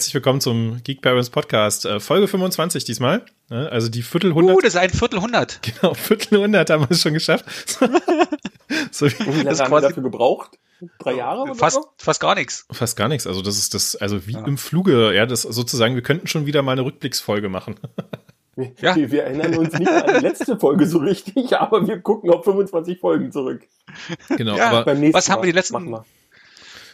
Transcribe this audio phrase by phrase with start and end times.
[0.00, 3.22] Herzlich willkommen zum Geek Parents Podcast, äh, Folge 25 diesmal.
[3.50, 3.68] Ne?
[3.70, 4.56] Also die Viertelhundert.
[4.56, 5.60] Uh, das ist ein Viertelhundert.
[5.82, 7.44] Genau, Viertelhundert haben wir es schon geschafft.
[8.90, 10.58] so wie, wie lange haben wir dafür gebraucht?
[11.00, 11.88] Drei Jahre oder fast, so?
[11.98, 12.66] Fast gar nichts.
[12.72, 13.26] Fast gar nichts.
[13.26, 14.46] Also das ist das, also wie ja.
[14.46, 17.74] im Fluge, ja, das sozusagen, wir könnten schon wieder mal eine Rückblicksfolge machen.
[18.82, 18.94] Ja.
[18.94, 22.44] Wir, wir, erinnern uns nicht an die letzte Folge so richtig, aber wir gucken auf
[22.44, 23.62] 25 Folgen zurück.
[24.36, 25.94] Genau, ja, aber was haben wir die letzten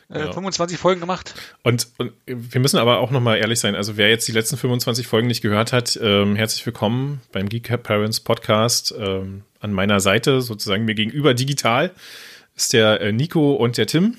[0.08, 1.34] äh, 25 Folgen gemacht?
[1.62, 5.06] Und, und, wir müssen aber auch nochmal ehrlich sein, also wer jetzt die letzten 25
[5.06, 8.94] Folgen nicht gehört hat, ähm, herzlich willkommen beim Geek Parents Podcast.
[8.98, 11.92] Ähm, an meiner Seite, sozusagen mir gegenüber digital,
[12.54, 14.16] ist der äh, Nico und der Tim.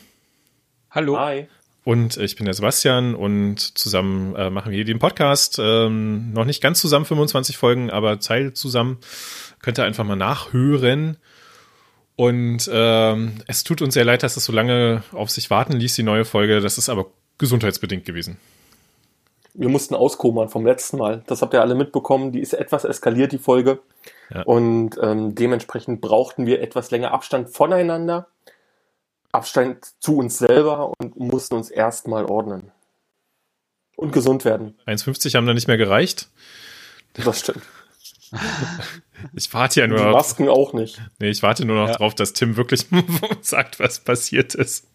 [0.92, 1.18] Hallo.
[1.18, 1.48] Hi.
[1.84, 5.58] Und ich bin der Sebastian und zusammen äh, machen wir den Podcast.
[5.58, 8.98] Ähm, noch nicht ganz zusammen 25 Folgen, aber Teil zusammen.
[9.62, 11.16] Könnt ihr einfach mal nachhören.
[12.18, 15.94] Und ähm, es tut uns sehr leid, dass es so lange auf sich warten ließ,
[15.94, 16.60] die neue Folge.
[16.62, 17.06] Das ist aber
[17.38, 18.38] gesundheitsbedingt gewesen.
[19.54, 21.24] Wir mussten auskommern vom letzten Mal.
[21.28, 22.32] Das habt ihr alle mitbekommen.
[22.32, 23.80] Die ist etwas eskaliert, die Folge.
[24.34, 24.42] Ja.
[24.44, 28.28] Und ähm, dementsprechend brauchten wir etwas länger Abstand voneinander.
[29.32, 32.72] Abstand zu uns selber und mussten uns erstmal ordnen.
[33.96, 34.76] Und gesund werden.
[34.88, 36.30] 1,50 haben da nicht mehr gereicht.
[37.14, 37.62] Das stimmt.
[39.34, 41.02] Ich warte ja nur Die Masken auch nicht.
[41.20, 41.96] Nee, ich warte nur noch ja.
[41.96, 42.86] drauf, dass Tim wirklich
[43.42, 44.88] sagt, was passiert ist.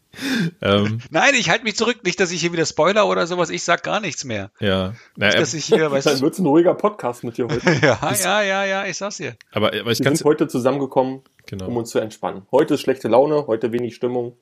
[0.60, 2.04] Ähm, Nein, ich halte mich zurück.
[2.04, 3.50] Nicht, dass ich hier wieder Spoiler oder sowas.
[3.50, 4.50] Ich sag gar nichts mehr.
[4.60, 4.94] Ja.
[5.16, 7.70] Naja, nicht, dass ich hier, weißt Dann wird's ein ruhiger Podcast mit dir heute.
[7.82, 9.36] ja, ja, ja, ja, ich sag's dir.
[9.52, 11.66] Aber, aber ich Wir sind heute zusammengekommen, genau.
[11.66, 12.46] um uns zu entspannen.
[12.52, 14.36] Heute ist schlechte Laune, heute wenig Stimmung.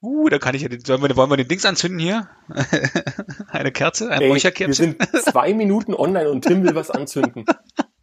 [0.00, 2.28] Uh, da kann ich ja, sollen wir, wollen wir den Dings anzünden hier?
[3.48, 4.96] Eine Kerze, ein Räucherkerzchen?
[4.98, 7.44] Wir sind zwei Minuten online und Tim will was anzünden.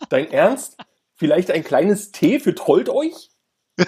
[0.10, 0.78] Dein Ernst?
[1.16, 3.30] Vielleicht ein kleines Tee für trollt euch?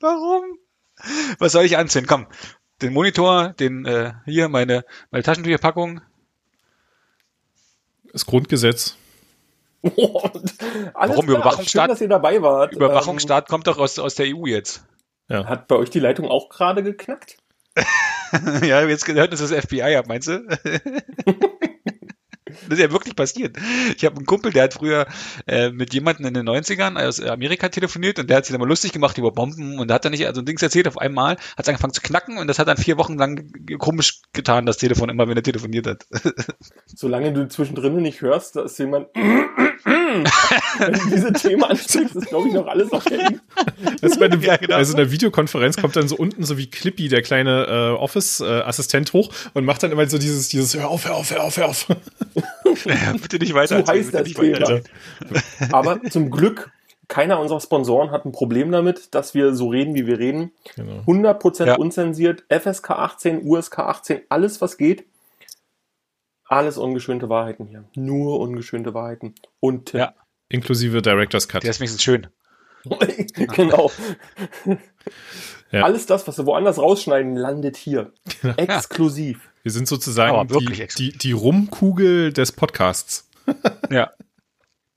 [0.00, 0.58] Warum?
[1.38, 2.08] Was soll ich anzünden?
[2.08, 2.26] Komm,
[2.82, 6.00] den Monitor, den äh, hier meine meine Taschentücherpackung.
[8.12, 8.96] Das Grundgesetz.
[9.82, 11.22] Warum klar.
[11.22, 11.68] Überwachungsstaat?
[11.68, 12.74] Schön, dass ihr dabei wart.
[12.74, 14.84] Überwachungsstaat ähm, kommt doch aus aus der EU jetzt.
[15.28, 15.46] Ja.
[15.46, 17.38] Hat bei euch die Leitung auch gerade geknackt?
[18.62, 20.46] ja, jetzt gehört, dass das FBI ab, meinst du?
[22.68, 23.56] Das ist ja wirklich passiert.
[23.96, 25.06] Ich habe einen Kumpel, der hat früher
[25.46, 28.68] äh, mit jemandem in den 90ern aus Amerika telefoniert und der hat sich dann mal
[28.68, 31.36] lustig gemacht über Bomben und da hat er nicht also ein Dings erzählt, auf einmal
[31.36, 34.78] hat es angefangen zu knacken und das hat dann vier Wochen lang komisch getan, das
[34.78, 36.06] Telefon, immer wenn er telefoniert hat.
[36.86, 39.08] Solange du zwischendrin nicht hörst, da ist jemand
[39.84, 43.38] wenn du diese Themen ansprichst, ist glaube ich noch alles okay.
[44.00, 44.76] Das bei einem, ja, genau.
[44.76, 49.12] Also in der Videokonferenz kommt dann so unten so wie Clippy, der kleine äh, Office-Assistent
[49.12, 51.68] hoch und macht dann immer so dieses, dieses Hör auf, hör auf, hör auf, hör
[51.68, 51.86] auf.
[52.84, 53.84] Ja, bitte nicht weiter.
[53.84, 54.80] Zu heiß das Thema.
[55.70, 56.70] Aber zum Glück,
[57.08, 60.52] keiner unserer Sponsoren hat ein Problem damit, dass wir so reden, wie wir reden.
[60.76, 61.02] Genau.
[61.06, 61.74] 100% ja.
[61.76, 65.04] unzensiert, FSK 18, USK 18, alles was geht.
[66.54, 67.84] Alles ungeschönte Wahrheiten hier.
[67.96, 69.34] Nur ungeschönte Wahrheiten.
[69.58, 70.14] Und ja.
[70.48, 71.64] Inklusive Director's Cut.
[71.64, 72.28] Der ist wenigstens schön.
[73.34, 73.90] genau.
[75.72, 75.82] Ja.
[75.82, 78.12] Alles das, was wir woanders rausschneiden, landet hier.
[78.40, 78.54] Genau.
[78.58, 79.50] Exklusiv.
[79.64, 83.28] Wir sind sozusagen die, die, die Rumkugel des Podcasts.
[83.90, 84.12] ja.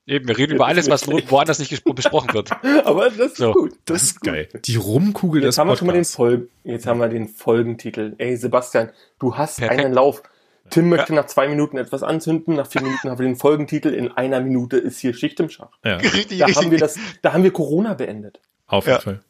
[0.06, 2.50] Eben, wir reden über alles, was woanders nicht besprochen wird.
[2.84, 3.52] Aber das ist so.
[3.52, 3.72] gut.
[3.84, 4.48] Das, das, ist geil.
[4.64, 5.82] Die Rumkugel jetzt des haben Podcasts.
[6.16, 8.14] Wir schon mal den Fol jetzt haben wir den Folgentitel.
[8.18, 9.80] Ey, Sebastian, du hast Perfekt.
[9.80, 10.22] einen Lauf.
[10.70, 11.20] Tim möchte ja.
[11.20, 14.76] nach zwei Minuten etwas anzünden, nach vier Minuten haben wir den Folgentitel, in einer Minute
[14.76, 15.78] ist hier Schicht im Schach.
[15.84, 15.96] Ja.
[15.96, 16.56] Richtig, da richtig.
[16.56, 18.40] haben wir das, da haben wir Corona beendet.
[18.66, 19.00] Auf jeden ja.
[19.00, 19.24] Fall.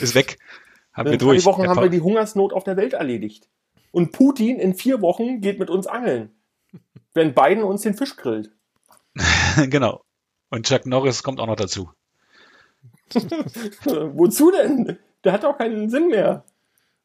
[0.00, 0.38] Ist weg.
[0.92, 1.38] Haben in wir durch.
[1.40, 3.48] In Wochen haben wir die Hungersnot auf der Welt erledigt.
[3.90, 6.30] Und Putin in vier Wochen geht mit uns angeln.
[7.14, 8.50] Wenn Biden uns den Fisch grillt.
[9.68, 10.02] genau.
[10.50, 11.90] Und Chuck Norris kommt auch noch dazu.
[13.14, 14.98] Wozu denn?
[15.24, 16.44] Der hat auch keinen Sinn mehr.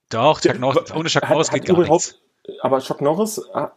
[0.09, 2.22] Doch, Chuck Norris, ohne Chuck Norris geht gar nichts.
[2.61, 3.71] Aber Chuck Norris, ah,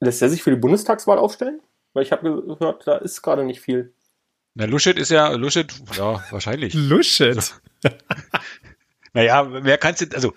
[0.00, 1.60] lässt er sich für die Bundestagswahl aufstellen?
[1.92, 3.92] Weil ich habe gehört, da ist gerade nicht viel.
[4.54, 6.74] Na, Luschet ist ja, Luschet, ja, wahrscheinlich.
[6.74, 7.60] Luschet?
[9.12, 10.34] naja, wer kannst du, also,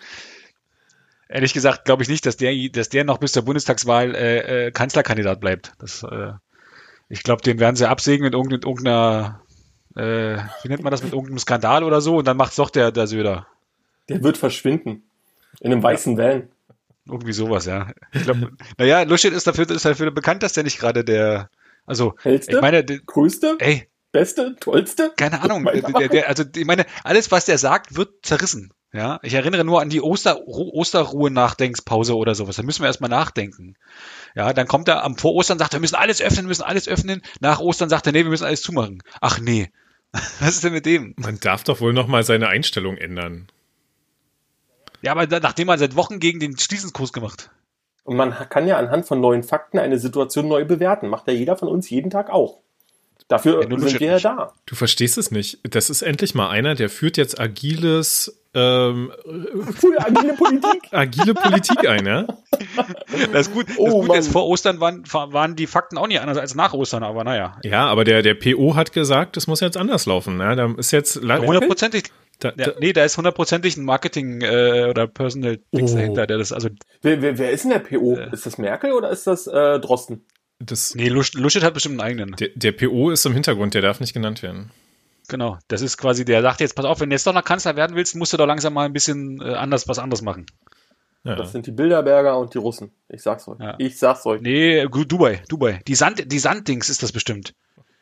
[1.28, 4.72] ehrlich gesagt, glaube ich nicht, dass der, dass der noch bis zur Bundestagswahl äh, äh,
[4.72, 5.74] Kanzlerkandidat bleibt.
[5.80, 6.34] Das, äh,
[7.10, 9.42] ich glaube, den werden sie absägen mit irgendeiner,
[9.96, 12.92] äh, wie nennt man das, mit irgendeinem Skandal oder so und dann macht's doch der,
[12.92, 13.48] der Söder.
[14.10, 15.04] Der wird verschwinden.
[15.60, 16.24] In einem weißen ja.
[16.24, 16.50] Van.
[17.08, 17.92] Irgendwie sowas, ja.
[18.14, 18.38] Ich glaub,
[18.78, 21.50] naja, Luschet ist dafür, ist dafür bekannt, dass der nicht gerade der,
[21.86, 22.56] also, Hellste?
[22.56, 25.12] ich meine, der, größte, ey, beste, tollste?
[25.16, 25.66] Keine Ahnung.
[25.66, 28.72] Der, der, also, ich meine, alles, was der sagt, wird zerrissen.
[28.96, 32.56] Ja, ich erinnere nur an die Oster, Osterruhe-Nachdenkspause oder sowas.
[32.56, 33.76] Da müssen wir erstmal nachdenken.
[34.36, 36.64] Ja, dann kommt er am vor Ostern, sagt er, wir müssen alles öffnen, wir müssen
[36.64, 37.22] alles öffnen.
[37.42, 39.04] Nach Ostern sagt er, nee, wir müssen alles zumachen.
[39.20, 39.70] Ach nee.
[40.40, 41.14] Was ist denn mit dem?
[41.18, 43.48] Man darf doch wohl nochmal seine Einstellung ändern.
[45.06, 47.52] Ja, aber nachdem er seit Wochen gegen den Schließenskurs gemacht.
[48.04, 51.08] Und man kann ja anhand von neuen Fakten eine Situation neu bewerten.
[51.10, 52.60] Macht ja jeder von uns jeden Tag auch.
[53.28, 54.54] Dafür Ja, sind wir ja da.
[54.68, 55.60] Du verstehst es nicht.
[55.64, 59.12] Das ist endlich mal einer, der führt jetzt agiles, ähm,
[59.98, 60.84] agile Politik.
[60.92, 62.28] agile Politik ein, ja?
[63.32, 63.68] Das ist gut.
[63.70, 64.24] Das Oh, ist, Mann.
[64.24, 67.58] vor Ostern waren, waren die Fakten auch nicht anders als nach Ostern, aber naja.
[67.64, 70.40] Ja, aber der, der PO hat gesagt, es muss jetzt anders laufen.
[70.40, 70.56] Ja?
[70.56, 72.12] Da ist jetzt Hundertprozentig.
[72.40, 75.96] Da, Ja, da, nee, da ist hundertprozentig ein Marketing äh, oder Personal Dings Oh.
[75.96, 76.70] dahinter, der das, also,
[77.02, 78.18] Wer, wer, wer ist denn der PO?
[78.32, 80.26] Ist das Merkel oder ist das äh, Drosten?
[80.60, 82.36] das, nee, Lusch, Luschet hat bestimmt einen eigenen.
[82.38, 84.72] der, der PO ist im Hintergrund, der darf nicht genannt werden.
[85.28, 85.58] Genau.
[85.68, 87.96] Das ist quasi, der sagt jetzt, pass auf, wenn du jetzt doch noch Kanzler werden
[87.96, 90.46] willst, musst du doch langsam mal ein bisschen äh, anders, was anderes machen.
[91.24, 91.36] Ja.
[91.36, 92.92] Das sind die Bilderberger und die Russen.
[93.10, 93.60] Ich sag's euch.
[93.60, 93.74] Ja.
[93.80, 94.42] Ich sag's euch.
[94.42, 95.82] Nee, gut, Dubai, Dubai.
[95.88, 97.56] Die Sand, die Sanddings ist das bestimmt.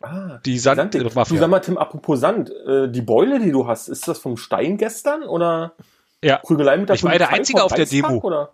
[0.06, 1.40] Ah, Die Sand, Sand, du Mafia.
[1.40, 4.78] sag mal, Tim, apropos Sand, äh, die Beule, die du hast, ist das vom Stein
[4.78, 5.76] gestern oder
[6.22, 6.38] Ja.
[6.38, 8.18] Prügelei mit der Ich war ja der Einzige auf der Demo.
[8.22, 8.54] Oder?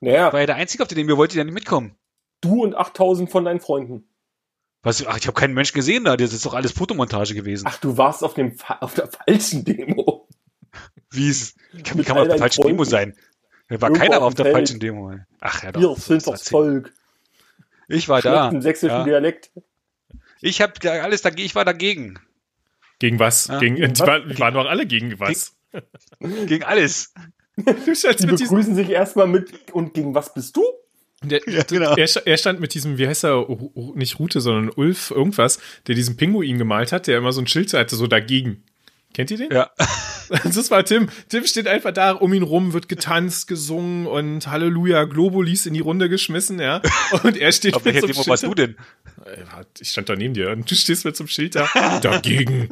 [0.00, 1.96] Naja, War ja der Einzige, auf den wir wollte ja nicht mitkommen.
[2.42, 4.06] du und 8000 von deinen Freunden.
[4.82, 7.66] Was, ach, ich habe keinen Menschen gesehen da, das ist doch alles Fotomontage gewesen.
[7.68, 10.26] Ach, du warst auf, dem, auf der falschen Demo.
[11.10, 12.90] Wie ist, wie Mit kann man auf der falschen Demo Freunden.
[12.90, 13.16] sein?
[13.68, 14.56] Da war Irgendwo keiner auf der Feld.
[14.56, 15.14] falschen Demo.
[15.40, 15.80] Ach ja, doch.
[15.80, 16.48] Wir sind erzählt.
[16.48, 16.92] Volk.
[17.88, 18.44] Ich war da.
[18.48, 19.04] Schlechten sächsischen Ja.
[19.04, 19.50] Dialekt.
[20.40, 20.72] Ich habe
[21.02, 22.18] alles dagegen, ich war dagegen.
[22.98, 23.48] Gegen was?
[23.48, 23.58] Ja.
[23.58, 24.06] Gegen, Gegen die, was?
[24.06, 25.56] waren, die waren doch alle gegen was.
[26.46, 27.12] Gegen alles.
[27.56, 30.62] Du Die begrüßen sich erstmal mit, und gegen was bist du?
[31.22, 31.94] der, Ja, genau.
[31.94, 33.46] er, er stand mit diesem, wie heißt er,
[33.94, 37.74] nicht Rute, sondern Ulf, irgendwas, der diesen Pinguin gemalt hat, der immer so ein Schild
[37.74, 38.64] hatte, so dagegen.
[39.14, 39.50] Kennt ihr den?
[39.52, 39.70] Ja.
[40.44, 41.08] Das war Tim.
[41.28, 45.80] Tim steht einfach da, um ihn rum wird getanzt, gesungen und Halleluja, Globulis in die
[45.80, 46.80] Runde geschmissen, ja.
[47.24, 48.76] Und er steht Auf welcher so einem Demo warst du Schild denn?
[49.24, 51.66] Äh, Ich stand da neben dir und du stehst mit so einem Schild da.
[52.00, 52.68] Dagegen.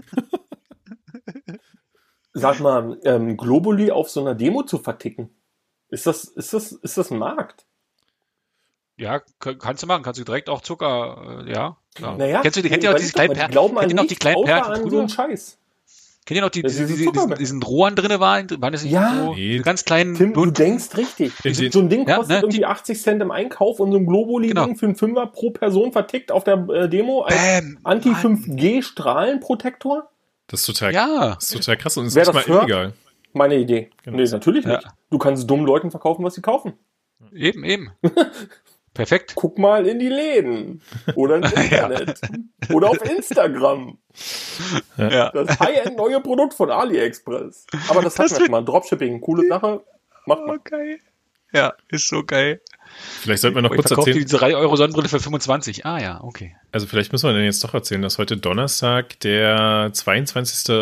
[2.32, 5.30] Sag mal, ähm, Globuli auf so einer Demo zu verticken.
[5.88, 7.66] Ist das, ist das, ist das ein Markt?
[8.96, 11.76] Ja, kannst du machen, kannst du direkt auch Zucker, äh, ja.
[11.98, 12.16] ja.
[12.16, 13.50] Naja, Kennst du die, kennt ihr noch diese kleinen Perlen?
[13.50, 15.58] die glauben an noch die nichts kleinen außer Perlen an so einen Scheiß.
[16.28, 18.46] Kennt ihr noch die, diese, diese diese, diesen, diesen Rohren drinne waren?
[18.60, 19.14] Waren das nicht Ja.
[19.24, 19.52] so Nee.
[19.52, 21.32] diese ganz kleinen Tim, du denkst richtig.
[21.72, 24.04] So ein Ding Ja, kostet ne, irgendwie die- 80 Cent im Einkauf und so ein
[24.04, 24.74] Globuli-Ding Genau.
[24.74, 30.10] für einen Fünfer pro Person vertickt auf der äh, Demo als Bäm, Anti-5G-Strahlenprotektor?
[30.48, 31.34] Das ist total, Ja.
[31.36, 32.64] das ist total krass und es Wer ist nicht das mal hört?
[32.68, 32.92] illegal.
[33.32, 33.88] Meine Idee.
[34.04, 34.18] Genau.
[34.18, 34.72] Nee, natürlich Ja.
[34.76, 34.86] nicht.
[35.10, 36.74] Du kannst dummen Leuten verkaufen, was sie kaufen.
[37.34, 37.90] Eben, eben.
[38.98, 39.32] Perfekt.
[39.36, 40.82] Guck mal in die Läden.
[41.14, 42.20] Oder ins Internet.
[42.72, 43.96] Oder auf Instagram.
[44.96, 45.30] Ja.
[45.30, 47.68] Das High-End neue Produkt von AliExpress.
[47.90, 48.64] Aber das wir schon mal.
[48.64, 49.84] Dropshipping, coole Sache.
[50.26, 50.58] Macht Oh, mal.
[50.64, 50.98] geil.
[51.52, 52.60] Ja, ist so geil.
[53.20, 55.86] Vielleicht sollten wir noch Oh, kurz erzählen, diese 3 Euro Sonnenbrille für 25.
[55.86, 56.56] Ah ja, okay.
[56.72, 60.74] also vielleicht müssen wir denn jetzt doch erzählen, dass heute Donnerstag der 22.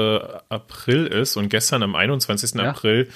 [0.48, 2.54] April ist und gestern am 21.
[2.54, 2.70] Ja.
[2.70, 3.10] April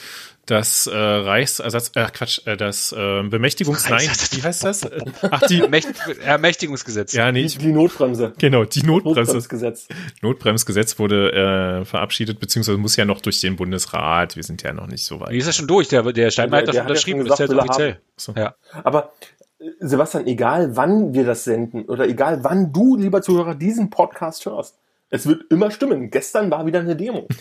[0.50, 4.88] das äh, Reichsersatz, äh, Quatsch, äh, das äh, Bemächtigungs, nein, wie heißt das?
[5.30, 5.88] Ach, die, Ermächt
[6.24, 7.12] Ermächtigungsgesetz.
[7.12, 8.32] ja, nee, Die, die Notbremse.
[8.38, 9.20] genau, die Notbremse.
[9.20, 9.88] Notbremsgesetz.
[10.22, 11.32] Notbremsgesetz wurde
[11.80, 14.36] äh, verabschiedet, beziehungsweise muss ja noch durch den Bundesrat.
[14.36, 15.32] Wir sind ja noch nicht so Die weit.
[15.34, 15.88] ist ja schon durch.
[15.88, 17.20] Der, der Steinmeier hat Der- das der hat ja unterschrieben.
[17.20, 18.00] schon Das ist er offiziell.
[18.16, 18.32] So.
[18.36, 18.54] Ja.
[18.84, 19.12] Aber
[19.60, 24.46] äh, Sebastian, egal wann wir das senden oder egal wann du, lieber Zuhörer, diesen Podcast
[24.46, 24.76] hörst,
[25.10, 26.10] es wird immer stimmen.
[26.10, 27.26] Gestern war wieder eine Demo.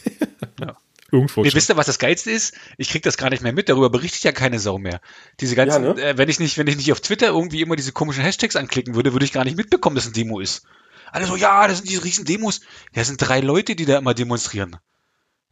[1.12, 1.54] Irgendwo schon.
[1.54, 2.54] wisst ihr, was das Geilste ist?
[2.78, 5.02] Ich krieg das gar nicht mehr mit, darüber berichtet ja keine Sau mehr.
[5.40, 6.02] Diese ganzen, Ja, ne?
[6.02, 8.96] äh, wenn ich nicht, wenn ich nicht auf Twitter irgendwie immer diese komischen Hashtags anklicken
[8.96, 10.64] würde, würde ich gar nicht mitbekommen, dass ein Demo ist.
[11.12, 12.60] Alle so, ja, das sind diese riesen Demos.
[12.60, 14.76] Ja, das sind drei Leute, die da immer demonstrieren.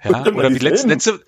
[0.04, 1.20] Ja, Und oder wie letzte, letzte,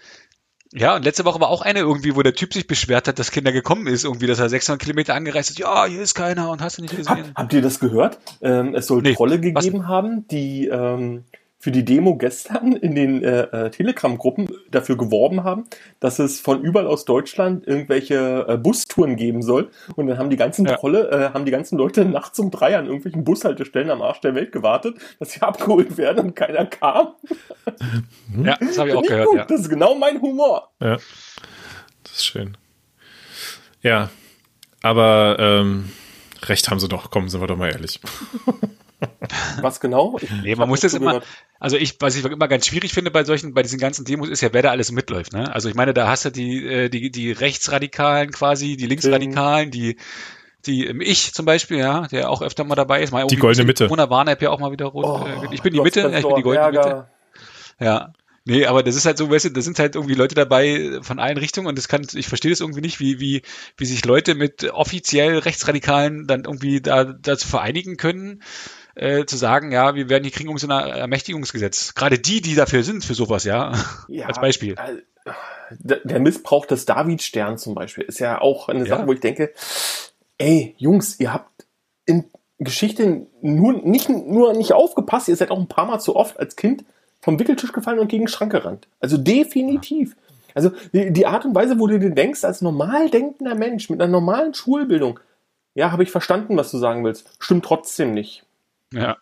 [0.71, 3.31] ja, und letzte Woche war auch eine irgendwie, wo der Typ sich beschwert hat, dass
[3.31, 5.57] Kinder gekommen ist, irgendwie, dass er 600 Kilometer angereist ist.
[5.57, 7.31] Ja, hier ist keiner und hast du nicht Hab, gesehen.
[7.33, 8.19] habt ihr das gehört?
[8.41, 9.63] Ähm, es soll Nee, Trolle was?
[9.65, 11.23] gegeben haben, die ähm,
[11.59, 15.65] für die Demo gestern in den äh, äh, Telegram-Gruppen dafür geworben haben,
[15.99, 19.69] dass es von überall aus Deutschland irgendwelche äh, Bustouren geben soll.
[19.95, 20.77] Und dann haben die ganzen Ja.
[20.77, 24.35] Trolle, äh, haben die ganzen Leute nachts um drei an irgendwelchen Bushaltestellen am Arsch der
[24.35, 27.09] Welt gewartet, dass sie abgeholt werden und keiner kam.
[28.43, 29.45] Ja, das habe ich auch gehört, gut, ja.
[29.45, 30.69] Das ist genau mein Humor.
[30.79, 30.97] Ja,
[32.03, 32.57] das ist schön.
[33.81, 34.09] Ja,
[34.81, 35.89] aber ähm,
[36.43, 37.11] recht haben sie doch.
[37.11, 37.99] Kommen, sind wir doch mal ehrlich.
[39.61, 40.17] Was genau?
[40.21, 41.21] Ich, Nee, man muss das immer,
[41.59, 44.41] also ich, was ich immer ganz schwierig finde bei solchen, bei diesen ganzen Demos ist
[44.41, 45.53] ja, wer da alles mitläuft, ne?
[45.53, 49.97] Also ich meine, da hast du die, äh, die, die Rechtsradikalen quasi, die Linksradikalen, die,
[50.65, 53.11] die im Ich zum Beispiel, ja, der auch öfter mal dabei ist.
[53.11, 53.85] Mal Die goldene mit Mitte.
[53.87, 55.05] Corona Warn-App ja auch mal wieder rot.
[55.05, 57.07] Oh, äh, ich bin die Mitte, ja, ich bin die goldene Mitte.
[57.79, 58.13] Ja.
[58.45, 61.19] Nee, aber das ist halt so, weißt du, da sind halt irgendwie Leute dabei von
[61.19, 63.43] allen Richtungen und das kann, ich verstehe das irgendwie nicht, wie, wie,
[63.77, 68.41] wie sich Leute mit offiziell Rechtsradikalen dann irgendwie da, dazu vereinigen können,
[68.99, 71.93] äh, zu sagen, ja, wir werden, die kriegen irgendwie so ein Ermächtigungsgesetz.
[71.95, 73.73] Gerade die, die dafür sind, für sowas, ja.
[74.07, 74.75] Ja, Als Beispiel.
[74.75, 78.97] äh, Der Missbrauch des Davidsterns zum Beispiel ist ja auch eine Ja.
[78.97, 79.53] Sache, wo ich denke,
[80.37, 81.65] ey, Jungs, ihr habt
[82.05, 82.25] in
[82.57, 86.55] Geschichte nur nicht nur nicht aufgepasst, ihr seid auch ein paar Mal zu oft als
[86.57, 86.83] Kind
[87.21, 88.87] vom Wickeltisch gefallen und gegen den Schrank gerannt.
[88.99, 90.15] Also definitiv.
[90.55, 94.01] Also die, die Art und Weise, wo du dir denkst, als normal denkender Mensch mit
[94.01, 95.19] einer normalen Schulbildung,
[95.75, 97.29] ja, habe ich verstanden, was du sagen willst.
[97.39, 98.43] Stimmt trotzdem nicht.
[98.93, 99.17] Ja.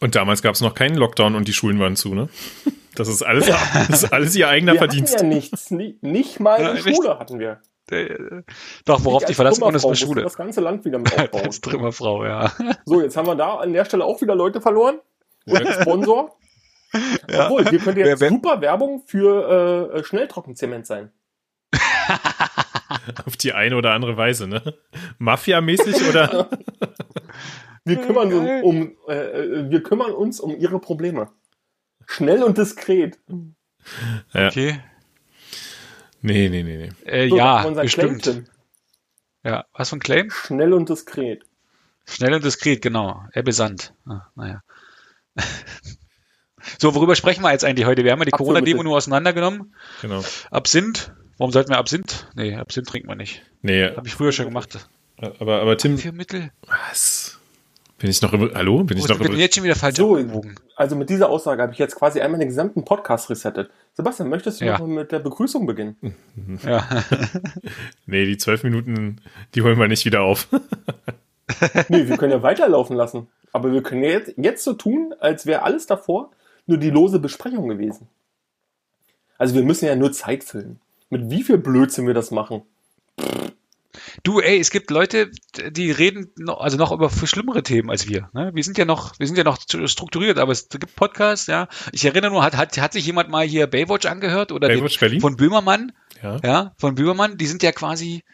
[0.00, 2.28] Und damals gab es noch keinen Lockdown und die Schulen waren zu, ne?
[2.94, 3.46] Das ist alles,
[3.88, 5.14] das ist alles ihr eigener wir Verdienst.
[5.16, 7.60] Hatten ja nichts, nicht, nicht mal Ja, eine nicht- Schule hatten wir.
[7.90, 8.42] Äh,
[8.84, 10.22] Doch, worauf Ich die als verlassen worden ist, musste Schule.
[10.22, 11.44] Das ganze Land wieder mit aufbauen.
[11.44, 12.52] Als Trümmerfrau, ja.
[12.84, 14.98] So, jetzt haben wir da an der Stelle auch wieder Leute verloren.
[15.80, 16.36] Sponsor.
[17.28, 21.12] Obwohl, hier könnte jetzt Wer- wer- super Werbung für äh, Schnelltrockenzement sein.
[23.24, 24.74] Auf die eine oder andere Weise, ne?
[25.18, 26.48] Mafia-mäßig oder?
[27.86, 31.30] Wir kümmern, uns um, äh, äh, wir kümmern uns um ihre Probleme.
[32.06, 33.18] Schnell und diskret.
[34.32, 34.48] Ja.
[34.48, 34.80] Okay.
[36.20, 37.10] Nee, nee, nee, nee.
[37.10, 38.22] Äh, So, ja, bestimmt.
[38.24, 38.46] Claim.
[39.44, 40.30] Ja, was für ein Claim?
[40.30, 41.44] Schnell und diskret.
[42.04, 43.24] Schnell und diskret, genau.
[43.32, 43.94] Er besandt.
[44.06, 44.62] Ah, naja.
[46.80, 48.02] So, worüber sprechen wir jetzt eigentlich heute?
[48.02, 49.72] Wir haben ja die Corona-Demo nur auseinandergenommen.
[50.02, 50.24] Genau.
[50.50, 51.12] Absinth.
[51.38, 52.26] Warum sollten wir Absinth?
[52.34, 53.42] Nee, Absinth trinken wir nicht.
[53.62, 54.88] Nee, Habe ich früher schon gemacht.
[55.16, 56.50] aber, aber Tim, Für Mittel.
[56.66, 57.38] was?
[57.98, 58.84] Bin ich noch über, hallo?
[58.84, 60.54] Bin ich Wo noch denn über, jetzt schon wieder falsch So, abgewogen?
[60.76, 63.70] Also mit dieser Aussage habe ich jetzt quasi einmal den gesamten Podcast resettet.
[63.94, 64.78] Sebastian, möchtest du Ja.
[64.78, 65.96] noch mit der Begrüßung beginnen?
[66.62, 66.86] Ja.
[68.06, 69.20] nee, die zwölf Minuten,
[69.54, 70.48] die holen wir nicht wieder auf.
[71.88, 73.28] Nee, wir können ja weiterlaufen lassen.
[73.52, 76.32] Aber wir können jetzt, jetzt so tun, als wäre alles davor
[76.66, 78.08] nur die lose Besprechung gewesen.
[79.38, 80.80] Also wir müssen ja nur Zeit füllen.
[81.08, 82.62] Mit wie viel Blödsinn wir das machen.
[84.22, 85.30] Du, ey, es gibt Leute,
[85.70, 88.30] die reden noch, also noch über schlimmere Themen als wir.
[88.32, 88.50] Ne?
[88.54, 91.68] Wir sind ja noch, wir sind ja noch strukturiert, aber es gibt Podcasts, ja.
[91.92, 94.98] Ich erinnere nur, hat, hat, hat sich jemand mal hier Baywatch angehört oder den, Baywatch
[94.98, 95.20] Berlin?
[95.20, 95.92] von Böhmermann?
[96.22, 96.38] Ja.
[96.42, 98.24] Ja, von Böhmermann, die sind ja quasi,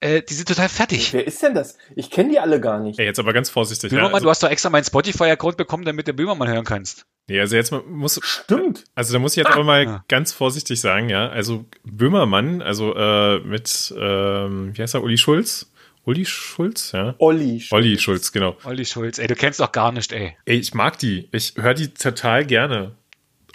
[0.00, 1.12] äh, die sind total fertig.
[1.12, 1.76] Wer ist denn das?
[1.94, 2.98] Ich kenne die alle gar nicht.
[2.98, 3.90] Ey, jetzt aber ganz vorsichtig.
[3.92, 7.06] Ja, Böhmermann, also, du hast doch extra meinen Spotify-Account bekommen, damit du Böhmermann hören kannst.
[7.28, 8.84] nee, also jetzt muss, Stimmt.
[8.94, 10.04] also da muss ich jetzt aber mal Ja.
[10.08, 11.28] ganz vorsichtig sagen, ja.
[11.28, 15.70] Also Böhmermann, also äh, mit, ähm, wie heißt er, Uli Schulz?
[16.04, 17.16] Uli Schulz, ja.
[17.18, 17.64] Olli.
[17.72, 18.56] Olli Schulz, genau.
[18.62, 20.36] Olli Schulz, ey, du kennst doch gar nicht, ey.
[20.44, 21.28] Ey, ich mag die.
[21.32, 22.92] Ich höre die total gerne.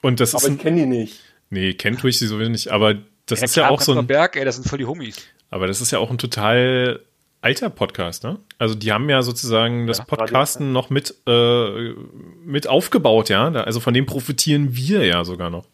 [0.01, 1.19] Und das ist Aber ich kenne die nicht.
[1.50, 2.95] nee, kennt tue ich sie sowieso nicht, aber
[3.27, 5.15] das ist ja klar, auch so ein, Berg, ey, das sind voll die Homies.
[5.51, 7.01] Aber das ist ja auch ein total
[7.41, 8.39] alter Podcast, ne?
[8.58, 11.93] Also die haben ja sozusagen das Ja, Podcasten noch mit, äh,
[12.46, 13.51] mit aufgebaut, ja.
[13.51, 15.65] Also von dem profitieren wir ja sogar noch.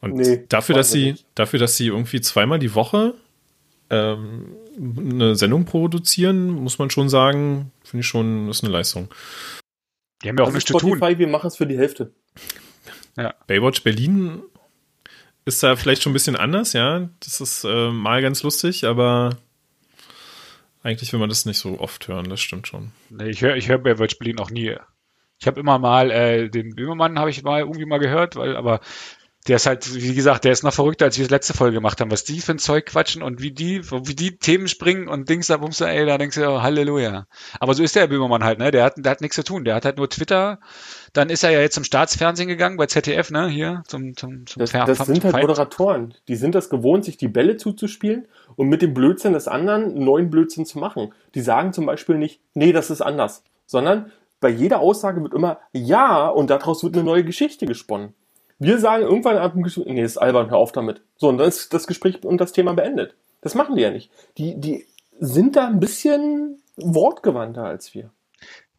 [0.00, 1.26] Und Nee, dafür, dass sie, nicht.
[1.34, 3.14] dafür, dass sie irgendwie zweimal die Woche
[3.90, 4.46] ähm,
[4.78, 9.08] eine Sendung produzieren, muss man schon sagen, finde ich schon, ist eine Leistung.
[10.22, 10.96] Die haben ja auch Also nichts zu tun.
[10.98, 12.12] Spotify, wir machen es für die Hälfte.
[13.46, 14.42] Baywatch Berlin
[15.46, 17.08] ist da vielleicht schon ein bisschen anders, ja.
[17.20, 19.38] Das ist äh, mal ganz lustig, aber
[20.82, 22.92] eigentlich will man das nicht so oft hören, das stimmt schon.
[23.10, 24.76] Nee, ich höre ich hör Baywatch Berlin auch nie.
[25.38, 28.80] Ich habe immer mal, äh, den Böhmermann habe ich mal irgendwie mal gehört, weil, aber
[29.46, 32.00] der ist halt, wie gesagt, der ist noch verrückter, als wir das letzte Folge gemacht
[32.00, 35.28] haben, was die für ein Zeug quatschen und wie die, wie die Themen springen und
[35.28, 37.26] Dings da, Bums ey, da denkst du, oh, Halleluja.
[37.60, 38.70] Aber so ist der Böhmermann halt, ne?
[38.72, 39.64] Der hat, der hat nichts zu tun.
[39.64, 40.58] Der hat halt nur Twitter.
[41.16, 43.48] Dann ist er ja jetzt zum Staatsfernsehen gegangen, bei ZDF, ne?
[43.48, 45.46] Hier, zum, zum, zum Das, Fer- das sind halt Feind.
[45.48, 46.14] Moderatoren.
[46.28, 50.04] Die sind das gewohnt, sich die Bälle zuzuspielen und mit dem Blödsinn des anderen einen
[50.04, 51.12] neuen Blödsinn zu machen.
[51.34, 55.58] Die sagen zum Beispiel nicht, nee, das ist anders, sondern bei jeder Aussage wird immer
[55.72, 58.12] ja und daraus wird eine neue Geschichte gesponnen.
[58.58, 61.00] Wir sagen irgendwann ab dem Gespräch, nee, das ist albern, hör auf damit.
[61.16, 63.14] So, und dann ist das Gespräch und das Thema beendet.
[63.40, 64.10] Das machen die ja nicht.
[64.38, 64.86] Die, die
[65.18, 68.10] sind da ein bisschen wortgewandter als wir.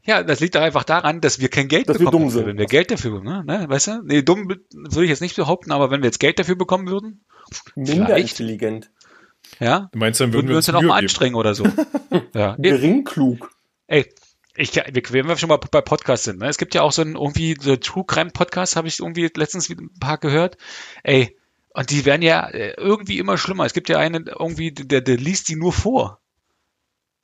[0.08, 2.24] Ja, das liegt doch einfach daran, dass wir kein Geld Dass wir bekommen.
[2.24, 2.40] dumm dafür.
[2.40, 2.48] sind.
[2.48, 4.02] Wenn wir Geld dafür, ne, ne, weißt du?
[4.04, 7.26] Nee, dumm würde ich jetzt nicht behaupten, aber wenn wir jetzt Geld dafür bekommen würden,
[7.76, 8.32] Minder Vielleicht.
[8.40, 8.90] intelligent.
[9.60, 11.66] ja, Du meinst, dann würden wir uns dann auch mal anstrengen oder so.
[12.34, 12.56] ja.
[12.58, 13.52] Geringklug.
[13.88, 14.12] Ey,
[14.56, 16.48] ich, wir, wenn wir schon mal bei Podcasts sind, ne?
[16.48, 19.70] Es gibt ja auch so ein irgendwie so True Crime Podcast, habe ich irgendwie letztens
[19.70, 20.58] wieder ein paar gehört.
[21.04, 21.38] Ey,
[21.74, 23.66] und die werden ja äh, irgendwie immer schlimmer.
[23.66, 26.20] Es gibt ja einen irgendwie, der, der liest die nur vor.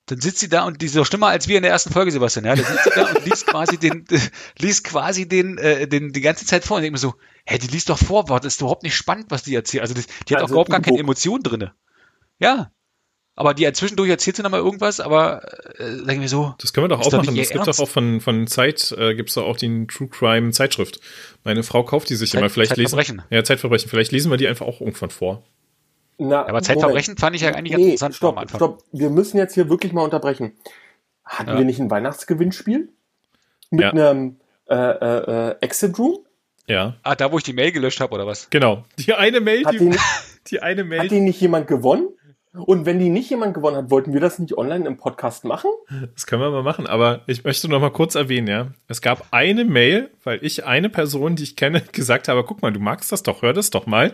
[0.07, 2.12] Dann sitzt sie da und die ist so schlimmer als wir in der ersten Folge,
[2.12, 2.43] Sebastian.
[2.45, 4.05] Ja, da sitzt sie da und liest quasi den,
[4.60, 7.13] liest quasi den, äh, den die ganze Zeit vor und denkt mir so,
[7.45, 9.81] hä, die liest doch vor, das ist überhaupt nicht spannend, was die erzählt.
[9.81, 11.00] Also das, die hat auch Also überhaupt gar keine.
[11.00, 11.74] Emotionen drinne.
[12.39, 12.72] Ja.
[13.36, 15.41] Aber die zwischendurch erzählt sie nochmal irgendwas, aber
[15.79, 17.36] äh, denke mir so, Das können wir doch auch machen.
[17.38, 20.51] Es gibt doch auch von, von Zeit, äh, gibt es doch auch die True Crime
[20.51, 21.00] Zeitschrift.
[21.43, 22.50] Meine Frau kauft die sich Zeit- immer.
[22.51, 23.24] Vielleicht lesen, Zeitverbrechen.
[23.31, 23.89] ja, Zeitverbrechen.
[23.89, 25.43] Vielleicht lesen wir die einfach auch irgendwann vor.
[26.17, 28.84] Na, aber Zeitverbrechen fand ich ja eigentlich ganz nee, interessant stopp, stopp.
[28.91, 30.53] Wir müssen jetzt hier wirklich mal unterbrechen.
[31.25, 31.58] Hatten Ja.
[31.58, 32.89] wir nicht ein Weihnachtsgewinnspiel?
[33.72, 33.89] Mit Ja.
[33.91, 34.38] einem
[34.70, 36.20] äh, äh, äh, Exit Room?
[36.67, 38.50] Ja, Ah, da wo ich die Mail gelöscht habe, oder was?
[38.50, 38.84] genau.
[39.00, 39.98] Die eine Mail, Hat die, die,
[40.48, 41.00] die eine Mail.
[41.01, 42.08] hat die nicht jemand gewonnen?
[42.53, 45.72] Und wenn die nicht jemand gewonnen hat, wollten wir das nicht online im Podcast machen?
[46.13, 48.67] Das können wir mal machen, aber ich möchte noch mal kurz erwähnen, ja.
[48.88, 52.72] Es gab eine Mail, weil ich eine Person, die ich kenne, gesagt habe, guck mal,
[52.72, 54.13] du magst das doch, hör das doch mal.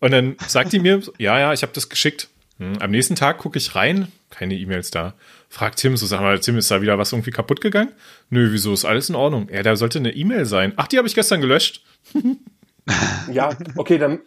[0.00, 2.28] Und dann sagt die mir, ja, ja, ich habe das geschickt.
[2.58, 5.12] Hm, am nächsten Tag gucke ich rein, keine E-Mails da.
[5.50, 7.92] Fragt Tim so, sag mal, Tim, ist da wieder was irgendwie kaputt gegangen?
[8.30, 9.50] Nö, wieso, ist alles in Ordnung?
[9.52, 10.72] Ja, da sollte eine E-Mail sein.
[10.76, 11.84] Ach, die habe ich gestern gelöscht.
[13.30, 14.20] ja, okay, dann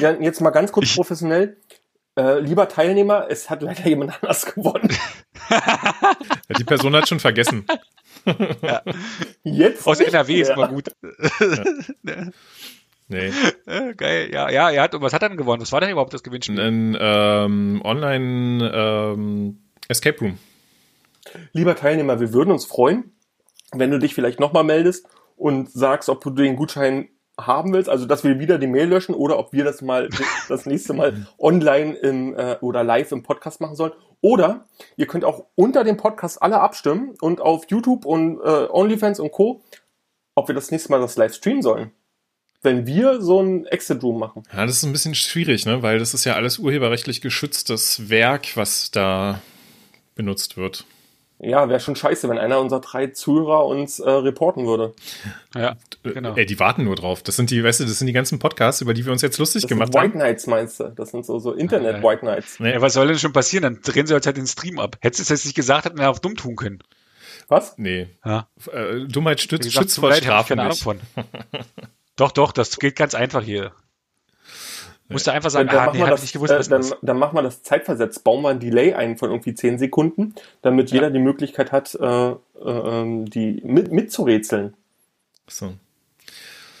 [0.00, 1.56] ja, jetzt mal ganz kurz professionell.
[2.16, 4.88] Äh, lieber Teilnehmer, es hat leider jemand anders gewonnen.
[6.56, 7.66] die Person hat schon vergessen.
[8.62, 8.82] ja.
[9.42, 9.86] Jetzt?
[9.86, 10.88] Aus NRW ist mal gut.
[12.04, 12.30] Ja.
[13.08, 13.30] Nee.
[13.96, 15.60] Geil, ja, ja, er hat, was hat er denn gewonnen?
[15.60, 16.58] Was war denn überhaupt das Gewinnspiel?
[16.58, 20.38] Ein ähm, Online ähm, Escape Room.
[21.52, 23.12] Lieber Teilnehmer, wir würden uns freuen,
[23.72, 27.08] wenn du dich vielleicht nochmal meldest und sagst, ob du den Gutschein
[27.40, 30.08] haben willst, also dass wir wieder die Mail löschen oder ob wir das mal
[30.48, 33.92] das nächste Mal online im, äh, oder live im Podcast machen sollen.
[34.20, 34.64] Oder
[34.96, 39.32] ihr könnt auch unter dem Podcast alle abstimmen und auf YouTube und äh, OnlyFans und
[39.32, 39.62] Co.,
[40.34, 41.90] ob wir das nächste Mal das live streamen sollen.
[42.62, 44.44] Wenn wir so ein Exit Room machen.
[44.52, 45.82] Ja, das ist ein bisschen schwierig, ne?
[45.82, 49.42] weil das ist ja alles urheberrechtlich geschütztes Werk, was da
[50.14, 50.84] benutzt wird.
[51.44, 54.94] Ja, wäre schon scheiße, wenn einer unserer drei Zuhörer uns äh, reporten würde.
[55.56, 56.36] Ja, genau.
[56.36, 57.24] Ey, die warten nur drauf.
[57.24, 59.38] Das sind die, weißt du, das sind die ganzen Podcasts, über die wir uns jetzt
[59.38, 60.12] lustig das gemacht sind haben.
[60.12, 60.84] White Knights meinst du?
[60.94, 62.60] Das sind so, so Internet-White Knights.
[62.60, 62.72] Nee.
[62.72, 63.62] Ja, was soll denn schon passieren?
[63.62, 64.98] Dann drehen sie uns halt den Stream ab.
[65.00, 66.78] Hättest du es jetzt nicht gesagt, hätten wir auf dumm tun können.
[67.48, 67.76] Was?
[67.76, 68.06] Nee.
[68.24, 68.46] Ja.
[68.72, 70.80] Äh, Dummheit stützt, gesagt, schützt vor Strafe nicht.
[70.80, 71.00] Von.
[72.16, 73.72] doch, doch, das geht ganz einfach hier.
[75.08, 77.36] Musst du einfach sagen, dann, dann ah, nee, das, nicht gewusst, äh, dann, dann machen
[77.36, 78.24] wir das zeitversetzt.
[78.24, 80.96] Bauen wir ein Delay ein von irgendwie 10 Sekunden, damit ja.
[80.96, 84.74] jeder die Möglichkeit hat, äh, äh, die mit, mitzurätseln.
[85.48, 85.74] So.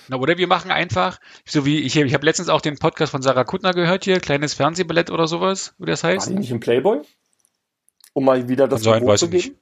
[0.08, 3.22] Na, oder wir machen einfach, so wie ich, ich habe letztens auch den Podcast von
[3.22, 6.26] Sarah Kuttner gehört hier, kleines Fernsehballett oder sowas, wie das heißt.
[6.26, 7.00] War die nicht im Playboy?
[8.12, 9.48] Um mal wieder das Sein, weiß zu geben?
[9.48, 9.56] Nicht.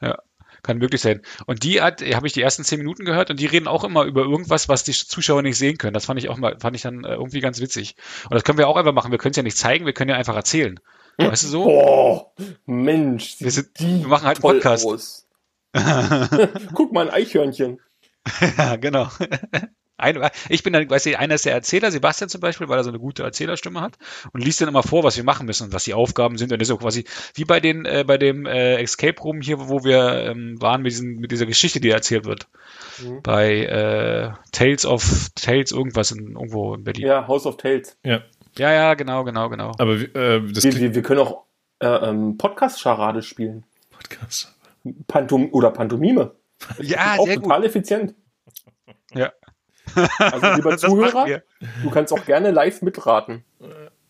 [0.00, 0.18] Ja.
[0.62, 1.22] Kann möglich sein.
[1.46, 4.04] Und die hat, habe ich die ersten zehn Minuten gehört und die reden auch immer
[4.04, 5.94] über irgendwas, was die Zuschauer nicht sehen können.
[5.94, 7.96] Das fand ich auch mal, fand ich dann äh, irgendwie ganz witzig.
[8.24, 9.10] Und das können wir auch einfach machen.
[9.10, 10.78] Wir können es ja nicht zeigen, wir können ja einfach erzählen.
[11.18, 11.66] Weißt du so?
[11.66, 12.32] Oh,
[12.66, 15.26] Mensch, wir, sind, wir machen halt einen Podcast.
[16.74, 17.80] Guck mal, ein Eichhörnchen.
[18.56, 19.08] ja, genau.
[20.02, 22.84] Ein, ich bin dann, weiß ich, einer ist der Erzähler, Sebastian zum Beispiel, weil er
[22.84, 23.96] so eine gute Erzählerstimme hat
[24.32, 26.52] und liest dann immer vor, was wir machen müssen, was die Aufgaben sind.
[26.52, 29.68] Und das ist auch quasi wie bei den, äh, bei dem äh, Escape Room hier,
[29.68, 32.48] wo wir ähm, waren mit, diesen, mit dieser Geschichte, die erzählt wird.
[33.02, 33.22] Mhm.
[33.22, 37.06] Bei äh, Tales of Tales irgendwas in, irgendwo in Berlin.
[37.06, 37.96] Ja, House of Tales.
[38.04, 38.22] Ja.
[38.58, 39.72] Ja, ja, genau, genau, genau.
[39.78, 41.44] Aber äh, das wir, wir, wir können auch
[41.78, 43.64] äh, ähm, Podcast-Charade spielen.
[43.90, 44.54] Podcast.
[45.06, 46.32] Pantom oder Pantomime.
[46.80, 47.68] Ja, auch sehr total gut.
[47.68, 48.14] effizient.
[49.14, 49.32] Ja.
[50.18, 51.42] Also lieber Zuhörer,
[51.82, 53.44] du kannst auch gerne live mitraten.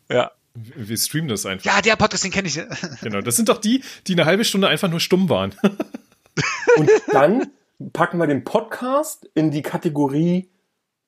[0.09, 0.33] Ja.
[0.55, 1.64] Wir streamen das einfach.
[1.64, 2.61] Ja, der Podcast, den kenne ich.
[3.01, 5.55] Genau, das sind doch die, die eine halbe Stunde einfach nur stumm waren.
[6.77, 7.51] Und dann
[7.92, 10.51] packen wir den Podcast in die Kategorie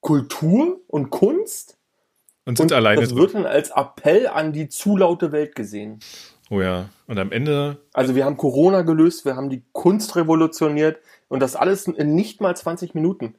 [0.00, 1.78] Kultur und Kunst.
[2.44, 3.00] Und sind und alleine.
[3.00, 6.00] Das wird dann als Appell an die zu laute Welt gesehen.
[6.50, 6.90] Oh ja.
[7.06, 7.78] Und am Ende.
[7.94, 12.42] Also wir haben Corona gelöst, wir haben die Kunst revolutioniert und das alles in nicht
[12.42, 13.34] mal 20 Minuten.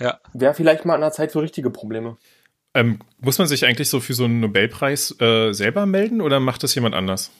[0.00, 0.18] Ja.
[0.32, 2.16] Wäre vielleicht mal an der Zeit für richtige Probleme.
[2.74, 6.62] Ähm, muss man sich eigentlich so für so einen Nobelpreis äh, selber melden oder macht
[6.64, 7.30] das jemand anders?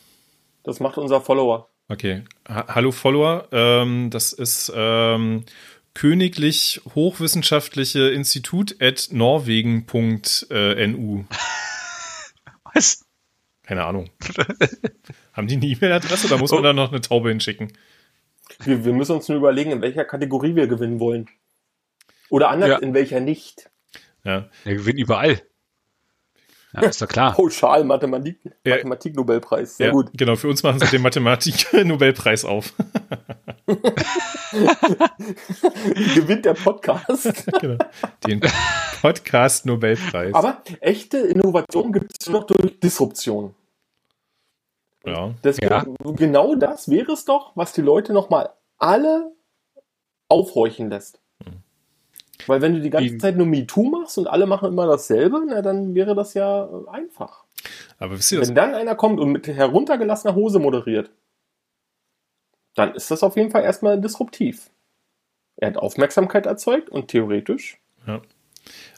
[0.62, 1.68] Das macht unser Follower.
[1.88, 2.22] Okay.
[2.48, 3.48] Ha Hallo Follower.
[3.52, 5.44] Ähm, das ist ähm,
[5.92, 9.84] Königlich Hochwissenschaftliche Institut at norwegen.nu.
[12.74, 13.04] Was?
[13.62, 14.10] Keine Ahnung.
[15.32, 16.64] Haben die eine E-Mail-Adresse oder muss man oh.
[16.64, 17.72] da noch eine Taube hinschicken?
[18.64, 21.28] Wir, wir müssen uns nur überlegen, in welcher Kategorie wir gewinnen wollen.
[22.34, 22.78] Oder anders, ja.
[22.78, 23.70] in welcher nicht.
[24.24, 24.48] Ja.
[24.64, 25.40] Wir gewinnen überall.
[26.72, 27.32] Ja, ist doch klar.
[27.36, 28.74] Pauschal Mathematik, ja.
[28.74, 29.76] Mathematik-Nobelpreis.
[29.76, 30.10] Sehr ja, gut.
[30.14, 32.74] Genau, für uns machen sie den Mathematik-Nobelpreis auf.
[36.16, 37.46] Gewinnt der Podcast.
[37.60, 37.78] genau.
[38.26, 38.40] Den
[39.00, 40.34] Podcast-Nobelpreis.
[40.34, 43.54] Aber echte Innovation gibt es nur noch durch Disruption.
[45.06, 45.32] Ja.
[45.44, 45.86] Deswegen, ja.
[46.16, 49.30] Genau das wäre es doch, was die Leute nochmal alle
[50.28, 51.20] aufhorchen lässt.
[52.46, 55.62] Weil wenn du die ganze Zeit nur MeToo machst und alle machen immer dasselbe, na,
[55.62, 57.44] dann wäre das ja äh, einfach.
[57.98, 58.40] Aber wisst ihr?
[58.40, 61.10] Wenn dann einer kommt und mit heruntergelassener Hose moderiert,
[62.74, 64.70] dann ist das auf jeden Fall erstmal disruptiv.
[65.56, 67.78] Er hat Aufmerksamkeit erzeugt und theoretisch.
[68.06, 68.20] Ja.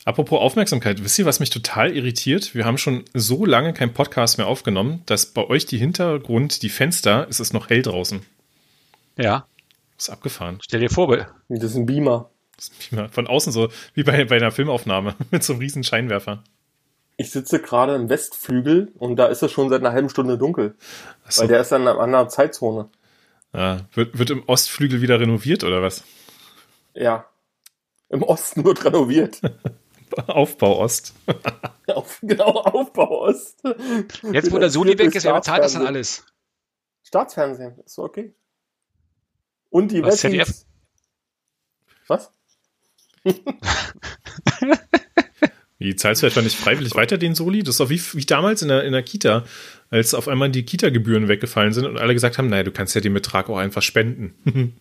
[0.04, 2.54] Apropos Aufmerksamkeit, wisst ihr, was mich total irritiert?
[2.54, 6.68] Wir haben schon so lange kein Podcast mehr aufgenommen, dass bei euch die Hintergrund, die
[6.68, 8.22] Fenster, ist es noch hell draußen.
[9.18, 9.46] Ja.
[9.98, 10.58] Ist abgefahren.
[10.62, 11.08] Stell dir vor,
[11.48, 12.30] das ist ein Beamer.
[13.10, 16.42] Von außen so, wie bei, bei einer Filmaufnahme mit so einem riesen Scheinwerfer.
[17.18, 20.74] Ich sitze gerade im Westflügel und da ist es schon seit einer halben Stunde dunkel.
[21.28, 21.42] So.
[21.42, 22.90] Weil der ist dann in einer anderen Zeitzone.
[23.52, 26.04] Ah, wird, wird im Ostflügel wieder renoviert oder was?
[26.92, 27.26] Ja.
[28.08, 29.40] Im Osten wird renoviert.
[30.26, 31.14] Aufbau Ost.
[31.88, 33.62] Auf, genau, Aufbau Ost.
[34.30, 36.24] Jetzt, wo der Soli weg ist, wer bezahlt das dann alles?
[37.02, 38.34] Staatsfernsehen, ist okay.
[39.70, 40.64] Und die Was, ZDF?
[42.06, 42.32] Was?
[45.78, 47.62] Wie zahlst du etwa nicht freiwillig weiter den Soli?
[47.62, 49.44] Das ist doch wie, wie damals in der, in der Kita,
[49.90, 53.00] als auf einmal die Kita-Gebühren weggefallen sind und alle gesagt haben, naja, du kannst ja
[53.00, 54.34] den Betrag auch einfach spenden.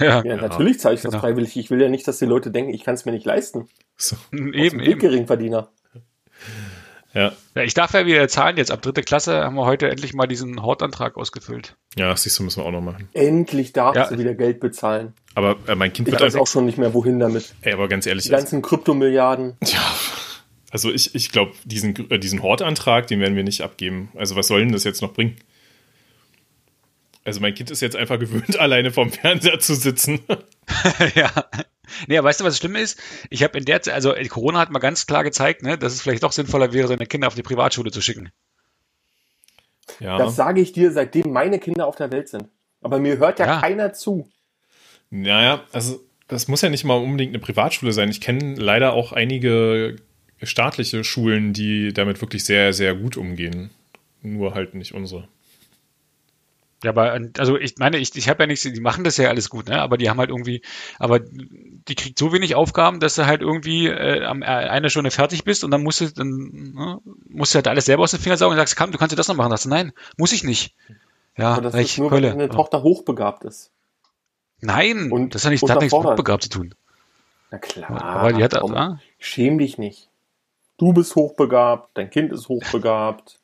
[0.00, 1.12] ja, ja, natürlich zahle ich genau.
[1.12, 1.56] das freiwillig.
[1.56, 3.68] Ich will ja nicht, dass die Leute denken, ich kann es mir nicht leisten.
[3.96, 4.16] So.
[4.32, 4.98] Eben, eben.
[4.98, 5.70] Geringverdiener.
[7.14, 7.32] Ja.
[7.54, 7.62] ja.
[7.62, 8.70] Ich darf ja wieder zahlen jetzt.
[8.70, 11.76] Ab dritte Klasse haben wir heute endlich mal diesen Hortantrag ausgefüllt.
[11.96, 13.08] Ja, siehst du, müssen wir auch noch machen.
[13.12, 14.08] Endlich darfst ja.
[14.08, 15.12] du wieder Geld bezahlen.
[15.34, 17.54] Aber äh, mein Kind Ich weiß auch schon nicht mehr, wohin damit.
[17.62, 18.24] Ey, aber ganz ehrlich.
[18.24, 19.56] Die ganzen Kryptomilliarden.
[19.64, 19.80] Ja.
[20.70, 24.10] Also ich, ich glaube, diesen, äh, diesen Hortantrag, den werden wir nicht abgeben.
[24.16, 25.36] Also was soll denn das jetzt noch bringen?
[27.24, 30.20] Also mein Kind ist jetzt einfach gewöhnt, alleine vorm Fernseher zu sitzen.
[31.14, 31.30] ja.
[32.06, 33.00] Nee, aber weißt du, was das Schlimme ist?
[33.30, 36.02] Ich habe in der Zeit, also Corona hat mal ganz klar gezeigt, ne, dass es
[36.02, 38.30] vielleicht doch sinnvoller wäre, seine Kinder auf die Privatschule zu schicken.
[40.00, 40.18] Ja.
[40.18, 42.48] Das sage ich dir, seitdem meine Kinder auf der Welt sind.
[42.80, 43.60] Aber mir hört ja, ja.
[43.60, 44.28] keiner zu.
[45.10, 48.08] Naja, also das muss ja nicht mal unbedingt eine Privatschule sein.
[48.08, 49.96] Ich kenne leider auch einige
[50.42, 53.70] staatliche Schulen, die damit wirklich sehr, sehr gut umgehen.
[54.22, 55.28] Nur halt nicht unsere.
[56.82, 59.48] Ja, aber also ich meine, ich, ich habe ja nichts, die machen das ja alles
[59.50, 59.80] gut, ne?
[59.80, 60.62] Aber die haben halt irgendwie,
[60.98, 65.12] aber die kriegt so wenig Aufgaben, dass du halt irgendwie äh, am äh, einer Stunde
[65.12, 66.28] fertig bist und dann musst du dann
[66.74, 69.12] ne, musst du halt alles selber aus den Fingern saugen und sagst, komm, du kannst
[69.12, 69.50] dir das noch machen.
[69.50, 70.74] Sagst du, nein, muss ich nicht.
[71.36, 72.30] Ja, aber das ist nur, Hölle.
[72.30, 73.70] wenn deine Tochter hochbegabt ist.
[74.60, 76.74] Nein, und das hat, nicht, das hat nichts mit hochbegabt zu tun.
[77.52, 77.90] Na klar.
[78.02, 79.00] Aber die hat, komm, ah?
[79.18, 80.08] schäm dich nicht.
[80.78, 83.38] Du bist hochbegabt, dein Kind ist hochbegabt.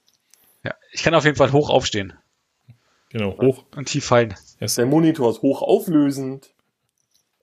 [0.65, 2.15] Ja, ich kann auf jeden Fall hoch aufstehen.
[3.11, 3.65] Genau, hoch.
[3.75, 4.35] Und tief fallen.
[4.61, 4.75] Yes.
[4.75, 6.51] Der Monitor ist hochauflösend.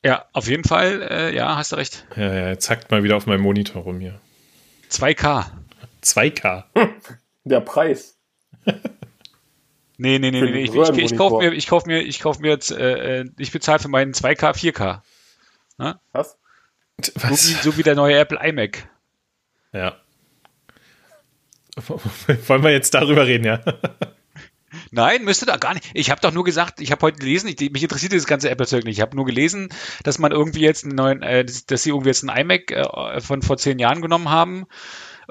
[0.04, 2.06] Ja, auf jeden Fall, äh, ja, hast du recht.
[2.16, 4.20] Ja, ja, zackt mal wieder auf meinem Monitor rum hier.
[4.92, 5.46] 2K.
[6.04, 6.64] 2K.
[7.44, 8.16] Der Preis.
[9.98, 10.62] nee, nee, nee, nee.
[10.62, 13.52] Ich, ich, ich kaufe mir, ich kauf mir, ich kauf mir jetzt, äh, äh ich
[13.52, 15.02] bezahle für meinen 2K 4K.
[15.80, 16.00] Na?
[16.12, 16.38] Was?
[17.16, 17.44] Was?
[17.44, 18.88] So, wie, so wie der neue Apple iMac.
[19.74, 19.96] Ja.
[22.48, 23.60] Wollen wir jetzt darüber reden, ja?
[24.92, 25.90] Nein, müsste da gar nicht.
[25.94, 28.84] Ich habe doch nur gesagt, ich habe heute gelesen, ich, mich interessiert dieses ganze Apple-Zeug
[28.84, 28.98] nicht.
[28.98, 29.70] Ich habe nur gelesen,
[30.04, 33.42] dass man irgendwie jetzt einen neuen, äh, dass sie irgendwie jetzt einen iMac äh, von
[33.42, 34.66] vor zehn Jahren genommen haben,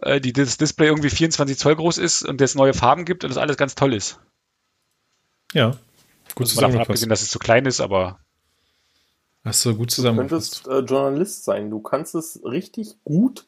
[0.02, 3.30] äh, die das Display irgendwie 24 Zoll groß ist und das neue Farben gibt und
[3.30, 4.18] das alles ganz toll ist.
[5.52, 5.76] Ja,
[6.34, 8.18] gut also davon abgesehen, dass es zu klein ist, aber
[9.44, 10.16] Hast du gut zusammen.
[10.16, 11.70] Du könntest äh, Journalist sein.
[11.70, 13.44] Du kannst es richtig gut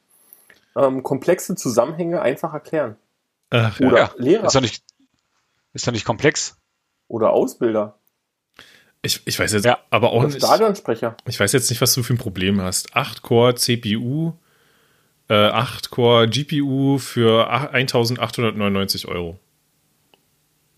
[0.76, 2.96] ähm, komplexe Zusammenhänge einfach erklären.
[3.50, 4.10] Ach, Oder ja.
[4.18, 4.46] Lehrer.
[4.46, 4.84] Ist doch nicht,
[5.76, 6.56] ist doch nicht komplex.
[7.08, 7.98] Oder Ausbilder.
[9.02, 9.78] Ich, ich weiß jetzt ja.
[9.90, 10.38] aber auch nicht.
[10.38, 11.16] Stadionsprecher.
[11.26, 12.96] Ich weiß jetzt nicht, was du für ein Problem hast.
[12.96, 14.32] 8-Core CPU,
[15.28, 19.38] äh, 8-Core GPU für 1899 Euro.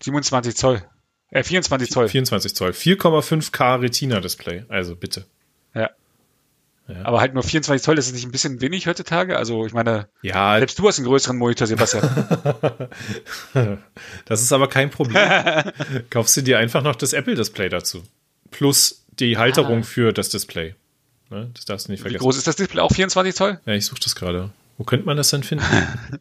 [0.03, 0.83] 27 Zoll.
[1.31, 2.07] Äh, 24 Zoll.
[2.09, 2.71] 24 Zoll.
[2.71, 4.65] 4,5K Retina-Display.
[4.67, 5.25] Also bitte.
[5.73, 5.89] Ja.
[6.89, 7.05] Ja.
[7.05, 9.37] Aber halt nur 24 Zoll, das ist nicht ein bisschen wenig heutzutage?
[9.37, 12.09] Also ich meine, ja, selbst du hast einen größeren Monitor, Sebastian.
[14.25, 15.29] das ist aber kein Problem.
[16.09, 18.03] Kaufst du dir einfach noch das Apple-Display dazu.
[18.49, 19.83] Plus die Halterung ah.
[19.83, 20.73] für das Display.
[21.29, 21.51] Ne?
[21.53, 22.21] Das darfst du nicht vergessen.
[22.21, 22.81] Wie groß ist das Display?
[22.81, 23.59] Auch 24 Zoll?
[23.67, 24.49] Ja, ich suche das gerade.
[24.79, 25.65] Wo könnte man das denn finden?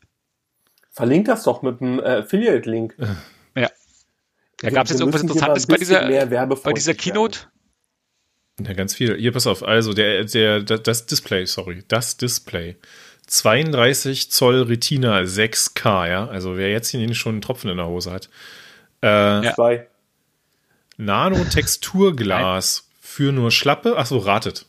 [0.90, 2.94] Verlink das doch mit einem äh, Affiliate-Link.
[3.56, 3.70] Ja.
[4.60, 7.46] Ja, gab es jetzt irgendwas Interessantes bei dieser, bei dieser Keynote?
[8.64, 9.16] Ja, ganz viel.
[9.16, 9.62] Hier, pass auf.
[9.62, 12.76] Also, der, der, das Display, sorry, das Display.
[13.26, 16.26] 32 Zoll Retina 6K, ja.
[16.28, 18.28] Also, wer jetzt hier schon einen Tropfen in der Hose hat.
[19.02, 19.54] Äh, ja.
[19.54, 19.86] Zwei.
[20.96, 23.96] Nano-Texturglas für nur Schlappe.
[23.96, 24.66] Achso, ratet.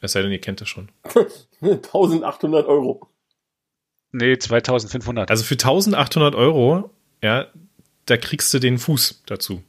[0.00, 0.88] Es sei denn, ihr kennt das schon.
[1.60, 3.08] 1800 Euro.
[4.10, 5.30] Nee, 2500.
[5.30, 6.90] Also für 1800 Euro,
[7.22, 7.46] ja,
[8.06, 9.62] da kriegst du den Fuß dazu.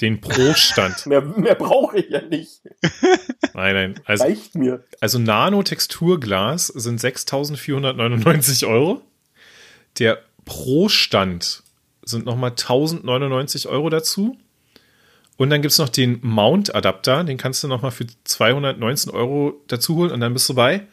[0.00, 1.06] Den Pro-Stand.
[1.06, 2.62] mehr mehr brauche ich ja nicht.
[3.54, 4.00] Nein, nein.
[4.04, 4.82] Also, Reicht mir.
[5.00, 9.00] Also Nano-Texturglas sind 6.499 Euro.
[10.00, 11.62] Der Pro-Stand
[12.04, 14.36] sind nochmal 1.099 Euro dazu.
[15.36, 19.96] Und dann gibt es noch den Mount-Adapter, den kannst du nochmal für 219 Euro dazu
[19.96, 20.86] holen und dann bist du bei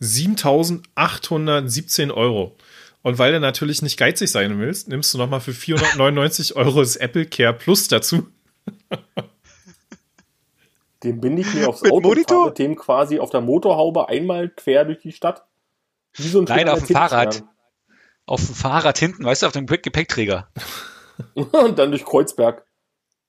[0.00, 2.56] 7.817 Euro.
[3.02, 6.96] Und weil du natürlich nicht geizig sein willst, nimmst du nochmal für 499 Euro das
[6.96, 8.28] Apple Care Plus dazu.
[11.02, 12.54] Den binde ich mir aufs Auto, Monitor?
[12.54, 15.44] dem quasi auf der Motorhaube einmal quer durch die Stadt.
[16.14, 17.44] Wie so ein Nein, auf dem Fahrrad.
[18.26, 20.48] Auf dem Fahrrad hinten, weißt du, auf dem Gepäckträger.
[21.34, 22.64] Und dann durch Kreuzberg.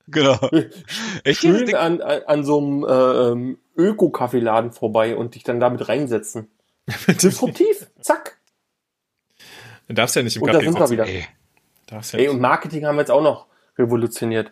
[0.08, 0.38] Genau.
[1.24, 1.42] Echt?
[1.42, 6.52] Schön an, an, an so einem äh, ähm, Öko-Kaffeeladen vorbei und dich dann damit reinsetzen.
[7.08, 7.88] Disruptiv.
[8.02, 8.38] Zack.
[9.88, 11.06] Du darfst ja nicht im und Kaffee da sind wir wieder.
[11.08, 11.28] Ey.
[11.90, 13.48] Ja Ey, und Marketing haben wir jetzt auch noch
[13.78, 14.52] revolutioniert.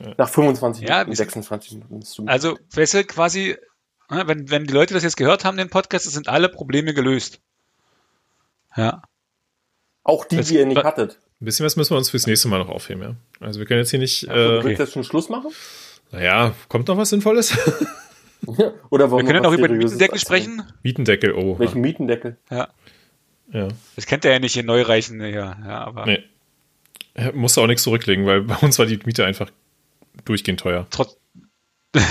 [0.00, 0.14] Ja.
[0.18, 2.28] Nach 25 ja, Minuten, 26 Minuten.
[2.28, 3.56] Also, weißt du, quasi,
[4.10, 7.40] ne, wenn, wenn die Leute das jetzt gehört haben, den Podcast, sind alle Probleme gelöst.
[8.76, 9.02] Ja.
[10.04, 11.18] Auch die, das, die ihr nicht hattet.
[11.40, 13.16] Ein bisschen was müssen wir uns fürs nächste Mal noch aufheben, ja.
[13.40, 14.22] Also wir können jetzt hier nicht.
[14.22, 14.76] Ja, äh, okay.
[14.78, 15.50] jetzt schon Schluss machen?
[16.12, 17.52] Naja, kommt noch was Sinnvolles?
[18.90, 20.62] Oder wollen wir können wir noch über den Mietendeckel sprechen?
[20.82, 21.58] Mietendeckel, oh.
[21.58, 22.36] Welchen Mietendeckel?
[22.50, 22.68] Ja.
[23.52, 23.68] ja.
[23.96, 26.06] Das kennt er ja nicht in Neureichen, ja, ja aber.
[26.06, 26.22] Nee.
[27.14, 29.50] Er musste auch nichts zurücklegen, weil bei uns war die Miete einfach
[30.24, 30.86] durchgehend teuer.
[30.90, 31.16] Trotz.
[31.94, 32.02] ja,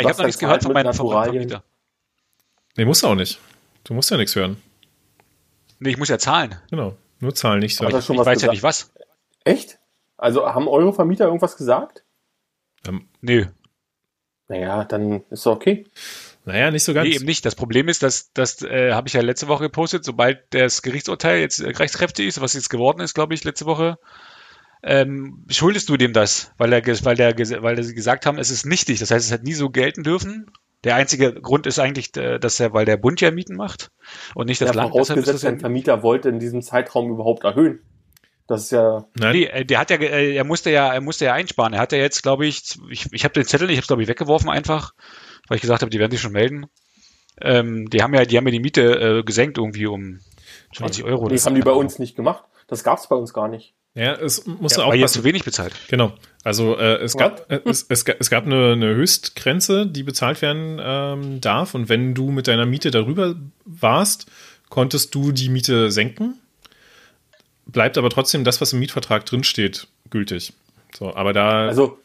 [0.00, 1.64] ich habe noch nichts gehört von meinem Vermieter.
[2.76, 3.40] Nee, musst du auch nicht.
[3.84, 4.60] Du musst ja nichts hören.
[5.80, 6.56] Nee, ich muss ja zahlen.
[6.70, 7.84] Genau, nur zahlen, nicht so.
[7.84, 8.42] Ich, ich weiß gesagt?
[8.42, 8.92] ja nicht was.
[9.44, 9.78] Echt?
[10.16, 12.04] Also haben eure Vermieter irgendwas gesagt?
[12.86, 13.46] Ähm, Nö.
[14.48, 15.86] Naja, dann ist doch okay.
[16.44, 17.08] Naja, nicht so ganz.
[17.08, 17.44] Nee, eben nicht.
[17.44, 21.40] Das Problem ist, dass das äh, habe ich ja letzte Woche gepostet, sobald das Gerichtsurteil
[21.40, 23.98] jetzt rechtskräftig ist, was jetzt geworden ist, glaube ich, letzte Woche,
[24.82, 28.64] ähm, schuldest du dem das, weil er, weil der, weil sie gesagt haben, es ist
[28.64, 29.00] nichtig.
[29.00, 30.50] Das heißt, es hat nie so gelten dürfen.
[30.84, 33.90] Der einzige Grund ist eigentlich, äh, dass er, weil der Bund ja Mieten macht
[34.34, 34.92] und nicht das ja, Land.
[34.92, 37.80] Vorausgesetzt, ein Vermieter wollte in diesem Zeitraum überhaupt erhöhen.
[38.46, 39.04] Das ist ja.
[39.14, 39.32] Nein.
[39.32, 41.74] Nee, äh, der hat ja, äh, er musste ja, er musste ja einsparen.
[41.74, 44.02] Er hat ja jetzt, glaube ich, ich, ich habe den Zettel, ich habe es glaube
[44.02, 44.94] ich weggeworfen einfach,
[45.48, 46.66] weil ich gesagt habe, die werden sich schon melden.
[47.40, 50.20] Ähm, die haben ja, die haben ja die Miete äh, gesenkt irgendwie um
[50.74, 51.26] 20 Euro.
[51.26, 52.44] Nee, das haben die bei uns nicht gemacht.
[52.68, 53.74] Das gab es bei uns gar nicht.
[53.98, 54.94] Ja, es muss ja, auch.
[54.94, 55.74] jetzt zu wenig bezahlt.
[55.88, 56.12] Genau.
[56.44, 60.78] Also äh, es, gab, äh, es, es, es, gab eine, eine Höchstgrenze, die bezahlt werden
[60.80, 61.74] ähm, darf.
[61.74, 63.34] Und wenn du mit deiner Miete darüber
[63.64, 64.30] warst,
[64.68, 66.38] konntest du die Miete senken.
[67.66, 70.52] Bleibt aber trotzdem das, was im Mietvertrag drinsteht, gültig.
[70.96, 71.66] So, aber da.
[71.66, 71.98] Also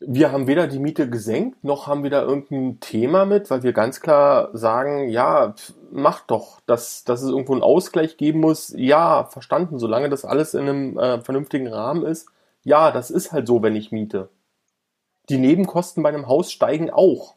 [0.00, 3.72] wir haben weder die Miete gesenkt, noch haben wir da irgendein Thema mit, weil wir
[3.72, 5.54] ganz klar sagen, ja,
[5.90, 8.74] macht doch, dass, dass es irgendwo einen Ausgleich geben muss.
[8.76, 12.28] Ja, verstanden, solange das alles in einem äh, vernünftigen Rahmen ist.
[12.62, 14.28] Ja, das ist halt so, wenn ich miete.
[15.28, 17.34] Die Nebenkosten bei einem Haus steigen auch.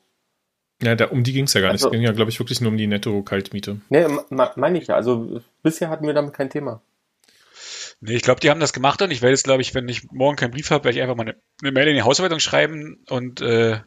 [0.82, 1.84] Ja, da, um die ging es ja gar nicht.
[1.84, 3.82] Also, es ging ja, glaube ich, wirklich nur um die Netto-Kaltmiete.
[3.90, 4.96] Nee, meine ich ja.
[4.96, 6.82] Also bisher hatten wir damit kein Thema.
[8.02, 10.10] Nee, ich glaube, die haben das gemacht und ich werde jetzt, glaube ich, wenn ich
[10.12, 13.04] morgen keinen Brief habe, werde ich einfach mal eine, eine Mail in die Hausverwaltung schreiben
[13.10, 13.82] und äh,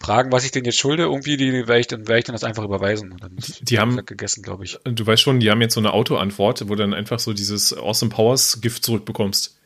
[0.00, 1.04] fragen, was ich denn jetzt schulde.
[1.04, 3.16] Irgendwie die werde ich dann werde ich dann das einfach überweisen.
[3.60, 4.78] Die haben gegessen, glaube ich.
[4.84, 7.76] Du weißt schon, die haben jetzt so eine Autoantwort, wo du dann einfach so dieses
[7.76, 9.58] Awesome Powers Gift zurückbekommst.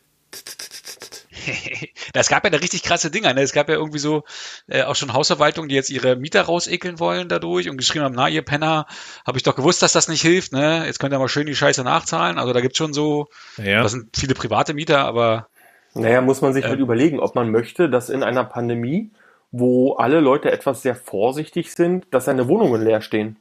[2.13, 3.33] Es gab ja da richtig krasse Dinger.
[3.33, 3.41] Ne?
[3.41, 4.23] Es gab ja irgendwie so
[4.67, 8.27] äh, auch schon Hausverwaltungen, die jetzt ihre Mieter rausekeln wollen dadurch und geschrieben haben, na
[8.27, 8.87] ihr Penner,
[9.25, 10.51] habe ich doch gewusst, dass das nicht hilft.
[10.51, 10.85] Ne?
[10.85, 12.37] Jetzt könnt ihr mal schön die Scheiße nachzahlen.
[12.37, 13.83] Also da gibt's schon so, ja.
[13.83, 15.47] das sind viele private Mieter, aber
[15.93, 19.11] naja, muss man sich äh, halt überlegen, ob man möchte, dass in einer Pandemie,
[19.51, 23.37] wo alle Leute etwas sehr vorsichtig sind, dass seine Wohnungen leer stehen.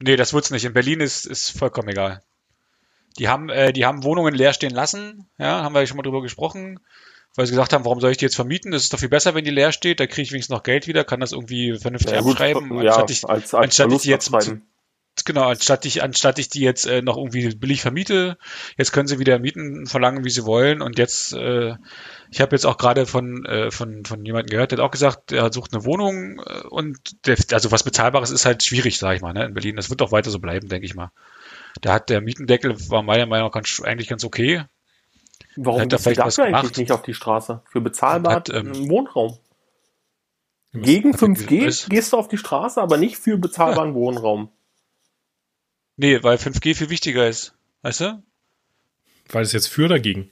[0.00, 0.64] Nee, das wird's nicht.
[0.64, 2.22] In Berlin ist, ist vollkommen egal.
[3.18, 6.02] Die haben, äh, die haben Wohnungen leer stehen lassen, ja, haben wir ja schon mal
[6.02, 6.80] drüber gesprochen,
[7.34, 8.70] weil sie gesagt haben, warum soll ich die jetzt vermieten?
[8.70, 10.86] Das ist doch viel besser, wenn die leer steht, da kriege ich wenigstens noch Geld
[10.86, 14.10] wieder, kann das irgendwie vernünftig ja, abschreiben, gut, anstatt, ich, als, als anstatt ich die
[14.10, 14.30] jetzt
[15.24, 18.38] genau, anstatt ich, anstatt ich die jetzt äh, noch irgendwie billig vermiete,
[18.76, 20.82] jetzt können sie wieder Mieten verlangen, wie sie wollen.
[20.82, 21.74] Und jetzt, äh,
[22.30, 25.32] ich habe jetzt auch gerade von, äh, von, von jemandem gehört, der hat auch gesagt,
[25.32, 29.22] er sucht eine Wohnung äh, und der, also was Bezahlbares ist halt schwierig, sage ich
[29.22, 29.76] mal, ne, in Berlin.
[29.76, 31.10] Das wird auch weiter so bleiben, denke ich mal.
[31.80, 34.64] Da hat der Mietendeckel, war meiner Meinung nach ganz, eigentlich ganz okay.
[35.56, 36.54] Warum hat er vielleicht was gemacht?
[36.54, 37.62] eigentlich nicht auf die Straße?
[37.70, 39.38] Für bezahlbar hat, ähm, Wohnraum.
[40.72, 43.94] Gegen 5G gehst du auf die Straße, aber nicht für bezahlbaren ja.
[43.94, 44.50] Wohnraum.
[45.96, 47.54] Nee, weil 5G viel wichtiger ist.
[47.82, 48.22] Weißt du?
[49.30, 50.30] Weil es jetzt für oder gegen?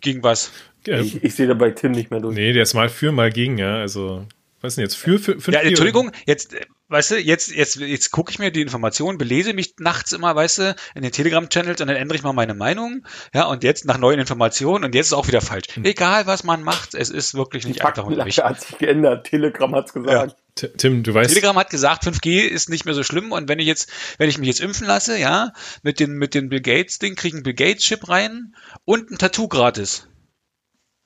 [0.00, 0.52] gegen was?
[0.86, 2.34] Ich, ich sehe da bei Tim nicht mehr durch.
[2.34, 3.76] Nee, der ist mal für, mal gegen, ja.
[3.76, 4.26] Also,
[4.60, 5.52] was ist denn jetzt für, für 5G?
[5.52, 6.54] Ja, Entschuldigung, jetzt,
[6.94, 10.58] weißt du, jetzt, jetzt, jetzt gucke ich mir die Informationen, belese mich nachts immer, weißt
[10.58, 13.04] du, in den Telegram-Channels und dann ändere ich mal meine Meinung.
[13.34, 15.74] Ja, und jetzt nach neuen Informationen und jetzt ist auch wieder falsch.
[15.74, 15.84] Hm.
[15.84, 18.38] Egal, was man macht, es ist wirklich nicht die einfach und wichtig.
[18.44, 19.26] hat sich geändert.
[19.26, 20.36] Telegram hat's gesagt.
[20.56, 20.68] Ja.
[20.76, 21.30] Tim, du weißt.
[21.30, 24.38] Telegram hat gesagt, 5G ist nicht mehr so schlimm und wenn ich jetzt, wenn ich
[24.38, 25.52] mich jetzt impfen lasse, ja,
[25.82, 28.54] mit den, mit den Bill Gates Ding, kriege ich einen Bill Gates Chip rein
[28.84, 30.06] und ein Tattoo gratis.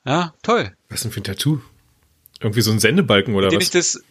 [0.05, 0.75] Ja, toll.
[0.91, 1.63] Was denn für ein Tattoo?
[2.41, 3.65] Irgendwie so ein Sendebalken oder den was?
[3.65, 4.03] Ich das,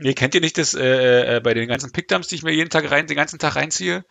[0.00, 2.70] Nee, kennt ihr nicht das äh, äh, bei den ganzen Pickdumps, die ich mir jeden
[2.70, 4.04] Tag rein, den ganzen Tag reinziehe?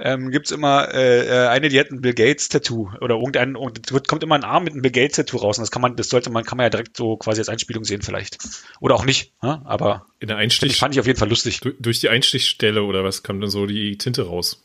[0.00, 3.90] ähm, gibt's immer äh, äh eine, die hat ein Bill Gates Tattoo oder irgendein und
[3.90, 5.94] es kommt immer ein Arm mit einem Bill Gates Tattoo raus und das kann man,
[5.96, 8.38] das sollte man, kann man ja direkt so quasi als Einspielung sehen vielleicht
[8.80, 9.60] oder auch nicht, ne?
[9.64, 11.60] aber in der Einstich fand ich auf jeden Fall lustig.
[11.78, 14.64] Durch die Einstichstelle oder was kommt dann so die Tinte raus?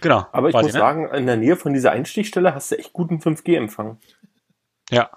[0.00, 0.26] Genau.
[0.32, 0.72] Aber ich muss ne?
[0.72, 3.98] sagen, in der Nähe von dieser Einstichstelle hast du echt guten 5G-Empfang.
[4.90, 5.10] Ja.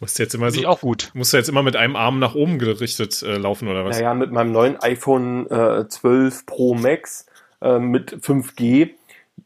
[0.00, 1.10] Musst du jetzt immer so, auch gut.
[1.14, 3.98] Musst du jetzt immer mit einem Arm nach oben gerichtet äh, laufen oder was?
[3.98, 7.26] Naja, mit meinem neuen iPhone äh, 12 Pro Max
[7.60, 8.90] äh, mit 5G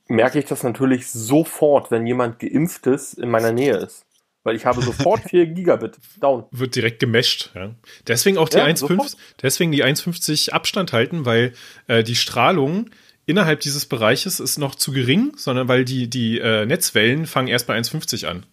[0.09, 4.05] merke ich das natürlich sofort, wenn jemand geimpftes in meiner Nähe ist.
[4.45, 6.45] Weil ich habe sofort 4 Gigabit down.
[6.51, 7.75] Wird direkt gemescht, ja.
[8.07, 11.53] Deswegen auch die ja, 1,50, deswegen die 1,50 Abstand halten, weil
[11.87, 12.91] äh, die Strahlung
[13.27, 17.67] innerhalb dieses Bereiches ist noch zu gering, sondern weil die, die äh, Netzwellen fangen erst
[17.67, 18.47] bei 1,50 an.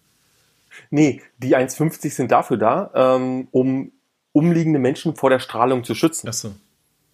[0.90, 3.92] Nee, die 1,50 sind dafür da, ähm, um
[4.32, 6.28] umliegende Menschen vor der Strahlung zu schützen.
[6.28, 6.52] Achso.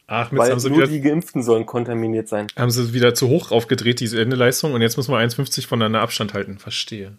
[0.09, 2.49] Ach, Weil haben sie nur wieder, die Geimpften sollen kontaminiert sein.
[2.57, 6.35] Haben sie wieder zu hoch aufgedreht, diese Endeleistung, und jetzt müssen wir 1,50 voneinander Abstand
[6.35, 6.59] halten.
[6.59, 7.17] Verstehe.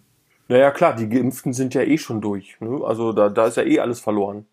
[0.47, 2.57] Naja, klar, die Geimpften sind ja eh schon durch.
[2.59, 2.81] Ne?
[2.85, 4.45] Also da, da ist ja eh alles verloren.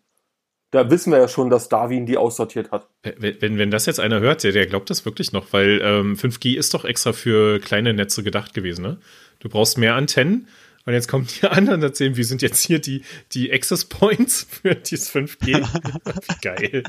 [0.71, 2.87] Da wissen wir ja schon, dass Darwin die aussortiert hat.
[3.03, 6.57] Wenn, wenn das jetzt einer hört, der, der glaubt das wirklich noch, weil ähm, 5G
[6.57, 8.81] ist doch extra für kleine Netze gedacht gewesen.
[8.81, 8.97] Ne?
[9.39, 10.47] Du brauchst mehr Antennen
[10.85, 14.75] und jetzt kommen die anderen erzählen, wie sind jetzt hier die, die Access Points für
[14.75, 15.63] dieses 5G.
[15.63, 16.83] wie geil.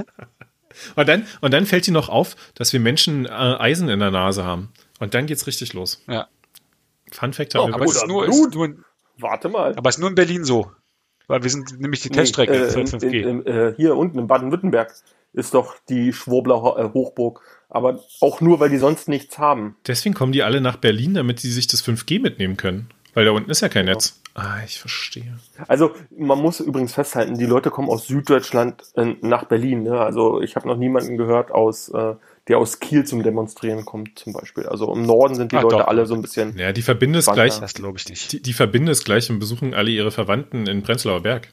[0.96, 4.11] Und dann, und dann fällt dir noch auf, dass wir Menschen äh, Eisen in der
[4.11, 4.70] Nase haben.
[5.00, 6.02] Und dann geht's richtig los.
[6.09, 6.28] Ja.
[7.11, 8.85] Fun Fact oh, aber es ist nur, ist nur in,
[9.18, 9.74] Warte mal.
[9.76, 10.70] Aber es ist nur in Berlin so.
[11.28, 13.20] Weil wir sind nämlich die Teststrecke nee, äh, für 5G.
[13.20, 14.94] In, in, äh, hier unten in Baden-Württemberg
[15.33, 17.42] ist doch die Schwurbler äh, Hochburg.
[17.68, 19.76] Aber auch nur, weil die sonst nichts haben.
[19.87, 22.88] Deswegen kommen die alle nach Berlin, damit sie sich das 5G mitnehmen können.
[23.14, 23.92] Weil da unten ist ja kein ja.
[23.92, 24.20] Netz.
[24.35, 25.38] Ah, ich verstehe.
[25.68, 29.83] Also man muss übrigens festhalten, die Leute kommen aus Süddeutschland äh, nach Berlin.
[29.83, 30.01] Ne?
[30.01, 32.14] Also ich habe noch niemanden gehört aus äh,
[32.48, 34.66] der aus Kiel zum Demonstrieren kommt, zum Beispiel.
[34.66, 35.87] Also im Norden sind die ah, Leute doch.
[35.87, 36.57] alle so ein bisschen.
[36.59, 37.61] Ja, die verbinden es gleich.
[37.61, 38.33] Das glaube ich nicht.
[38.33, 41.48] Die, die verbinden es gleich und besuchen alle ihre Verwandten in Prenzlauer Berg.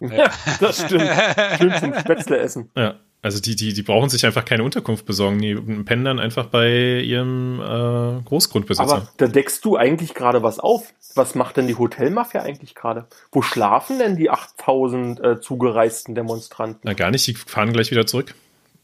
[0.00, 1.10] Ja, das stimmt.
[1.58, 2.70] Schön zum Spätzle essen.
[2.76, 2.98] Ja.
[3.24, 7.00] Also die, die, die brauchen sich einfach keine Unterkunft besorgen, die pennen dann einfach bei
[7.00, 8.96] ihrem äh, Großgrundbesitzer.
[8.96, 10.92] Aber da deckst du eigentlich gerade was auf.
[11.14, 13.06] Was macht denn die Hotelmafia eigentlich gerade?
[13.32, 16.80] Wo schlafen denn die 8000 äh, zugereisten Demonstranten?
[16.82, 18.34] Na gar nicht, die fahren gleich wieder zurück.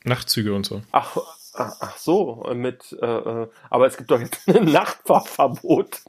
[0.04, 0.80] Nachtzüge und so.
[0.90, 1.18] Ach,
[1.52, 6.00] ach, ach so, mit, äh, äh aber es gibt doch jetzt ein Nachtfahrverbot.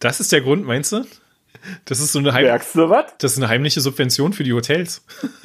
[0.00, 1.06] Das ist der Grund, meinst du?
[1.84, 3.12] Das ist so eine, Heim Merkst du was?
[3.18, 5.04] Das ist eine heimliche Subvention für die Hotels.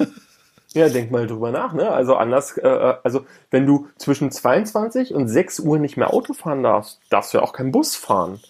[0.72, 1.90] Ja, denk mal drüber nach, ne?
[1.90, 6.32] Also anders, äh, äh also wenn du zwischen 22 und 6 Uhr nicht mehr Auto
[6.32, 8.40] fahren darfst, darfst du ja auch keinen Bus fahren.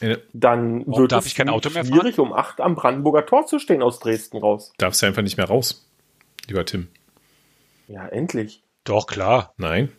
[0.00, 0.16] Ja.
[0.32, 4.38] Dann Warum wird darf es schwierig, um 8 am Brandenburger Tor zu stehen aus Dresden
[4.38, 4.72] raus.
[4.78, 5.88] Darfst du einfach nicht mehr raus,
[6.48, 6.88] lieber Tim.
[7.88, 8.62] Ja, endlich.
[8.84, 9.52] Doch, klar.
[9.56, 9.92] Nein.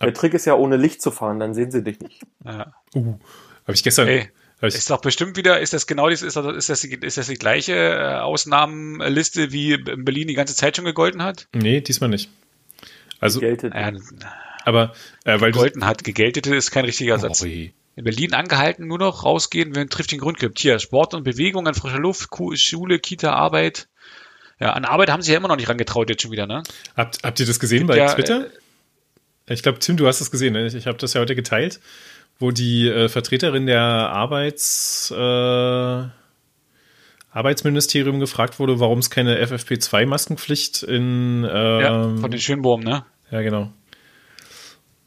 [0.00, 2.22] Der Trick ist ja, ohne Licht zu fahren, dann sehen sie dich nicht.
[2.44, 2.72] Ja.
[2.94, 3.18] Uh,
[3.64, 4.06] habe ich gestern.
[4.06, 4.30] Hey,
[4.60, 7.34] ist doch bestimmt wieder, ist das genau das, ist das, ist das, ist das die
[7.34, 11.46] gleiche äh, Ausnahmenliste, wie in Berlin die ganze Zeit schon gegolten hat?
[11.54, 12.28] Nee, diesmal nicht.
[13.20, 13.72] Also, Gegeltet.
[13.74, 13.92] Äh,
[14.64, 14.92] aber,
[15.24, 17.42] äh, weil gegolten hat, gegeltete ist kein richtiger oh, Satz.
[17.42, 17.72] In
[18.04, 20.58] Berlin angehalten, nur noch rausgehen, wenn trifft den Grund gibt.
[20.58, 23.88] Hier, Sport und Bewegung an frischer Luft, Schule, Kita, Arbeit.
[24.60, 26.62] Ja, an Arbeit haben sie ja immer noch nicht rangetraut jetzt schon wieder, ne?
[26.96, 28.46] Habt, habt ihr das gesehen bei ja, Twitter?
[29.46, 30.52] Äh, ich glaube, Tim, du hast das gesehen.
[30.52, 30.66] Ne?
[30.66, 31.80] Ich, ich habe das ja heute geteilt,
[32.38, 36.04] wo die äh, Vertreterin der Arbeits äh,
[37.30, 43.04] Arbeitsministerium gefragt wurde, warum es keine FFP2-Maskenpflicht in ähm, ja, von den Schönbohm, ne?
[43.30, 43.72] Ja, genau.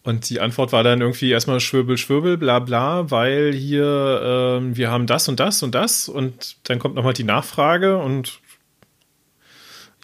[0.04, 4.90] Und die Antwort war dann irgendwie erstmal Schwirbel, Schwirbel, bla bla, weil hier ähm, wir
[4.90, 8.40] haben das und das und das und dann kommt nochmal die Nachfrage und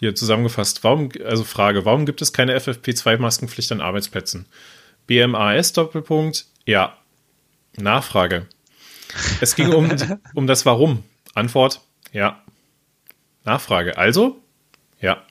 [0.00, 4.46] hier zusammengefasst, warum, also Frage, warum gibt es keine FFP2-Maskenpflicht an Arbeitsplätzen?
[5.06, 6.97] BMAS Doppelpunkt, ja.
[7.76, 8.46] Nachfrage.
[9.40, 9.90] Es ging um,
[10.34, 11.04] um das Warum.
[11.34, 11.80] Antwort,
[12.12, 12.42] ja.
[13.44, 13.96] Nachfrage.
[13.96, 14.36] Also?
[15.00, 15.22] Ja.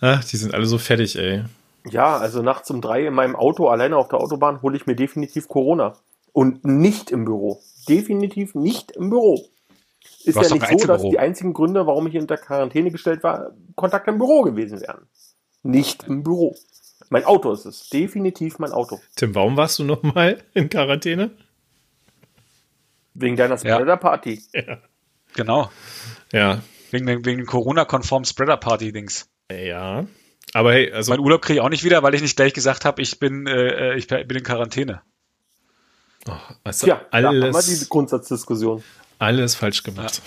[0.00, 1.44] Ach, die sind alle so fertig, ey.
[1.90, 4.94] Ja, also nachts um drei in meinem Auto alleine auf der Autobahn hole ich mir
[4.94, 5.96] definitiv Corona.
[6.32, 7.60] Und nicht im Büro.
[7.88, 9.52] Definitiv nicht im Büro
[10.24, 14.08] ist ja nicht so, dass die einzigen Gründe, warum ich unter Quarantäne gestellt war, Kontakt
[14.08, 15.06] im Büro gewesen wären.
[15.62, 16.56] Nicht im Büro.
[17.12, 17.90] Mein Auto ist es.
[17.90, 18.98] Definitiv mein Auto.
[19.16, 21.30] Tim, warum warst du nochmal in Quarantäne?
[23.12, 24.42] Wegen deiner Spreader-Party.
[24.54, 24.78] Ja.
[25.34, 25.70] Genau.
[26.32, 26.62] Ja.
[26.90, 29.28] Wegen, wegen dem Corona-konform Spreader-Party-Dings.
[29.50, 30.06] Ja.
[30.54, 31.12] Aber hey, also.
[31.12, 33.46] Mein Urlaub kriege ich auch nicht wieder, weil ich nicht gleich gesagt habe, ich bin,
[33.46, 35.02] äh, ich bin in Quarantäne.
[36.26, 36.32] Oh,
[36.64, 38.82] also ja, alles, da haben wir die Grundsatzdiskussion.
[39.18, 40.22] Alles falsch gemacht.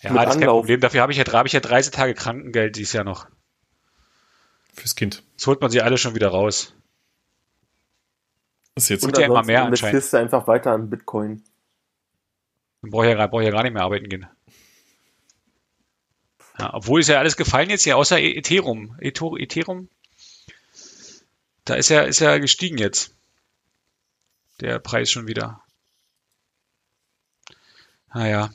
[0.00, 0.80] Ja, ja das ist kein Problem.
[0.80, 3.26] Dafür habe ich, ja, hab ich ja 30 Tage Krankengeld dieses Jahr noch.
[4.76, 5.22] Fürs Kind.
[5.36, 6.74] Das holt man sie alle schon wieder raus.
[8.74, 9.78] Das ist jetzt Und ja immer mehr anscheinend.
[9.82, 11.42] investierst du einfach weiter an Bitcoin.
[12.82, 14.26] Dann brauche ich, ja, brauch ich ja gar nicht mehr arbeiten gehen.
[16.58, 18.96] Ja, obwohl ist ja alles gefallen jetzt hier, außer E- Ethereum.
[19.00, 19.88] Ethereum,
[21.64, 23.14] da ist ja, ist ja gestiegen jetzt.
[24.60, 25.62] Der Preis schon wieder.
[28.14, 28.50] Naja,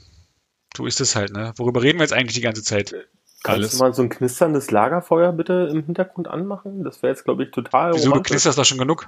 [0.76, 1.54] so ist es halt, ne?
[1.58, 2.96] Worüber reden wir jetzt eigentlich die ganze Zeit?
[3.44, 3.72] Kannst Alles.
[3.72, 6.84] du mal so ein knisterndes Lagerfeuer bitte im Hintergrund anmachen?
[6.84, 8.32] Das wäre jetzt, glaube ich, total Wieso, du romantisch.
[8.34, 9.08] knisterst doch schon genug?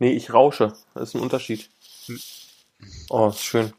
[0.00, 0.72] Nee, ich rausche.
[0.94, 1.70] Das ist ein Unterschied.
[2.06, 2.18] Hm.
[3.10, 3.72] Oh, ist schön.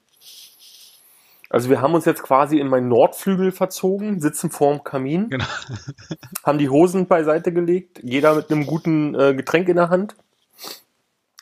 [1.50, 5.46] Also wir haben uns jetzt quasi in meinen Nordflügel verzogen, sitzen vorm Kamin, Genau.
[6.44, 10.16] haben die Hosen beiseite gelegt, jeder mit einem guten äh, Getränk in der Hand.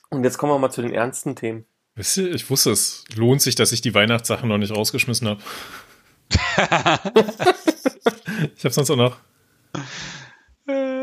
[0.09, 1.65] Und jetzt kommen wir mal zu den ernsten Themen.
[1.95, 3.03] Wisst ihr, ich wusste es.
[3.15, 5.41] Lohnt sich, dass ich die Weihnachtssachen noch nicht rausgeschmissen habe.
[8.55, 9.17] Ich habe sonst auch noch.
[10.67, 10.97] Äh.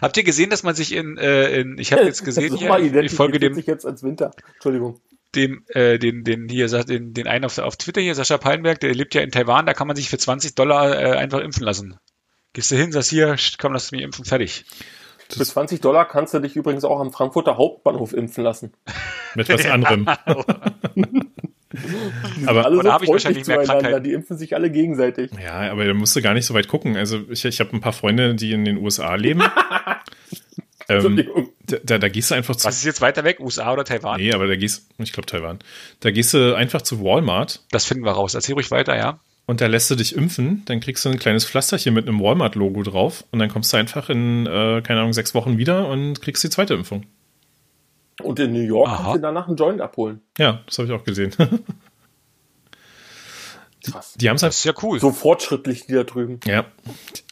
[0.00, 3.12] Habt ihr gesehen, dass man sich in, äh, in ich habe jetzt gesehen hier, ich,
[3.12, 4.30] folge dem, sich jetzt als Winter.
[4.54, 5.00] Entschuldigung.
[5.34, 8.94] dem, äh, den, den hier, den, den einen auf, auf Twitter hier, Sascha Pallenberg, der
[8.94, 11.98] lebt ja in Taiwan, da kann man sich für 20 Dollar äh, einfach impfen lassen.
[12.54, 14.64] Gehst du hin, sagst hier, komm, lass mich impfen, fertig.
[15.28, 18.72] Für 20 Dollar kannst du dich übrigens auch am Frankfurter Hauptbahnhof impfen lassen.
[19.34, 20.06] Mit was anderem.
[22.46, 24.04] aber Alle aber da hab ich wahrscheinlich mehr zueinander, Krankheiten.
[24.04, 25.30] die impfen sich alle gegenseitig.
[25.42, 26.96] ja, aber da musst du gar nicht so weit gucken.
[26.96, 29.42] Also ich, ich habe ein paar Freunde, die in den USA leben.
[30.88, 31.24] ähm,
[31.84, 32.66] da, da gehst du einfach zu.
[32.66, 34.20] Was ist jetzt weiter weg, USA oder Taiwan?
[34.20, 35.58] Nee, aber da gehst, ich glaube Taiwan.
[36.00, 38.34] Da gehst du einfach zu Walmart Das finden wir raus.
[38.34, 39.20] Erzähl ruhig weiter, ja.
[39.46, 40.62] und da lässt du dich impfen.
[40.66, 44.10] Dann kriegst du ein kleines Pflasterchen mit einem Walmart-Logo drauf und dann kommst du einfach
[44.10, 47.04] in, äh, keine Ahnung, sechs Wochen wieder und kriegst die zweite Impfung.
[48.22, 48.96] Und in New York Aha.
[48.96, 50.20] kannst du danach einen Joint abholen.
[50.38, 51.32] Ja, das habe ich auch gesehen.
[53.84, 54.14] Krass.
[54.14, 54.64] Die haben es halt.
[54.64, 54.98] Ja cool.
[54.98, 56.40] So fortschrittlich die da drüben.
[56.46, 56.64] Ja.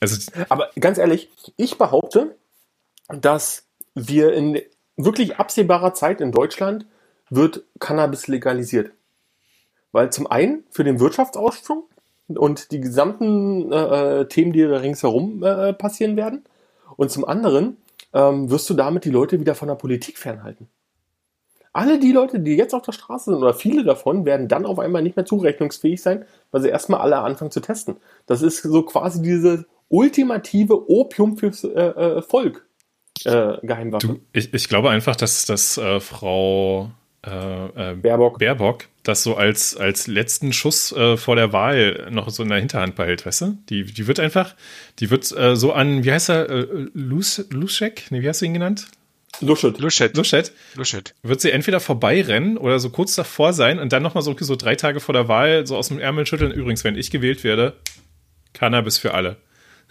[0.00, 2.36] Also, Aber ganz ehrlich, ich behaupte,
[3.08, 4.60] dass wir in
[4.96, 6.86] wirklich absehbarer Zeit in Deutschland
[7.30, 8.92] wird Cannabis legalisiert.
[9.92, 11.84] Weil zum einen für den Wirtschaftsausschwung
[12.28, 16.44] und die gesamten äh, äh, Themen, die da ringsherum äh, passieren werden.
[16.96, 17.78] Und zum anderen
[18.12, 20.68] ähm, wirst du damit die Leute wieder von der Politik fernhalten.
[21.72, 24.78] Alle die Leute, die jetzt auf der Straße sind, oder viele davon, werden dann auf
[24.78, 27.96] einmal nicht mehr zurechnungsfähig sein, weil sie erstmal alle anfangen zu testen.
[28.26, 32.66] Das ist so quasi diese ultimative Opium fürs äh, äh, Volk
[33.24, 34.06] äh, Geheimwaffe.
[34.06, 36.90] du, ich, ich glaube einfach, dass, dass äh, Frau
[37.24, 38.38] äh, äh, Baerbock.
[38.38, 42.58] Baerbock das so als, als letzten Schuss äh, vor der Wahl noch so in der
[42.58, 43.58] Hinterhand behält, weißt du?
[43.68, 44.54] Die, die wird einfach,
[45.00, 48.06] die wird äh, so an, wie heißt er, äh, Lus, Luschek?
[48.10, 48.86] Nee, wie hast du ihn genannt?
[49.40, 49.78] Luschet.
[49.78, 50.16] Luschet.
[50.16, 50.52] Luschet.
[50.76, 51.14] Luschet.
[51.22, 54.76] Wird sie entweder vorbeirennen oder so kurz davor sein und dann nochmal so, so drei
[54.76, 56.52] Tage vor der Wahl so aus dem Ärmel schütteln.
[56.52, 57.74] Übrigens, wenn ich gewählt werde,
[58.52, 59.36] Cannabis für alle.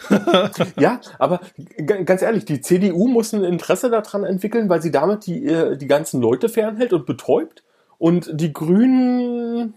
[0.80, 1.42] Ja, aber
[1.86, 5.86] ganz ehrlich, die CDU muss ein Interesse daran entwickeln, weil sie damit die, äh, die
[5.86, 7.64] ganzen Leute fernhält und betäubt
[8.02, 9.76] und die Grünen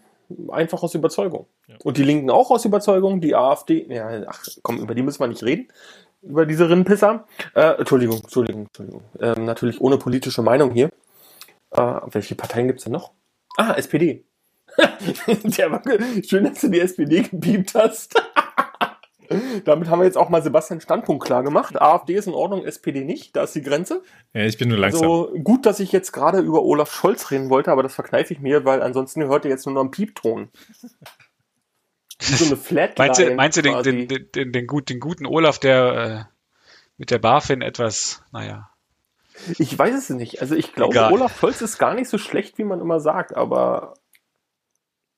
[0.51, 1.47] einfach aus Überzeugung.
[1.83, 5.27] Und die Linken auch aus Überzeugung, die AfD, ja, ach komm, über die müssen wir
[5.27, 5.69] nicht reden,
[6.23, 7.27] über diese Rinnenpisser.
[7.55, 9.03] Äh, Entschuldigung, Entschuldigung, Entschuldigung.
[9.21, 10.89] Ähm, natürlich ohne politische Meinung hier.
[11.73, 13.13] Äh, welche Parteien gibt's denn noch?
[13.59, 14.25] Ah, SPD.
[15.45, 15.83] Der war
[16.27, 18.15] schön, dass du die SPD gebiebt hast.
[19.65, 21.81] Damit haben wir jetzt auch mal Sebastian Standpunkt klar gemacht.
[21.81, 23.37] AfD ist in Ordnung, SPD nicht.
[23.37, 24.03] Da ist die Grenze.
[24.33, 25.03] Ja, ich bin nur langsam.
[25.03, 28.41] Also gut, dass ich jetzt gerade über Olaf Scholz reden wollte, aber das verkneife ich
[28.41, 30.51] mir, weil ansonsten hört ihr jetzt nur noch einen Piepton.
[32.21, 32.95] Wie so eine Flatline.
[33.09, 36.35] Meinst du, meinst du den, den, den, den, den, gut, den guten Olaf, der äh,
[36.97, 38.71] mit der BaFin etwas, naja.
[39.59, 40.41] Ich weiß es nicht.
[40.41, 41.13] Also ich glaube, Egal.
[41.13, 43.95] Olaf Scholz ist gar nicht so schlecht, wie man immer sagt, aber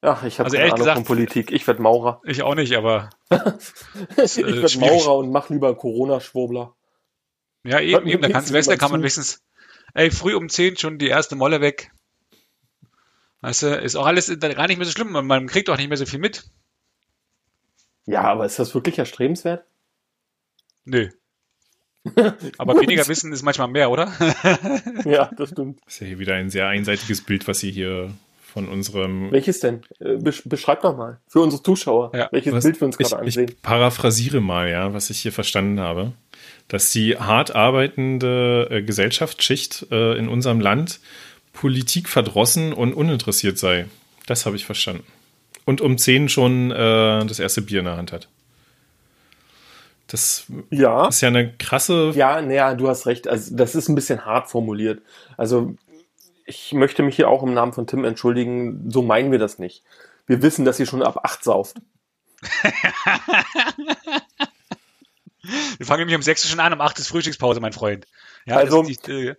[0.03, 1.51] ach, ich habe Also keine Ahnung gesagt- von Politik.
[1.53, 2.20] Ich werde Maurer.
[2.24, 4.78] Ich auch nicht, aber ich äh, werde.
[4.78, 6.74] Maurer und mach lieber Corona-Schwurbler.
[7.64, 9.42] ja, eben, eben, da kannst du jemand kann man wenigstens,
[9.94, 11.92] ey, früh um 10 schon die erste Molle weg.
[13.40, 15.88] Weißt du, ist auch alles gar nicht mehr so schlimm, man, man kriegt auch nicht
[15.88, 16.44] mehr so viel mit.
[18.07, 19.64] Ja, aber ist das wirklich erstrebenswert?
[20.84, 21.11] Nö.
[22.59, 24.12] Aber weniger Wissen ist manchmal mehr, oder?
[25.05, 25.80] Ja, das stimmt.
[25.84, 28.12] Das ist ja hier wieder ein sehr einseitiges Bild, was sie hier
[28.57, 29.30] von unserem.
[29.32, 29.82] Welches denn?
[30.00, 31.18] Äh, besch- Beschreib doch mal.
[31.28, 32.28] Für unsere Zuschauer, Ja.
[32.32, 33.48] welches Was- Bild wir uns ich, gerade ansehen.
[33.50, 36.12] ich paraphrasiere mal, ja, was ich hier verstanden habe.
[36.68, 41.00] Dass die hart arbeitende äh, Gesellschaftsschicht äh, in unserem Land
[41.52, 43.86] Politik verdrossen und uninteressiert sei.
[44.26, 45.04] Das habe ich verstanden.
[45.66, 48.28] Und um 10 schon äh, das erste Bier in der Hand hat.
[50.07, 51.09] Das Ja.
[51.09, 52.12] ist ja eine krasse.
[52.14, 53.28] Ja, naja, du hast recht.
[53.28, 55.00] Also, das ist ein bisschen hart formuliert.
[55.36, 55.74] Also,
[56.47, 58.90] ich möchte mich hier auch im Namen von Tim entschuldigen.
[58.90, 59.84] So meinen wir das nicht.
[60.26, 61.76] Wir wissen, dass ihr schon ab 8 sauft.
[65.78, 68.07] Wir fangen nämlich um sechs schon an, um acht ist Frühstückspause, mein Freund.
[68.47, 69.36] Ja, also, die, äh,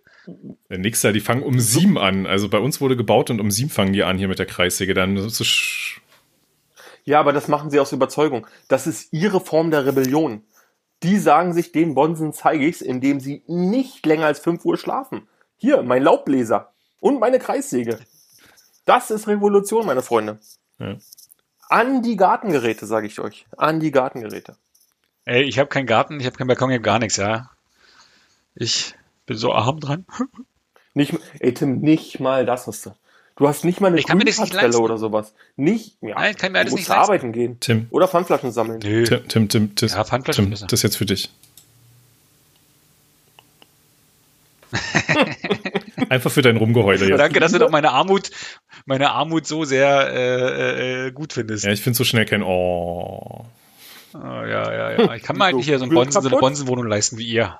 [0.69, 2.25] nix da, die fangen um sieben an.
[2.25, 4.93] Also bei uns wurde gebaut und um sieben fangen die an hier mit der Kreissäge.
[4.93, 5.43] Dann so
[7.03, 8.47] ja, aber das machen sie aus Überzeugung.
[8.67, 10.43] Das ist ihre Form der Rebellion.
[11.03, 15.27] Die sagen sich, den Bonsen zeige ich's, indem sie nicht länger als fünf Uhr schlafen.
[15.55, 17.99] Hier, mein Laubbläser und meine Kreissäge.
[18.85, 20.39] Das ist Revolution, meine Freunde.
[20.79, 20.95] Ja.
[21.69, 23.45] An die Gartengeräte, sage ich euch.
[23.57, 24.55] An die Gartengeräte.
[25.25, 27.49] Ey, ich habe keinen Garten, ich habe keinen Balkon, ich habe gar nichts, ja.
[28.55, 28.95] Ich
[29.25, 30.05] bin so arm dran.
[30.93, 32.95] Nicht, ey Tim, nicht mal das hast du.
[33.35, 35.33] Du hast nicht mal eine Grünparzelle oder sowas.
[35.57, 36.15] Nicht, ja.
[36.15, 37.59] Nein, kann mir alles du musst nicht arbeiten gehen.
[37.59, 37.85] Tim.
[37.91, 38.79] Oder Pfandflaschen sammeln.
[38.83, 39.03] Nö.
[39.03, 41.29] Tim, Tim, Tim, Tim, ja, Pfandflaschen Tim, das ist jetzt für dich.
[46.09, 47.19] Einfach für dein Rumgeheule jetzt.
[47.19, 48.31] Danke, dass du doch meine Armut,
[48.85, 51.65] meine Armut so sehr äh, äh, gut findest.
[51.65, 53.45] Ja, ich finde so schnell kein Oh.
[54.13, 55.15] oh ja, ja, ja.
[55.15, 57.59] Ich kann mir eigentlich hier so, ein Bonzen, so eine Bonsenwohnung leisten wie ihr.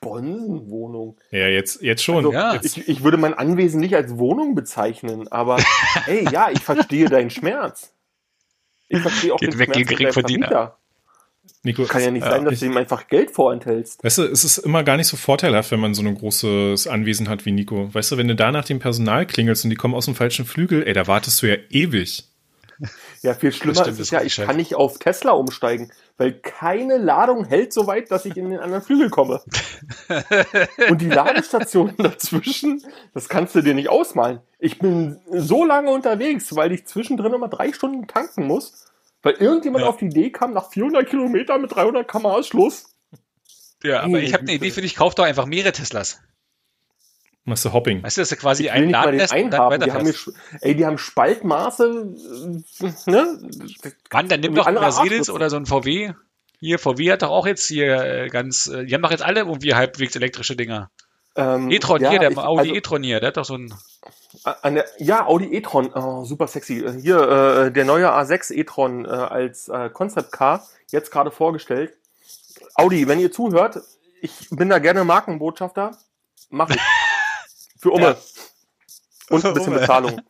[0.00, 1.16] Bonsenwohnung?
[1.30, 2.16] Ja, jetzt, jetzt schon.
[2.16, 2.60] Also, ja.
[2.62, 5.58] Ich, ich würde mein Anwesen nicht als Wohnung bezeichnen, aber
[6.04, 7.92] hey, ja, ich verstehe deinen Schmerz.
[8.88, 10.76] Ich verstehe auch Geht den weg, Schmerz Geringverdiener.
[11.64, 14.02] Nico, Kann ja nicht sein, dass ich, du ihm einfach Geld vorenthältst.
[14.04, 17.28] Weißt du, es ist immer gar nicht so vorteilhaft, wenn man so ein großes Anwesen
[17.28, 17.92] hat wie Nico.
[17.92, 20.46] Weißt du, wenn du da nach dem Personal klingelst und die kommen aus dem falschen
[20.46, 22.24] Flügel, ey, da wartest du ja ewig.
[23.22, 26.96] Ja, viel schlimmer stimmt, ist es ja, ich kann nicht auf Tesla umsteigen, weil keine
[26.96, 29.42] Ladung hält so weit, dass ich in den anderen Flügel komme.
[30.88, 32.82] Und die Ladestationen dazwischen,
[33.14, 34.40] das kannst du dir nicht ausmalen.
[34.60, 38.87] Ich bin so lange unterwegs, weil ich zwischendrin immer drei Stunden tanken muss,
[39.22, 39.90] weil irgendjemand ja.
[39.90, 42.94] auf die Idee kam, nach 400 Kilometern mit 300 km Schluss.
[43.82, 46.20] Ja, aber ich habe eine Idee für dich, kauf doch einfach mehrere Teslas.
[47.48, 48.02] Machst du Hopping?
[48.02, 49.80] Weißt du, das ist ja quasi ich ein Ladenest und dann.
[49.80, 50.14] Die haben,
[50.60, 52.14] ey, die haben Spaltmaße,
[52.80, 53.38] äh, ne?
[54.12, 56.12] Mann, dann nimm doch einen Mercedes oder so ein VW.
[56.60, 59.40] Hier, VW hat doch auch jetzt hier äh, ganz, äh, die haben doch jetzt alle
[59.40, 60.90] irgendwie halbwegs elektrische Dinger.
[61.36, 63.72] Ähm, e-tron ja, hier, der ich, Audi also, e-tron hier, der hat doch so ein.
[64.64, 66.84] Der, ja, Audi e-tron, oh, super sexy.
[67.00, 71.96] Hier, äh, der neue A6 e-tron äh, als äh, Concept Car, jetzt gerade vorgestellt.
[72.74, 73.80] Audi, wenn ihr zuhört,
[74.20, 75.96] ich bin da gerne Markenbotschafter.
[76.50, 76.80] Mach ich.
[77.80, 78.06] Für Umme.
[78.06, 78.16] Ja.
[79.30, 80.20] Und ein bisschen Bezahlung.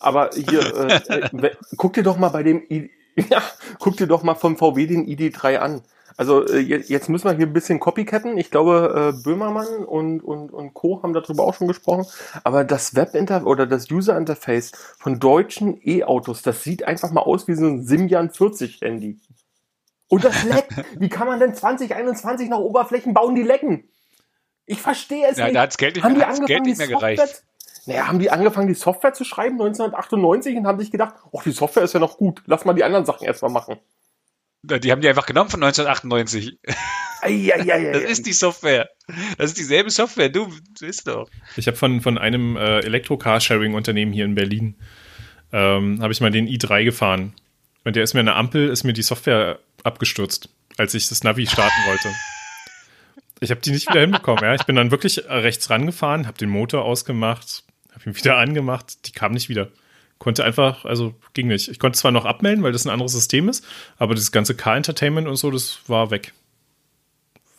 [0.00, 2.90] Aber hier, äh, äh, guck dir doch mal bei dem, I
[3.30, 3.42] ja,
[3.78, 5.82] guck dir doch mal vom VW den ID3 an.
[6.16, 8.38] Also äh, jetzt müssen wir hier ein bisschen copycatten.
[8.38, 11.02] Ich glaube, äh, Böhmermann und, und, und Co.
[11.02, 12.06] haben darüber auch schon gesprochen.
[12.44, 17.54] Aber das Webinterface oder das User-Interface von deutschen E-Autos, das sieht einfach mal aus wie
[17.54, 19.18] so ein Simjan 40 Handy.
[20.08, 20.72] Und das leckt.
[21.00, 23.88] Wie kann man denn 2021 noch Oberflächen bauen, die lecken?
[24.66, 25.56] Ich verstehe es ja, nicht.
[25.56, 27.44] Da hat's Geld nicht, haben die Geld nicht mehr gereicht.
[27.86, 31.50] Naja, haben die angefangen, die Software zu schreiben 1998 und haben sich gedacht, oh, die
[31.50, 33.78] Software ist ja noch gut, lass mal die anderen Sachen erstmal machen.
[34.62, 36.58] Die haben die einfach genommen von 1998.
[37.20, 37.92] Eieiei.
[37.92, 38.88] das ist die Software.
[39.36, 40.28] Das ist dieselbe Software.
[40.28, 41.28] Du, du bist doch.
[41.56, 44.76] Ich habe von, von einem äh, Elektro-Carsharing-Unternehmen hier in Berlin,
[45.52, 47.34] ähm, habe ich mal den i3 gefahren.
[47.84, 50.48] Und der ist mir an der Ampel, ist mir die Software abgestürzt,
[50.78, 52.08] als ich das Navi starten wollte.
[53.40, 54.44] Ich habe die nicht wieder hinbekommen.
[54.44, 54.54] Ja.
[54.54, 59.06] Ich bin dann wirklich rechts rangefahren, habe den Motor ausgemacht, habe ihn wieder angemacht.
[59.06, 59.68] Die kam nicht wieder.
[60.22, 61.66] Konnte einfach, also ging nicht.
[61.66, 63.66] Ich konnte zwar noch abmelden, weil das ein anderes System ist,
[63.98, 66.32] aber das ganze Car-Entertainment und so, das war weg.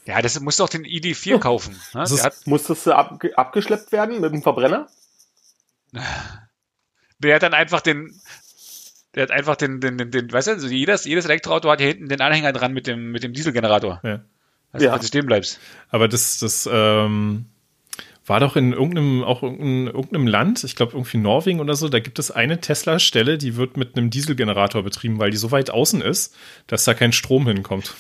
[0.05, 1.78] Ja, das muss doch den ID4 kaufen.
[1.93, 2.03] Ne?
[2.03, 4.88] Ist, musstest du ab, abgeschleppt werden mit dem Verbrenner?
[7.20, 8.18] Der hat dann einfach den,
[9.14, 11.89] der hat einfach den, den, den, den weißt du, also jedes, jedes Elektroauto hat hier
[11.89, 13.99] hinten den Anhänger dran mit dem, mit dem Dieselgenerator.
[14.03, 14.22] Ja.
[14.72, 14.97] Also, ja.
[14.97, 15.59] du stehen bleibst.
[15.89, 17.45] Aber das, das ähm,
[18.26, 21.99] war doch in irgendeinem, auch in irgendeinem Land, ich glaube irgendwie Norwegen oder so, da
[21.99, 26.01] gibt es eine Tesla-Stelle, die wird mit einem Dieselgenerator betrieben, weil die so weit außen
[26.01, 26.36] ist,
[26.67, 27.95] dass da kein Strom hinkommt.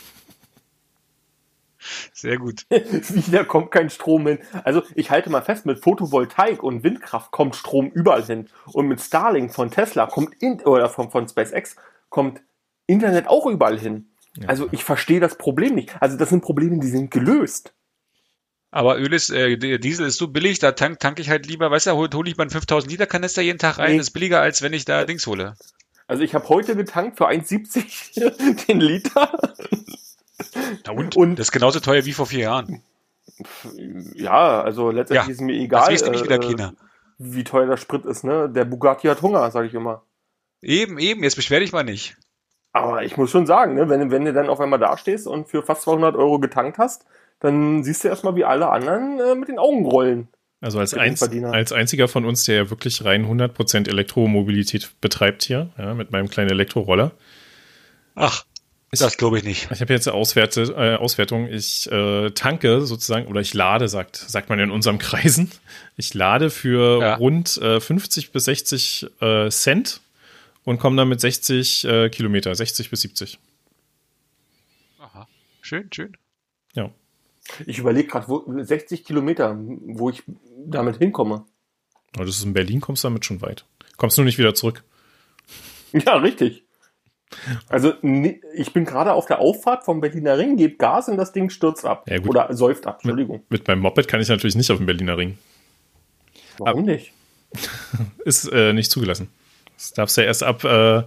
[2.13, 2.65] Sehr gut.
[2.69, 4.39] Wieder kommt kein Strom hin.
[4.63, 8.47] Also ich halte mal fest, mit Photovoltaik und Windkraft kommt Strom überall hin.
[8.71, 11.75] Und mit Starlink von Tesla kommt in, oder von, von SpaceX
[12.09, 12.41] kommt
[12.87, 14.07] Internet auch überall hin.
[14.47, 16.01] Also ich verstehe das Problem nicht.
[16.01, 17.73] Also das sind Probleme, die sind gelöst.
[18.73, 21.85] Aber Öl ist, äh, Diesel ist so billig, da tank, tank ich halt lieber, weißt
[21.85, 23.97] du, hole hol ich mal einen 5000 Liter Kanister jeden Tag rein, nee.
[23.99, 25.55] ist billiger, als wenn ich da Dings hole.
[26.07, 29.31] Also ich habe heute getankt für 1,70 den Liter.
[30.87, 31.15] Na und?
[31.15, 31.37] und?
[31.37, 32.81] Das ist genauso teuer wie vor vier Jahren.
[34.15, 36.69] Ja, also letztendlich ja, ist mir egal, das nicht wieder China.
[36.69, 36.73] Äh,
[37.19, 38.49] wie teuer der Sprit ist, ne?
[38.49, 40.01] Der Bugatti hat Hunger, sage ich immer.
[40.63, 42.17] Eben, eben, jetzt beschwer dich mal nicht.
[42.71, 45.61] Aber ich muss schon sagen, ne, wenn, wenn du dann auf einmal dastehst und für
[45.61, 47.05] fast 200 Euro getankt hast,
[47.43, 50.29] dann siehst du erstmal, wie alle anderen äh, mit den Augen rollen.
[50.61, 55.69] Also als, einz als einziger von uns, der ja wirklich rein 100% Elektromobilität betreibt hier,
[55.77, 57.11] ja, mit meinem kleinen Elektroroller.
[58.15, 58.45] Ach.
[58.91, 59.69] das glaube ich nicht.
[59.71, 61.49] Ich habe jetzt eine Auswerte, äh, Auswertung.
[61.49, 65.51] Ich äh, tanke sozusagen oder ich lade, sagt, sagt man in unserem Kreisen.
[65.97, 67.15] Ich lade für ja.
[67.15, 69.99] rund äh, 50 bis 60 äh, Cent
[70.63, 73.37] und komme dann mit 60 äh, Kilometer, 60 bis 70.
[74.99, 75.27] Aha,
[75.61, 76.15] schön, schön.
[76.73, 76.89] Ja.
[77.65, 80.23] Ich überlege gerade, 60 Kilometer, wo ich
[80.65, 81.45] damit hinkomme.
[82.15, 83.65] Aber das ist in Berlin, kommst du damit schon weit.
[83.97, 84.83] Kommst du nicht wieder zurück.
[85.95, 86.63] Ja, richtig.
[87.67, 87.93] Also
[88.55, 91.85] ich bin gerade auf der Auffahrt vom Berliner Ring, gebe Gas und das Ding stürzt
[91.85, 92.09] ab.
[92.09, 93.37] Ja, Oder säuft ab, Entschuldigung.
[93.49, 95.37] Mit, mit, meinem Moped kann ich natürlich nicht auf dem Berliner Ring.
[96.57, 97.13] Warum Aber, nicht?
[98.25, 99.29] ist äh, nicht zugelassen.
[99.75, 101.03] Das darfst du ja erst ab, äh,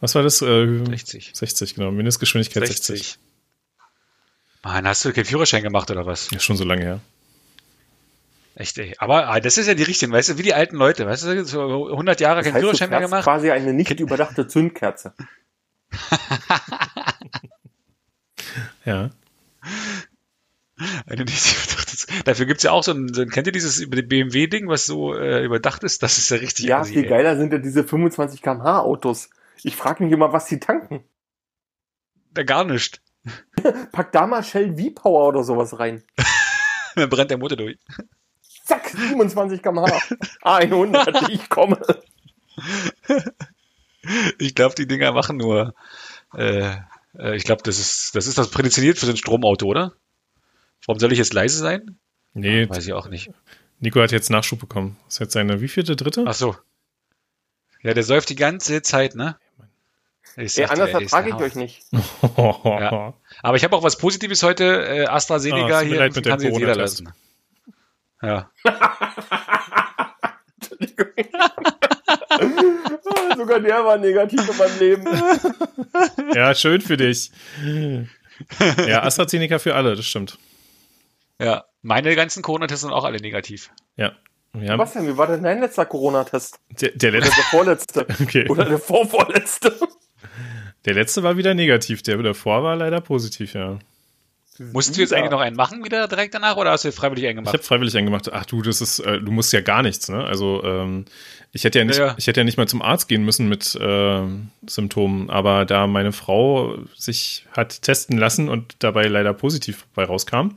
[0.00, 0.40] was war das?
[0.42, 1.32] Äh, 60.
[1.34, 1.90] 60, genau.
[1.90, 2.98] Mindestgeschwindigkeit 60.
[2.98, 3.18] 60.
[4.62, 6.30] Mann, hast du keinen Führerschein gemacht oder was?
[6.30, 7.00] Ja, schon so lange her.
[8.54, 8.94] Echt, ey.
[8.98, 11.44] Aber ah, das ist ja die richtigen, weißt du, wie die alten Leute, weißt du,
[11.44, 13.24] so 100 Jahre keinen Führerschein mehr gemacht.
[13.24, 15.14] quasi eine nicht überdachte Zündkerze.
[18.84, 19.10] ja.
[21.06, 21.80] Eine nicht überdachte
[22.24, 24.86] Dafür gibt es ja auch so ein, so ein, kennt ihr dieses über BMW-Ding, was
[24.86, 26.02] so äh, überdacht ist?
[26.02, 26.66] Das ist ja richtig.
[26.66, 29.30] Ja, viel geiler sind ja diese 25 km/h Autos.
[29.62, 31.04] Ich frage mich immer, was sie tanken.
[32.32, 33.00] Da gar nicht.
[33.92, 36.02] Pack da mal Shell V-Power oder sowas rein.
[36.94, 37.78] Dann brennt der Motor durch.
[38.64, 40.00] Zack, 27 km/h.
[40.42, 41.80] 100, ich komme.
[44.38, 45.74] Ich glaube, die Dinger machen nur.
[46.34, 46.76] Äh,
[47.18, 49.92] äh, ich glaube, das ist, das ist das prädestiniert für so ein Stromauto, oder?
[50.86, 51.98] Warum soll ich jetzt leise sein?
[52.32, 52.68] Nee.
[52.68, 53.30] Weiß ich auch nicht.
[53.80, 54.96] Nico hat jetzt Nachschub bekommen.
[55.06, 56.24] Das ist jetzt seine wievielte, dritte?
[56.26, 56.56] Ach so.
[57.82, 59.38] Ja, der säuft die ganze Zeit, ne?
[60.40, 61.82] Ich ja, anders ertrage ich euch nicht.
[62.36, 63.14] ja.
[63.42, 64.64] Aber ich habe auch was Positives heute.
[64.64, 67.12] Äh, AstraZeneca oh, hier mit kann sich jeder lassen.
[68.22, 68.50] Ja.
[73.36, 75.06] Sogar der war negativ in meinem Leben.
[76.34, 77.30] Ja, schön für dich.
[78.86, 80.38] Ja, AstraZeneca für alle, das stimmt.
[81.38, 83.70] Ja, meine ganzen Corona-Tests sind auch alle negativ.
[83.96, 84.12] Ja.
[84.52, 85.06] Wir Was denn?
[85.06, 86.60] Wie war denn dein letzter Corona-Test?
[86.80, 87.30] Der, der letzte.
[87.30, 88.06] Oder der vorletzte.
[88.22, 88.48] Okay.
[88.48, 89.78] Oder der vorvorletzte.
[90.84, 93.78] Der letzte war wieder negativ, der davor war leider positiv, ja.
[94.72, 97.26] Musstest du jetzt eigentlich noch einen machen wieder direkt danach oder hast du jetzt freiwillig
[97.26, 97.54] einen gemacht?
[97.54, 98.30] Ich habe freiwillig einen gemacht.
[98.30, 100.22] Ach du, das ist, äh, du musst ja gar nichts, ne?
[100.22, 101.06] Also ähm,
[101.52, 102.14] ich hätte ja nicht, ja.
[102.18, 104.22] ich hätte ja nicht mal zum Arzt gehen müssen mit äh,
[104.66, 110.50] Symptomen, aber da meine Frau sich hat testen lassen und dabei leider positiv bei rauskam,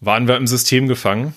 [0.00, 1.34] waren wir im System gefangen.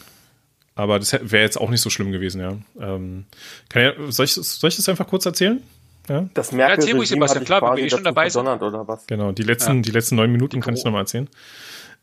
[0.75, 2.57] Aber das wäre jetzt auch nicht so schlimm gewesen, ja.
[2.77, 3.25] Ähm,
[3.69, 5.63] kann ja soll, ich, soll ich das einfach kurz erzählen?
[6.09, 6.27] Ja?
[6.33, 8.47] Das merke ja, erzähl Sebastian, klar, wenn wir eh schon dabei sind.
[8.47, 9.07] Oder was?
[9.07, 9.81] Genau, die letzten, ja.
[9.81, 11.29] die letzten neun Minuten kann ich nochmal erzählen.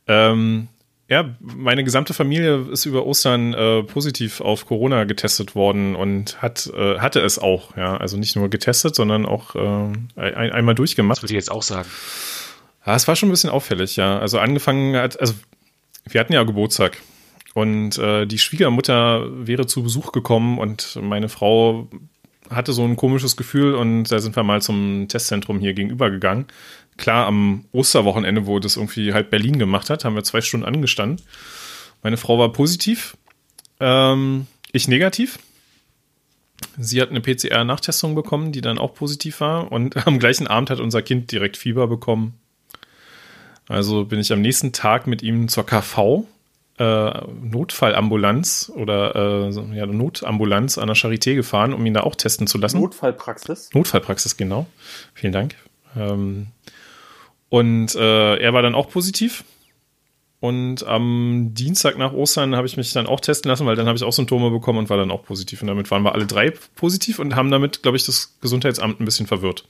[0.09, 0.69] Ähm,
[1.09, 6.73] ja, meine gesamte Familie ist über Ostern äh, positiv auf Corona getestet worden und hat
[6.75, 11.19] äh, hatte es auch, ja, also nicht nur getestet, sondern auch äh, ein, einmal durchgemacht.
[11.19, 11.89] Das würde ich jetzt auch sagen.
[12.87, 14.19] Ja, es war schon ein bisschen auffällig, ja.
[14.19, 15.35] Also angefangen hat, also
[16.09, 16.99] wir hatten ja Geburtstag
[17.55, 21.89] und äh, die Schwiegermutter wäre zu Besuch gekommen und meine Frau
[22.55, 26.47] hatte so ein komisches Gefühl und da sind wir mal zum Testzentrum hier gegenüber gegangen.
[26.97, 31.25] Klar, am Osterwochenende, wo das irgendwie halb Berlin gemacht hat, haben wir zwei Stunden angestanden.
[32.03, 33.17] Meine Frau war positiv,
[33.81, 35.39] ähm, ich negativ.
[36.79, 39.71] Sie hat eine PCR-Nachtestung bekommen, die dann auch positiv war.
[39.73, 42.35] Und am gleichen Abend hat unser Kind direkt Fieber bekommen.
[43.69, 46.27] Also bin ich am nächsten Tag mit ihm zur KV,
[46.83, 52.47] äh, Notfallambulanz oder äh, ja, Notambulanz an der Charité gefahren, um ihn da auch testen
[52.47, 52.81] zu lassen.
[52.81, 53.71] Notfallpraxis?
[53.73, 54.67] Notfallpraxis, genau.
[55.15, 55.55] Vielen Dank.
[55.97, 56.49] Ähm,
[57.49, 59.45] und äh, er war dann auch positiv.
[60.41, 63.97] Und am Dienstag nach Ostern habe ich mich dann auch testen lassen, weil dann habe
[63.97, 65.63] ich auch Symptome bekommen und war dann auch positiv.
[65.63, 69.05] Und damit waren wir alle drei positiv und haben damit, glaube ich, das Gesundheitsamt ein
[69.05, 69.69] bisschen verwirrt.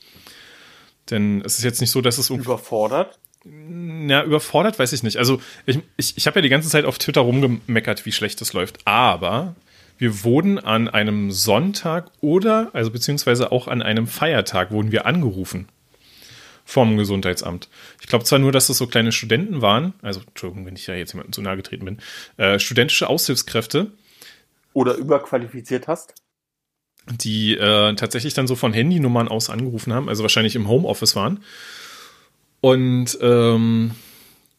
[1.11, 3.19] Denn es ist jetzt nicht so, dass es überfordert.
[3.45, 5.17] Ja, überfordert weiß ich nicht.
[5.17, 8.53] Also ich, ich, ich habe ja die ganze Zeit auf Twitter rumgemeckert, wie schlecht das
[8.53, 8.87] läuft.
[8.87, 9.57] Aber
[9.99, 15.69] wir wurden an einem Sonntag oder, also beziehungsweise auch an einem Feiertag, wurden wir angerufen
[16.65, 17.69] vom Gesundheitsamt.
[18.01, 20.95] Ich glaube zwar nur, dass das so kleine Studenten waren, also Entschuldigung, wenn ich ja
[20.95, 21.99] jetzt jemandem zu nahe getreten bin,
[22.37, 23.91] äh, studentische Aushilfskräfte.
[24.73, 26.15] Oder überqualifiziert hast.
[27.11, 31.43] Die äh, tatsächlich dann so von Handynummern aus angerufen haben, also wahrscheinlich im Homeoffice waren.
[32.63, 33.91] Und ähm,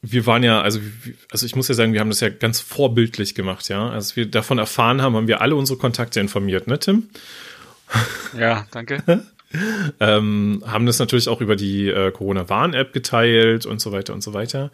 [0.01, 0.81] wir waren ja, also,
[1.31, 3.89] also ich muss ja sagen, wir haben das ja ganz vorbildlich gemacht, ja.
[3.89, 7.09] Als wir davon erfahren haben, haben wir alle unsere Kontakte informiert, ne, Tim?
[8.37, 9.01] Ja, danke.
[10.01, 14.33] ähm, haben das natürlich auch über die äh, Corona-Warn-App geteilt und so weiter und so
[14.33, 14.69] weiter.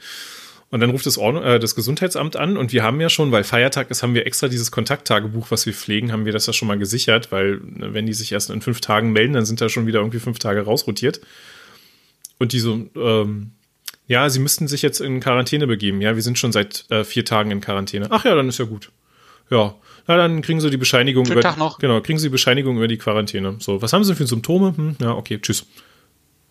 [0.71, 3.43] Und dann ruft das, Ordnung, äh, das Gesundheitsamt an und wir haben ja schon, weil
[3.43, 6.67] Feiertag ist, haben wir extra dieses Kontakttagebuch, was wir pflegen, haben wir das ja schon
[6.67, 9.69] mal gesichert, weil ne, wenn die sich erst in fünf Tagen melden, dann sind da
[9.69, 11.21] schon wieder irgendwie fünf Tage rausrotiert.
[12.39, 13.51] Und die so, ähm,
[14.07, 16.01] Ja, sie müssten sich jetzt in Quarantäne begeben.
[16.01, 18.07] Ja, wir sind schon seit äh, vier Tagen in Quarantäne.
[18.09, 18.91] Ach ja, dann ist ja gut.
[19.51, 19.75] Ja,
[20.07, 21.77] na dann kriegen sie die Bescheinigung Schönen über Tag noch.
[21.79, 23.57] genau kriegen sie die Bescheinigung über die Quarantäne.
[23.59, 24.75] So, was haben sie für Symptome?
[24.75, 25.65] Hm, ja, okay, tschüss.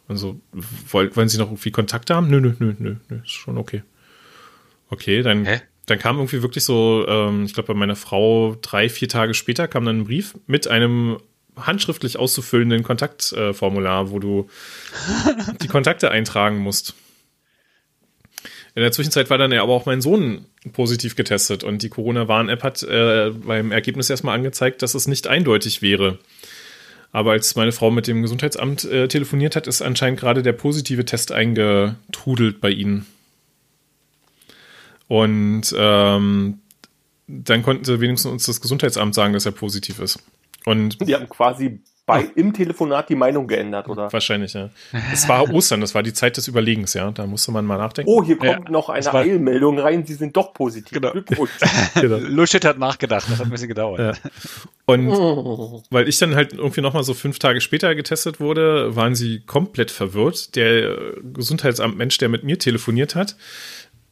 [0.09, 0.41] Also
[0.91, 2.29] wollen, wollen sie noch irgendwie Kontakte haben?
[2.29, 3.83] Nö, nö, nö, nö, nö, ist schon okay.
[4.91, 5.61] Okay, dann Hä?
[5.87, 9.69] dann kam irgendwie wirklich so, ähm, ich glaube bei meiner Frau drei vier Tage später
[9.69, 11.19] kam dann ein Brief mit einem
[11.67, 14.49] handschriftlich auszufüllenden Kontaktformular, wo du
[15.63, 16.95] die Kontakte eintragen musst.
[18.75, 22.63] In der Zwischenzeit war dann ja aber auch mein Sohn positiv getestet und die Corona-Warn-App
[22.63, 26.19] hat äh, beim Ergebnis erstmal angezeigt, dass es nicht eindeutig wäre.
[27.11, 31.05] Aber als meine Frau mit dem Gesundheitsamt äh, telefoniert hat, ist anscheinend gerade der positive
[31.05, 33.07] Test eingetrudelt bei ihnen.
[35.09, 36.61] Und ähm,
[37.27, 40.23] dann konnten sie wenigstens uns das Gesundheitsamt sagen, dass er positiv ist.
[40.65, 44.11] Und Die haben quasi bei, im Telefonat die Meinung geändert, oder?
[44.11, 44.71] wahrscheinlich, ja.
[45.13, 47.11] Es war Ostern, das war die Zeit des Überlegens, ja.
[47.11, 48.11] Da musste man mal nachdenken.
[48.11, 50.93] Oh, hier kommt Ja, noch eine war- Eilmeldung rein, Sie sind doch positiv.
[50.93, 51.13] Genau.
[51.13, 51.51] Glückwunsch.
[52.01, 52.17] Genau.
[52.17, 53.99] Luschet hat nachgedacht, das hat ein bisschen gedauert.
[54.01, 54.31] Ja.
[54.87, 55.83] Und Oh.
[55.91, 59.91] weil ich dann halt irgendwie nochmal so fünf Tage später getestet wurde, waren sie komplett
[59.91, 60.57] verwirrt.
[60.57, 63.37] Der Gesundheitsamtmensch, der mit mir telefoniert hat,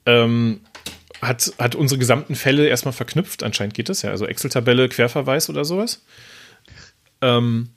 [0.05, 0.61] ähm,
[1.22, 3.42] hat, hat unsere gesamten Fälle erstmal verknüpft.
[3.42, 4.11] Anscheinend geht das ja.
[4.11, 6.05] Also Excel-Tabelle, Querverweis oder sowas.
[7.21, 7.71] Ähm,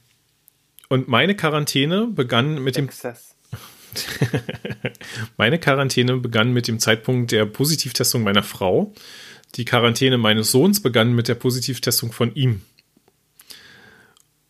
[0.90, 3.36] und meine Quarantäne begann mit dem Exzess.
[5.38, 8.94] Meine Quarantäne begann mit dem Zeitpunkt der Positivtestung meiner Frau.
[9.56, 12.62] Die Quarantäne meines Sohns begann mit der Positivtestung von ihm.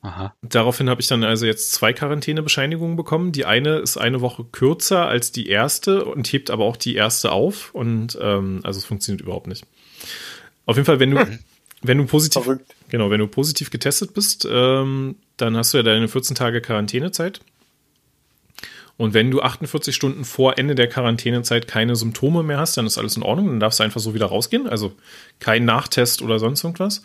[0.01, 0.33] Aha.
[0.41, 3.31] Daraufhin habe ich dann also jetzt zwei Quarantänebescheinigungen bekommen.
[3.31, 7.31] Die eine ist eine Woche kürzer als die erste und hebt aber auch die erste
[7.31, 7.73] auf.
[7.75, 9.65] Und ähm, also es funktioniert überhaupt nicht.
[10.65, 11.39] Auf jeden Fall, wenn du,
[11.81, 12.75] wenn du positiv, Verrückt.
[12.89, 17.41] Genau, wenn du positiv getestet bist, ähm, dann hast du ja deine 14 Tage Quarantänezeit.
[18.97, 22.97] Und wenn du 48 Stunden vor Ende der Quarantänezeit keine Symptome mehr hast, dann ist
[22.97, 23.47] alles in Ordnung.
[23.47, 24.67] Dann darfst du einfach so wieder rausgehen.
[24.67, 24.91] Also
[25.39, 27.03] kein Nachtest oder sonst irgendwas.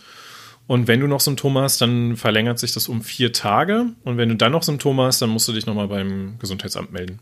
[0.67, 3.87] Und wenn du noch Symptome hast, dann verlängert sich das um vier Tage.
[4.03, 7.21] Und wenn du dann noch Symptome hast, dann musst du dich nochmal beim Gesundheitsamt melden.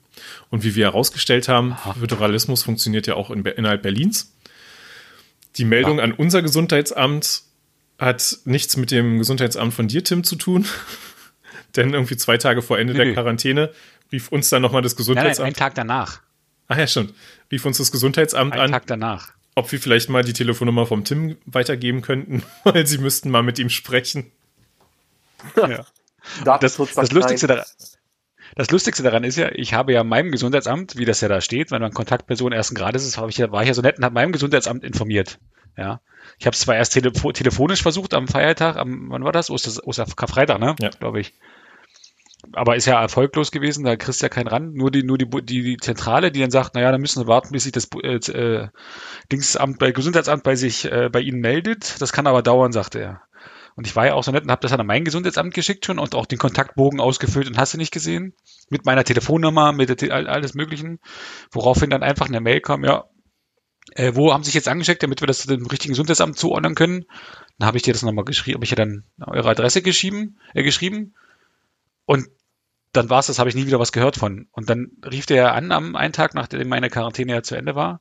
[0.50, 4.32] Und wie wir herausgestellt haben, Föderalismus funktioniert ja auch in, innerhalb Berlins.
[5.56, 7.42] Die Meldung an unser Gesundheitsamt
[7.98, 10.66] hat nichts mit dem Gesundheitsamt von dir, Tim, zu tun.
[11.76, 13.14] Denn irgendwie zwei Tage vor Ende Nee, der nee.
[13.14, 13.72] Quarantäne
[14.10, 15.46] rief uns dann nochmal das Nein, nein, Gesundheitsamt.
[15.46, 16.20] einen Tag danach.
[16.68, 17.14] Ach ja, stimmt.
[17.50, 19.32] Rief uns das Gesundheitsamt Einen an, Tag danach.
[19.54, 23.58] ob wir vielleicht mal die Telefonnummer vom Tim weitergeben könnten, weil sie müssten mal mit
[23.58, 24.30] ihm sprechen.
[25.56, 25.84] Ja.
[26.44, 27.56] Das, das, Lustigste nein.
[27.56, 27.66] daran,
[28.54, 31.70] das Lustigste daran ist ja, ich habe ja meinem Gesundheitsamt, wie das ja da steht,
[31.70, 34.04] wenn man Kontaktperson ersten Grades ist, habe ich ja, war ich ja so nett und
[34.04, 35.38] habe meinem Gesundheitsamt informiert.
[35.76, 36.00] Ja.
[36.38, 39.50] Ich habe es zwar erst telefo telefonisch versucht am Feiertag, am, wann war das?
[39.50, 40.76] Oster, Oster Karfreitag, ne?
[40.80, 40.90] Ja.
[40.90, 41.34] Glaube ich.
[42.54, 44.72] Aber ist ja erfolglos gewesen, da kriegst du ja keinen ran.
[44.74, 47.52] Nur die, nur die, die, die Zentrale, die dann sagt, naja, dann müssen wir warten,
[47.52, 48.68] bis sich das äh, äh,
[49.30, 52.00] Dingsamt bei Gesundheitsamt bei sich, äh, bei Ihnen meldet.
[52.02, 53.22] Das kann aber dauern, sagte er.
[53.74, 55.86] Und ich war ja auch so nett und habe das dann an mein Gesundheitsamt geschickt
[55.86, 58.34] schon und auch den Kontaktbogen ausgefüllt und hast du nicht gesehen.
[58.70, 60.98] Mit meiner Telefonnummer, mit Te- all- alles Möglichen.
[61.50, 63.04] Woraufhin dann einfach eine Mail kam, ja,
[63.94, 67.04] äh, wo haben Sie sich jetzt angesteckt, damit wir das dem richtigen Gesundheitsamt zuordnen können?
[67.58, 70.62] Dann habe ich dir das nochmal geschrieben, habe ich ja dann eure Adresse geschrieben, äh,
[70.62, 71.14] geschrieben.
[72.06, 72.28] Und
[72.92, 74.48] dann war es das, habe ich nie wieder was gehört von.
[74.52, 77.74] Und dann rief der ja an am einen Tag, nachdem meine Quarantäne ja zu Ende
[77.74, 78.00] war,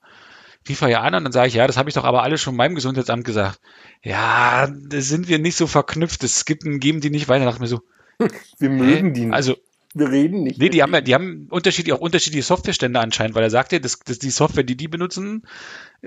[0.68, 2.42] rief er ja an und dann sage ich, ja, das habe ich doch aber alles
[2.42, 3.60] schon meinem Gesundheitsamt gesagt.
[4.04, 6.24] Ja, da sind wir nicht so verknüpft.
[6.24, 7.48] Es gibt einen, geben die nicht weiter.
[7.50, 7.82] Ich mir so,
[8.60, 9.34] Wir mögen die nicht.
[9.34, 9.56] also,
[9.94, 10.58] wir reden nicht.
[10.58, 14.00] nee, die haben ja, die haben unterschiedlich, auch unterschiedliche Softwarestände anscheinend, weil er sagte, dass,
[14.00, 15.44] dass die Software, die die benutzen,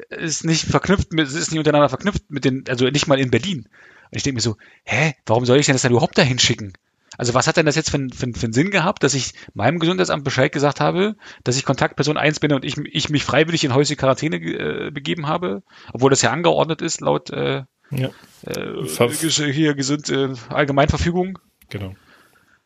[0.08, 3.68] ist nicht verknüpft, mit, ist nicht untereinander verknüpft mit den, also nicht mal in Berlin.
[4.10, 6.72] Und ich denke mir so, hä, warum soll ich denn das dann überhaupt dahin schicken?
[7.18, 9.34] Also was hat denn das jetzt für, einen- für, für einen Sinn gehabt, dass ich
[9.52, 11.14] meinem Gesundheitsamt Bescheid gesagt habe,
[11.44, 15.26] dass ich Kontaktperson 1 bin und ich, ich mich freiwillig in häusliche Quarantäne äh, begeben
[15.26, 18.10] habe, obwohl das ja angeordnet ist laut äh, Ja,
[18.46, 21.38] äh, hier gesund äh, Allgemeinverfügung.
[21.68, 21.94] genau.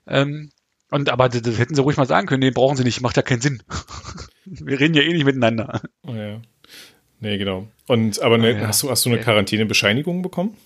[0.06, 0.50] Ähm,
[0.90, 3.16] und aber das, das hätten sie ruhig mal sagen können, nee, brauchen sie nicht, macht
[3.16, 3.62] ja keinen Sinn.
[4.46, 5.82] Wir reden ja eh nicht miteinander.
[6.06, 6.40] Oh, ja.
[7.20, 7.68] Nee, genau.
[7.86, 8.66] Und aber ne, Ah, ja.
[8.68, 9.18] hast du hast du eine.
[9.20, 10.56] Quarantänebescheinigung bekommen?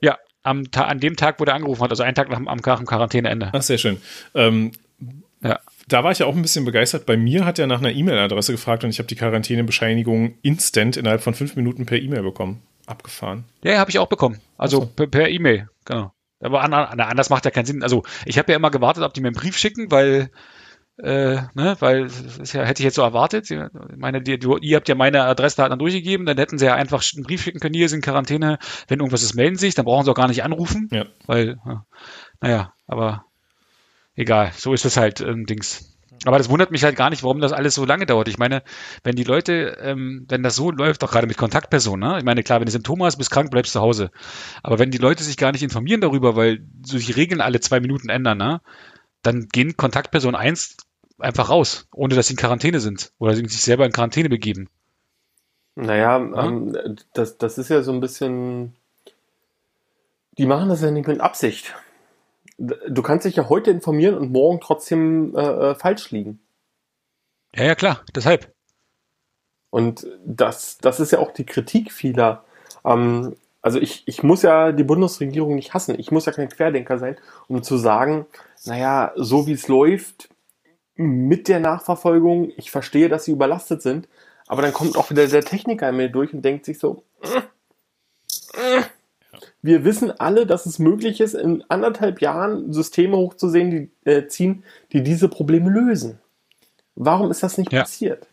[0.00, 2.58] Ja, am an dem Tag, wo der angerufen hat, also einen Tag nach, dem- am,
[2.60, 3.50] dem Quarantäneende.
[3.52, 3.96] Ach, sehr schön.
[4.34, 4.70] Ähm,
[5.42, 5.58] Ja.
[5.88, 7.06] da war ich ja auch ein bisschen begeistert.
[7.06, 11.22] Bei mir hat er nach einer E-Mail-Adresse gefragt und ich habe die Quarantänebescheinigung instant innerhalb
[11.22, 12.62] von fünf Minuten per E-Mail bekommen.
[12.92, 13.44] Abgefahren.
[13.64, 14.40] Ja, habe ich auch bekommen.
[14.58, 14.86] Also so.
[14.86, 16.12] per, per E-Mail, genau.
[16.40, 17.82] Aber an, an, anders macht ja keinen Sinn.
[17.82, 20.30] Also ich habe ja immer gewartet, ob die mir einen Brief schicken, weil,
[20.98, 23.50] äh, ne, weil das ja, hätte ich jetzt so erwartet.
[23.50, 23.58] Ich
[23.96, 27.22] meine, die, du, ihr habt ja meine Adressdaten durchgegeben, dann hätten sie ja einfach einen
[27.24, 30.10] Brief schicken können, hier sind Quarantäne, wenn irgendwas ist, melden Sie sich, dann brauchen sie
[30.10, 31.06] auch gar nicht anrufen, Ja.
[31.26, 31.86] weil, ja,
[32.40, 33.24] naja, aber
[34.16, 35.91] egal, so ist es halt ähm, Dings.
[36.24, 38.28] Aber das wundert mich halt gar nicht, warum das alles so lange dauert.
[38.28, 38.62] Ich meine,
[39.02, 42.18] wenn die Leute, ähm, wenn das so läuft, auch gerade mit Kontaktpersonen, ne?
[42.18, 44.10] ich meine, klar, wenn du Symptome hast, bist krank, bleibst zu Hause.
[44.62, 47.80] Aber wenn die Leute sich gar nicht informieren darüber, weil sich die Regeln alle zwei
[47.80, 48.60] Minuten ändern, ne?
[49.22, 50.76] dann gehen Kontaktperson 1
[51.18, 54.68] einfach raus, ohne dass sie in Quarantäne sind oder sich selber in Quarantäne begeben.
[55.74, 56.44] Naja, ja?
[56.44, 58.74] ähm, das, das ist ja so ein bisschen.
[60.38, 61.74] Die machen das ja nicht mit Absicht.
[62.58, 66.40] Du kannst dich ja heute informieren und morgen trotzdem äh, äh, falsch liegen.
[67.54, 68.52] Ja, ja, klar, deshalb.
[69.70, 72.44] Und das, das ist ja auch die Kritik vieler.
[72.84, 75.98] Ähm, also ich, ich muss ja die Bundesregierung nicht hassen.
[75.98, 77.16] Ich muss ja kein Querdenker sein,
[77.48, 78.26] um zu sagen,
[78.64, 80.28] naja, so wie es läuft
[80.94, 84.08] mit der Nachverfolgung, ich verstehe, dass sie überlastet sind,
[84.46, 88.78] aber dann kommt auch wieder der Techniker in mir durch und denkt sich so, äh,
[88.78, 88.82] äh,
[89.62, 94.64] wir wissen alle, dass es möglich ist, in anderthalb Jahren Systeme hochzusehen, die äh, ziehen,
[94.92, 96.18] die diese Probleme lösen.
[96.96, 97.82] Warum ist das nicht ja.
[97.82, 98.26] passiert?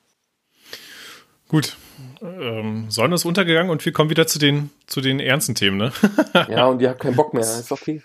[1.47, 1.77] Gut.
[2.21, 5.93] Ähm, Sonne ist untergegangen und wir kommen wieder zu den, zu den ernsten Themen, ne?
[6.49, 8.03] ja, und ihr habt keinen Bock mehr, ist okay.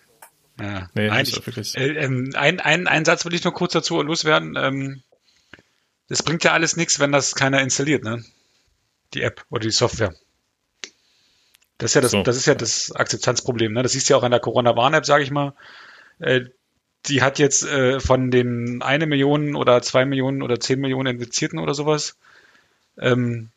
[0.60, 1.76] Ja, nee, Nein, ich, wirklich.
[1.76, 4.54] Äh, ähm, ein, ein, ein Satz will ich nur kurz dazu loswerden.
[4.56, 5.02] Ähm,
[6.08, 8.22] das bringt ja alles nichts, wenn das keiner installiert, ne?
[9.14, 10.14] Die App oder die Software.
[11.78, 12.22] Das ist ja das, so.
[12.22, 13.72] das ist ja das Akzeptanzproblem.
[13.72, 13.82] Ne?
[13.82, 15.54] Das siehst du ja auch an der Corona-Warn-App, sage ich mal.
[16.20, 16.46] Äh,
[17.06, 21.58] die hat jetzt äh, von den eine Million oder zwei Millionen oder zehn Millionen Infizierten
[21.58, 22.16] oder sowas,
[22.98, 23.50] ähm,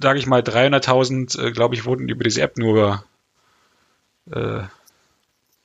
[0.00, 3.04] sage ich mal 300.000, äh, glaube ich, wurden über diese App nur
[4.30, 4.62] äh,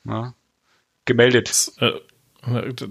[0.03, 0.33] na,
[1.05, 1.71] gemeldet.
[1.79, 1.91] Äh,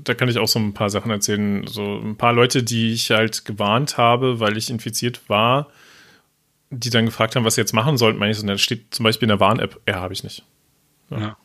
[0.04, 1.66] da kann ich auch so ein paar Sachen erzählen.
[1.66, 5.68] So ein paar Leute, die ich halt gewarnt habe, weil ich infiziert war,
[6.70, 9.04] die dann gefragt haben, was sie jetzt machen sollten, meine ich so, da steht zum
[9.04, 10.44] Beispiel in der Warn-App, ja, habe ich nicht.
[11.10, 11.18] Ja.
[11.18, 11.36] ja.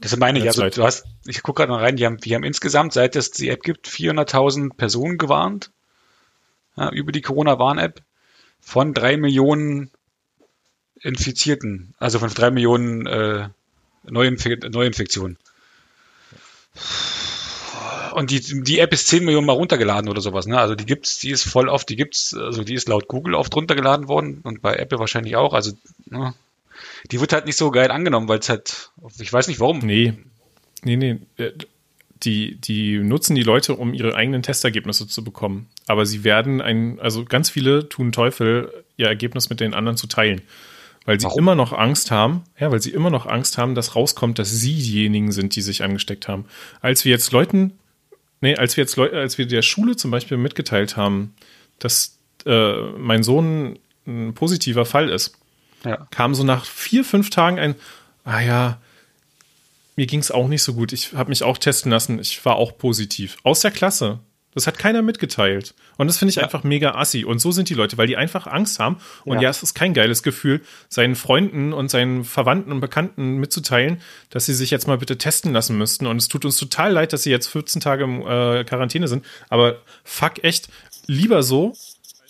[0.00, 2.44] Das meine ich, also du hast, ich gucke gerade mal rein, die haben, die haben
[2.44, 5.72] insgesamt, seit es die App gibt, 400.000 Personen gewarnt
[6.76, 8.02] ja, über die Corona-Warn-App
[8.60, 9.90] von drei Millionen
[11.00, 13.48] Infizierten, also von drei Millionen äh,
[14.04, 15.38] Neuinfek Neuinfektionen.
[18.18, 20.48] Und die, die App ist 10 Millionen Mal runtergeladen oder sowas.
[20.48, 20.58] Ne?
[20.58, 23.54] Also die gibt's, die ist voll oft, die gibt's, also die ist laut Google oft
[23.54, 25.54] runtergeladen worden und bei Apple wahrscheinlich auch.
[25.54, 25.70] Also
[26.06, 26.34] ne?
[27.12, 28.90] die wird halt nicht so geil angenommen, weil es halt,
[29.20, 29.78] ich weiß nicht warum.
[29.78, 30.14] Nee,
[30.82, 31.18] nee, nee.
[31.36, 31.52] Äh,
[32.24, 35.68] die, die nutzen die Leute, um ihre eigenen Testergebnisse zu bekommen.
[35.86, 40.08] Aber sie werden ein, also ganz viele tun Teufel, ihr Ergebnis mit den anderen zu
[40.08, 40.42] teilen.
[41.04, 41.38] Weil sie Warum?
[41.38, 44.74] immer noch Angst haben, ja, weil sie immer noch Angst haben, dass rauskommt, dass sie
[44.74, 46.46] diejenigen sind, die sich angesteckt haben.
[46.80, 47.74] Als wir jetzt Leuten
[48.40, 51.34] Nee, als wir jetzt Leute, als wir der Schule zum Beispiel mitgeteilt haben,
[51.78, 55.36] dass äh, mein Sohn ein positiver Fall ist,
[55.84, 56.06] ja.
[56.10, 57.74] kam so nach vier, fünf Tagen ein,
[58.24, 58.80] ah ja,
[59.96, 60.92] mir ging es auch nicht so gut.
[60.92, 62.20] Ich habe mich auch testen lassen.
[62.20, 63.36] Ich war auch positiv.
[63.42, 64.20] Aus der Klasse.
[64.54, 65.74] Das hat keiner mitgeteilt.
[65.98, 66.42] Und das finde ich ja.
[66.42, 67.24] einfach mega assi.
[67.24, 68.96] Und so sind die Leute, weil die einfach Angst haben.
[69.24, 69.44] Und ja.
[69.44, 69.50] ja.
[69.50, 74.54] es ist kein geiles Gefühl, seinen Freunden und seinen Verwandten und Bekannten mitzuteilen, dass sie
[74.54, 76.06] sich jetzt mal bitte testen lassen müssten.
[76.06, 79.24] Und es tut uns total leid, dass sie jetzt 14 Tage im äh, Quarantäne sind.
[79.48, 80.68] Aber fuck echt,
[81.06, 81.74] lieber so,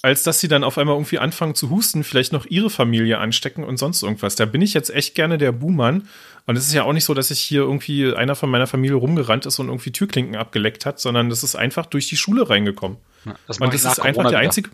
[0.03, 3.65] als dass sie dann auf einmal irgendwie anfangen zu husten, vielleicht noch ihre Familie anstecken
[3.65, 4.37] und sonst irgendwas.
[4.37, 6.09] Da bin ich jetzt echt gerne der Buhmann.
[6.49, 8.97] Und es ist ja auch nicht so, dass ich hier irgendwie einer von meiner Familie
[8.97, 12.99] rumgerannt ist und irgendwie Türklinken abgeleckt hat, sondern das ist einfach durch die Schule reingekommen.
[13.25, 14.71] Ja, das und das ist einfach Corona der einzige,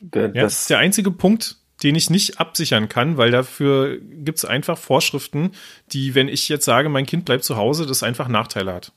[0.00, 4.38] der, ja, das ist der einzige Punkt, den ich nicht absichern kann, weil dafür gibt
[4.38, 5.52] es einfach Vorschriften,
[5.92, 8.92] die, wenn ich jetzt sage, mein Kind bleibt zu Hause, das einfach Nachteile hat.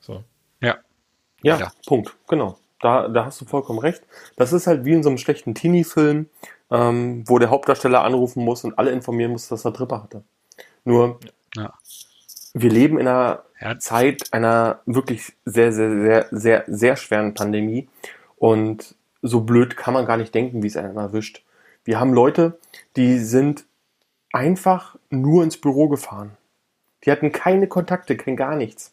[0.00, 0.24] So.
[0.60, 0.78] Ja.
[1.42, 1.72] Ja, ja.
[1.86, 2.16] Punkt.
[2.26, 4.02] Genau da, da hast du vollkommen recht.
[4.36, 6.28] Das ist halt wie in so einem schlechten Teenie-Film,
[6.70, 10.22] ähm, wo der Hauptdarsteller anrufen muss und alle informieren muss, dass er Trippe hatte.
[10.84, 11.18] Nur,
[11.56, 11.74] ja.
[12.54, 13.78] wir leben in einer ja.
[13.78, 17.88] Zeit einer wirklich sehr, sehr, sehr, sehr, sehr schweren Pandemie
[18.36, 21.42] und so blöd kann man gar nicht denken, wie es einen erwischt.
[21.84, 22.58] Wir haben Leute,
[22.96, 23.64] die sind
[24.32, 26.36] einfach nur ins Büro gefahren.
[27.04, 28.92] Die hatten keine Kontakte, kein gar nichts.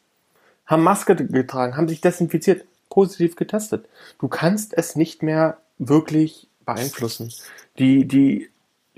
[0.65, 3.89] Haben Maske getragen, haben sich desinfiziert positiv getestet.
[4.19, 7.33] Du kannst es nicht mehr wirklich beeinflussen.
[7.79, 8.49] Die, die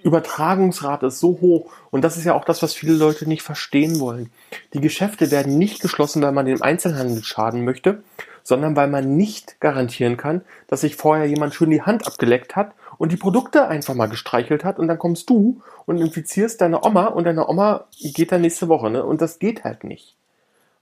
[0.05, 3.99] Übertragungsrate ist so hoch und das ist ja auch das, was viele Leute nicht verstehen
[3.99, 4.29] wollen.
[4.73, 8.03] Die Geschäfte werden nicht geschlossen, weil man dem Einzelhandel schaden möchte,
[8.43, 12.73] sondern weil man nicht garantieren kann, dass sich vorher jemand schön die Hand abgeleckt hat
[12.99, 17.07] und die Produkte einfach mal gestreichelt hat und dann kommst du und infizierst deine Oma
[17.07, 19.03] und deine Oma geht dann nächste Woche, ne?
[19.03, 20.15] Und das geht halt nicht.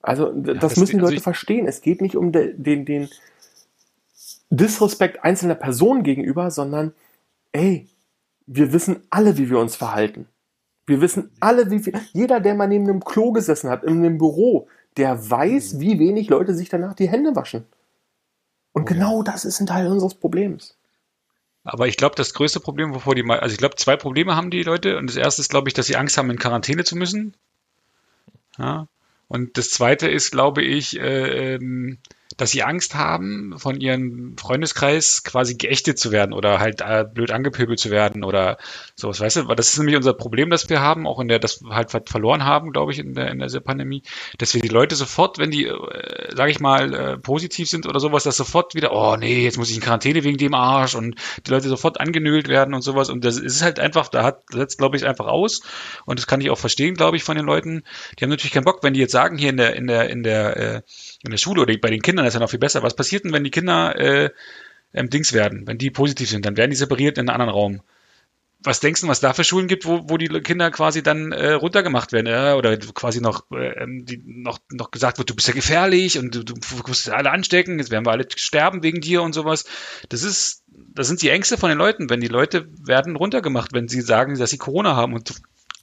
[0.01, 1.65] Also das, das müssen die Leute also verstehen.
[1.65, 3.09] Es geht nicht um de, den, den
[4.49, 6.93] Disrespekt einzelner Personen gegenüber, sondern
[7.53, 7.87] ey,
[8.47, 10.27] wir wissen alle, wie wir uns verhalten.
[10.85, 11.93] Wir wissen alle, wie viel.
[12.11, 14.67] Jeder, der mal neben einem Klo gesessen hat, in einem Büro,
[14.97, 17.65] der weiß, wie wenig Leute sich danach die Hände waschen.
[18.73, 20.77] Und oh, genau das ist ein Teil unseres Problems.
[21.63, 24.63] Aber ich glaube, das größte Problem, wovor die, also ich glaube, zwei Probleme haben die
[24.63, 24.97] Leute.
[24.97, 27.35] Und das erste ist, glaube ich, dass sie Angst haben, in Quarantäne zu müssen.
[28.57, 28.87] Ja.
[29.27, 31.99] Und das zweite ist, glaube ich, äh, ähm,
[32.37, 37.31] dass sie Angst haben, von ihrem Freundeskreis quasi geächtet zu werden oder halt äh, blöd
[37.31, 38.57] angepöbelt zu werden oder
[38.95, 39.47] sowas, weißt du?
[39.47, 41.91] Weil das ist nämlich unser Problem, das wir haben, auch in der, das wir halt
[42.09, 44.03] verloren haben, glaube ich, in der, in der Pandemie,
[44.37, 47.99] dass wir die Leute sofort, wenn die, äh, sage ich mal, äh, positiv sind oder
[47.99, 51.15] sowas, dass sofort wieder, oh nee, jetzt muss ich in Quarantäne wegen dem Arsch und
[51.45, 54.77] die Leute sofort angenölt werden und sowas und das ist halt einfach, da hat, setzt,
[54.77, 55.61] glaube ich, einfach aus
[56.05, 57.83] und das kann ich auch verstehen, glaube ich, von den Leuten.
[58.17, 60.23] Die haben natürlich keinen Bock, wenn die jetzt sagen, hier in der, in der, in
[60.23, 60.81] der, äh,
[61.23, 62.83] in der Schule oder bei den Kindern ist ja noch viel besser.
[62.83, 64.29] Was passiert denn, wenn die Kinder äh,
[64.93, 66.45] ähm, Dings werden, wenn die positiv sind?
[66.45, 67.81] Dann werden die separiert in einen anderen Raum.
[68.65, 71.51] Was denkst du, was da für Schulen gibt, wo, wo die Kinder quasi dann äh,
[71.51, 75.53] runtergemacht werden äh, oder quasi noch, äh, die, noch, noch gesagt wird, du bist ja
[75.53, 76.55] gefährlich und du, du
[76.87, 79.65] musst alle anstecken, jetzt werden wir alle sterben wegen dir und sowas.
[80.07, 83.89] Das ist, das sind die Ängste von den Leuten, wenn die Leute werden runtergemacht, wenn
[83.89, 85.33] sie sagen, dass sie Corona haben und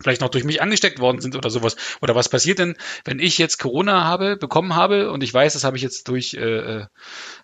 [0.02, 1.76] vielleicht noch durch mich angesteckt worden sind oder sowas.
[2.00, 5.64] Oder was passiert denn, wenn ich jetzt Corona habe, bekommen habe und ich weiß, das
[5.64, 6.84] habe ich jetzt durch, äh,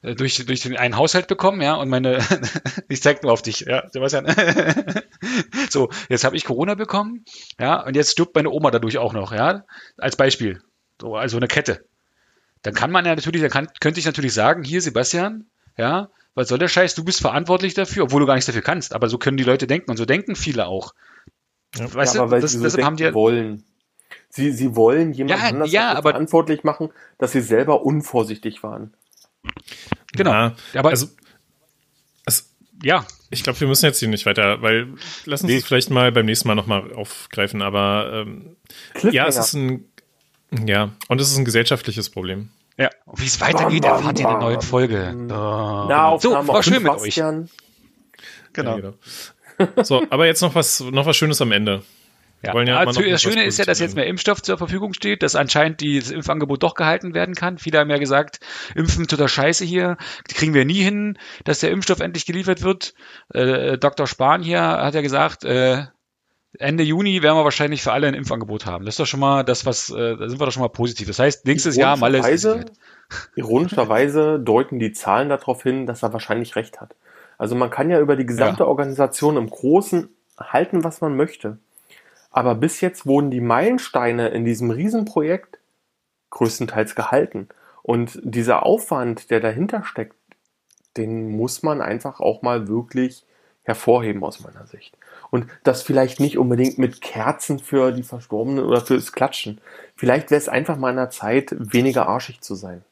[0.03, 2.19] äh durch, durch den einen Haushalt bekommen, ja, und meine,
[2.89, 4.27] ich zeig nur auf dich, ja, Sebastian.
[5.71, 7.25] so, jetzt habe ich Corona bekommen,
[7.59, 9.65] ja, und jetzt stirbt meine Oma dadurch auch noch, ja,
[9.97, 10.63] als Beispiel.
[11.01, 11.85] So, also eine Kette.
[12.63, 15.47] Dann kann man ja natürlich, dann kann, könnte ich natürlich sagen, hier, Sebastian,
[15.77, 18.95] ja, was soll der Scheiß, du bist verantwortlich dafür, obwohl du gar nichts dafür kannst.
[18.95, 20.93] Aber so können die Leute denken und so denken viele auch.
[21.79, 23.65] Ja, weißt ja, aber weil das, sie so haben die wollen.
[24.29, 28.95] Sie, sie wollen jemanden ja, anders ja, aber, verantwortlich machen, dass sie selber unvorsichtig waren.
[30.13, 30.31] Genau.
[30.31, 31.09] Ja, aber also,
[32.27, 32.53] es,
[32.83, 33.07] ja.
[33.31, 34.89] Ich glaube, wir müssen jetzt hier nicht weiter, weil
[35.25, 35.59] lass uns nee.
[35.59, 38.57] das vielleicht mal beim nächsten Mal nochmal aufgreifen, aber ähm,
[39.11, 39.85] ja, es ist ein
[40.65, 42.51] ja, und es ist ein gesellschaftliches Problem.
[42.79, 45.13] Ja, und wie es weitergeht, bam, erfahrt ihr in der neuen Folge.
[45.15, 45.87] Oh.
[45.89, 47.15] Na, so, war schön mit euch.
[47.15, 48.71] Genau.
[48.71, 48.95] Ja, genau.
[49.83, 51.83] So, aber jetzt noch was, noch was Schönes am Ende.
[52.43, 52.63] Ja.
[52.63, 55.83] ja also das Schöne ist ja, dass jetzt mehr Impfstoff zur Verfügung steht, dass anscheinend
[55.83, 57.59] das Impfangebot doch gehalten werden kann.
[57.59, 58.41] Viele haben ja gesagt,
[58.75, 59.97] Impfen total scheiße hier,
[60.31, 62.95] die kriegen wir nie hin, dass der Impfstoff endlich geliefert wird.
[63.33, 64.07] Äh, Dr.
[64.07, 65.85] Spahn hier hat ja gesagt, äh,
[66.59, 68.85] Ende Juni werden wir wahrscheinlich für alle ein Impfangebot haben.
[68.85, 71.07] Das ist doch schon mal das, was, äh, da sind wir doch schon mal positiv.
[71.09, 72.47] Das heißt, nächstes Jahr mal alles.
[73.37, 76.97] Ironischerweise deuten die Zahlen darauf hin, dass er wahrscheinlich recht hat.
[77.39, 78.69] Also man kann ja über die gesamte ja.
[78.69, 80.09] Organisation im Großen
[80.39, 81.59] halten, was man möchte.
[82.31, 85.59] Aber bis jetzt wurden die Meilensteine in diesem Riesenprojekt
[86.31, 87.49] größtenteils gehalten.
[87.83, 90.17] Und dieser Aufwand, der dahinter steckt,
[90.97, 93.25] den muss man einfach auch mal wirklich
[93.63, 94.97] hervorheben aus meiner Sicht.
[95.31, 99.61] Und das vielleicht nicht unbedingt mit Kerzen für die Verstorbenen oder fürs Klatschen.
[99.97, 102.85] Vielleicht wäre es einfach mal an der Zeit, weniger arschig zu sein.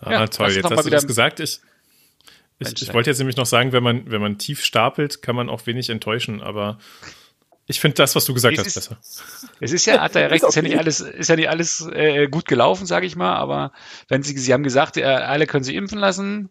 [0.00, 1.40] Ah, ja, toll, jetzt hast du das gesagt.
[1.40, 1.60] Ich,
[2.58, 5.48] ich, ich wollte jetzt nämlich noch sagen, wenn man, wenn man tief stapelt, kann man
[5.48, 6.78] auch wenig enttäuschen, aber
[7.66, 8.98] ich finde das, was du gesagt es hast, ist, besser.
[9.60, 12.28] Es ist ja, hat er recht, ist ja nicht alles, ist ja nicht alles äh,
[12.28, 13.72] gut gelaufen, sage ich mal, aber
[14.08, 16.50] wenn sie, sie haben gesagt, äh, alle können sich impfen lassen,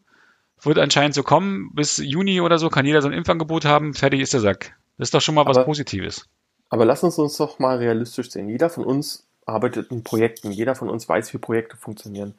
[0.62, 4.22] wird anscheinend so kommen, bis Juni oder so kann jeder so ein Impfangebot haben, fertig
[4.22, 4.76] ist der Sack.
[4.98, 6.28] Das ist doch schon mal aber, was Positives.
[6.70, 8.50] Aber lass uns uns doch mal realistisch sehen.
[8.50, 12.36] Jeder von uns arbeitet in Projekten, jeder von uns weiß, wie Projekte funktionieren.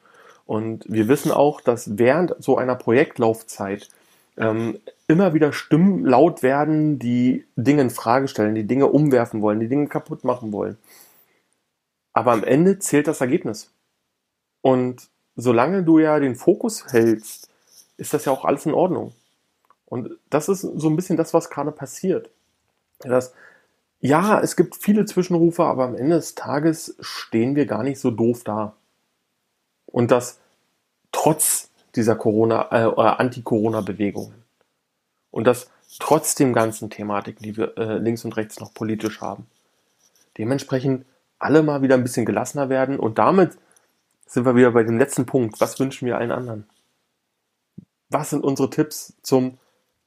[0.47, 3.89] Und wir wissen auch, dass während so einer Projektlaufzeit
[4.37, 9.59] ähm, immer wieder Stimmen laut werden, die Dinge in Frage stellen, die Dinge umwerfen wollen,
[9.59, 10.77] die Dinge kaputt machen wollen.
[12.13, 13.73] Aber am Ende zählt das Ergebnis.
[14.61, 17.49] Und solange du ja den Fokus hältst,
[17.97, 19.13] ist das ja auch alles in Ordnung.
[19.85, 22.29] Und das ist so ein bisschen das, was gerade passiert.
[22.99, 23.33] Das,
[23.99, 28.11] ja, es gibt viele Zwischenrufe, aber am Ende des Tages stehen wir gar nicht so
[28.11, 28.76] doof da.
[29.87, 30.39] Und das
[31.11, 34.43] trotz dieser Corona, äh, Anti-Corona-Bewegungen.
[35.31, 35.69] Und das
[35.99, 39.47] trotz dem ganzen Thematik, die wir äh, links und rechts noch politisch haben.
[40.37, 41.05] Dementsprechend
[41.39, 43.57] alle mal wieder ein bisschen gelassener werden und damit
[44.25, 45.59] sind wir wieder bei dem letzten Punkt.
[45.61, 46.67] Was wünschen wir allen anderen?
[48.09, 49.57] Was sind unsere Tipps zum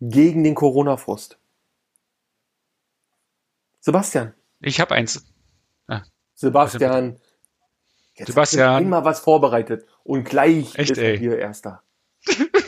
[0.00, 1.38] gegen den Corona-Frust?
[3.80, 4.34] Sebastian.
[4.60, 5.24] Ich habe eins.
[5.86, 6.02] Ah.
[6.34, 7.18] Sebastian,
[8.14, 8.82] Jetzt Sebastian.
[8.82, 11.82] immer was vorbereitet und gleich Echt, ist er hier Erster.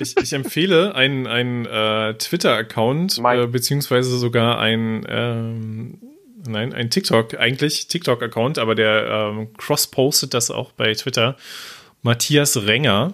[0.01, 5.99] Ich, ich empfehle einen, einen äh, Twitter-Account, äh, beziehungsweise sogar ein, ähm,
[6.47, 11.37] nein, ein TikTok, eigentlich TikTok-Account, aber der ähm, cross-postet das auch bei Twitter.
[12.03, 13.13] Matthias Renger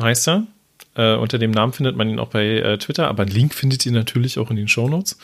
[0.00, 0.46] heißt er.
[0.94, 3.86] Äh, unter dem Namen findet man ihn auch bei äh, Twitter, aber einen Link findet
[3.86, 5.18] ihr natürlich auch in den Shownotes.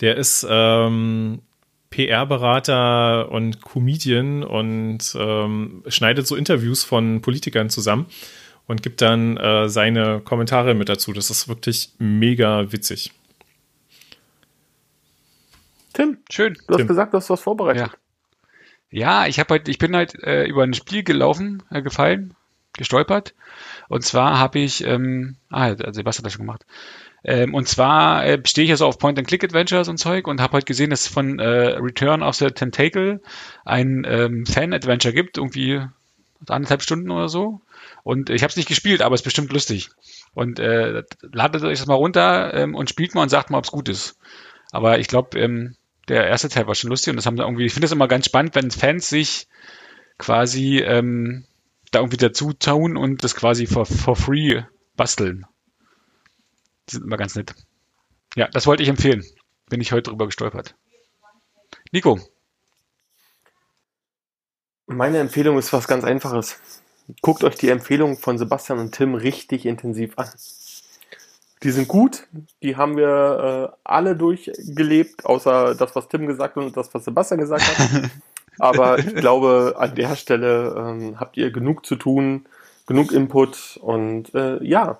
[0.00, 1.40] Der ist ähm,
[1.90, 8.06] PR-Berater und Comedian und ähm, schneidet so Interviews von Politikern zusammen
[8.66, 11.12] und gibt dann äh, seine Kommentare mit dazu.
[11.12, 13.12] Das ist wirklich mega witzig.
[15.92, 16.54] Tim, schön.
[16.54, 16.80] Du Tim.
[16.80, 17.90] hast gesagt, du hast was vorbereitet.
[18.90, 22.34] Ja, ja ich habe halt, ich bin halt äh, über ein Spiel gelaufen, äh, gefallen,
[22.74, 23.34] gestolpert.
[23.88, 26.66] Und zwar habe ich, ähm, ah, also Sebastian hat das schon gemacht.
[27.24, 30.90] Ähm, und zwar äh, stehe ich also auf Point-and-Click-Adventures und Zeug und habe halt gesehen,
[30.90, 33.20] dass es von äh, Return of the Tentacle
[33.64, 35.82] ein ähm, Fan-Adventure gibt, irgendwie
[36.46, 37.60] anderthalb Stunden oder so.
[38.02, 39.90] Und ich habe es nicht gespielt, aber es ist bestimmt lustig.
[40.34, 43.64] Und äh, ladet euch das mal runter ähm, und spielt mal und sagt mal, ob
[43.64, 44.18] es gut ist.
[44.70, 45.76] Aber ich glaube, ähm,
[46.08, 48.08] der erste Teil war schon lustig und das haben sie irgendwie, ich finde es immer
[48.08, 49.48] ganz spannend, wenn Fans sich
[50.18, 51.46] quasi ähm,
[51.90, 54.62] da irgendwie dazu tun und das quasi for, for free
[54.96, 55.46] basteln.
[56.88, 57.54] Die sind immer ganz nett.
[58.34, 59.24] Ja, das wollte ich empfehlen.
[59.68, 60.74] Bin ich heute drüber gestolpert.
[61.92, 62.20] Nico.
[64.86, 66.60] Meine Empfehlung ist was ganz Einfaches.
[67.22, 70.28] Guckt euch die Empfehlungen von Sebastian und Tim richtig intensiv an.
[71.62, 72.26] Die sind gut,
[72.62, 77.04] die haben wir äh, alle durchgelebt, außer das, was Tim gesagt hat und das, was
[77.04, 78.10] Sebastian gesagt hat.
[78.58, 82.46] Aber ich glaube, an der Stelle ähm, habt ihr genug zu tun,
[82.86, 84.98] genug Input und äh, ja.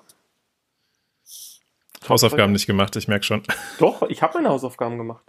[2.09, 3.43] Hausaufgaben nicht gemacht, ich merke schon.
[3.79, 5.23] Doch, ich habe meine Hausaufgaben gemacht.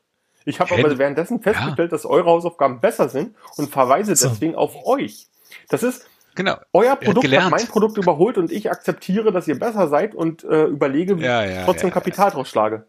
[0.44, 1.86] Ich habe aber währenddessen festgestellt, ja.
[1.88, 4.28] dass eure Hausaufgaben besser sind und verweise so.
[4.28, 5.26] deswegen auf euch.
[5.68, 6.56] Das ist, Genau.
[6.72, 10.44] Euer Produkt hat, hat, mein Produkt überholt und ich akzeptiere, dass ihr besser seid und
[10.44, 12.86] äh, überlege, wie ja, ja, ich trotzdem Kapital draus schlage.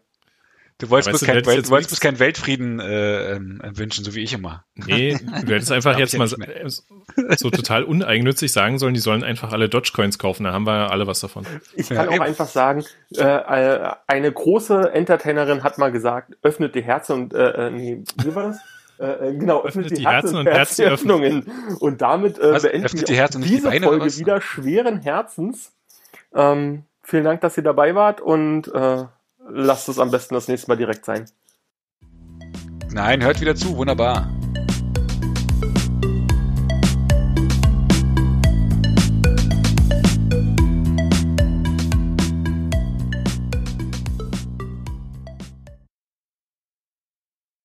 [0.80, 4.64] Du wolltest bloß keinen Welt, bloß keinen Weltfrieden äh, ähm, wünschen, so wie ich immer.
[4.74, 9.68] Nee, du hättest einfach jetzt mal so total uneigennützig sagen sollen, die sollen einfach alle
[9.68, 11.44] Dogecoins kaufen, da haben wir alle was davon.
[11.74, 16.82] Ich kann auch einfach sagen, äh, äh, eine große Entertainerin hat mal gesagt, öffnet die
[16.82, 18.60] Herzen und äh, äh nee, wie war das?
[18.98, 21.50] Äh, äh, genau, öffnet, öffnet die, die Herzen, und Herzöffnungen.
[21.80, 25.72] Und damit äh, Was, beenden wir die diese die Folge wieder schweren Herzens.
[26.34, 29.04] Ähm, vielen Dank, dass ihr dabei wart und äh,
[29.52, 31.26] lasst es am besten das nächste Mal direkt sein.
[32.90, 34.28] Nein, hört wieder zu, wunderbar.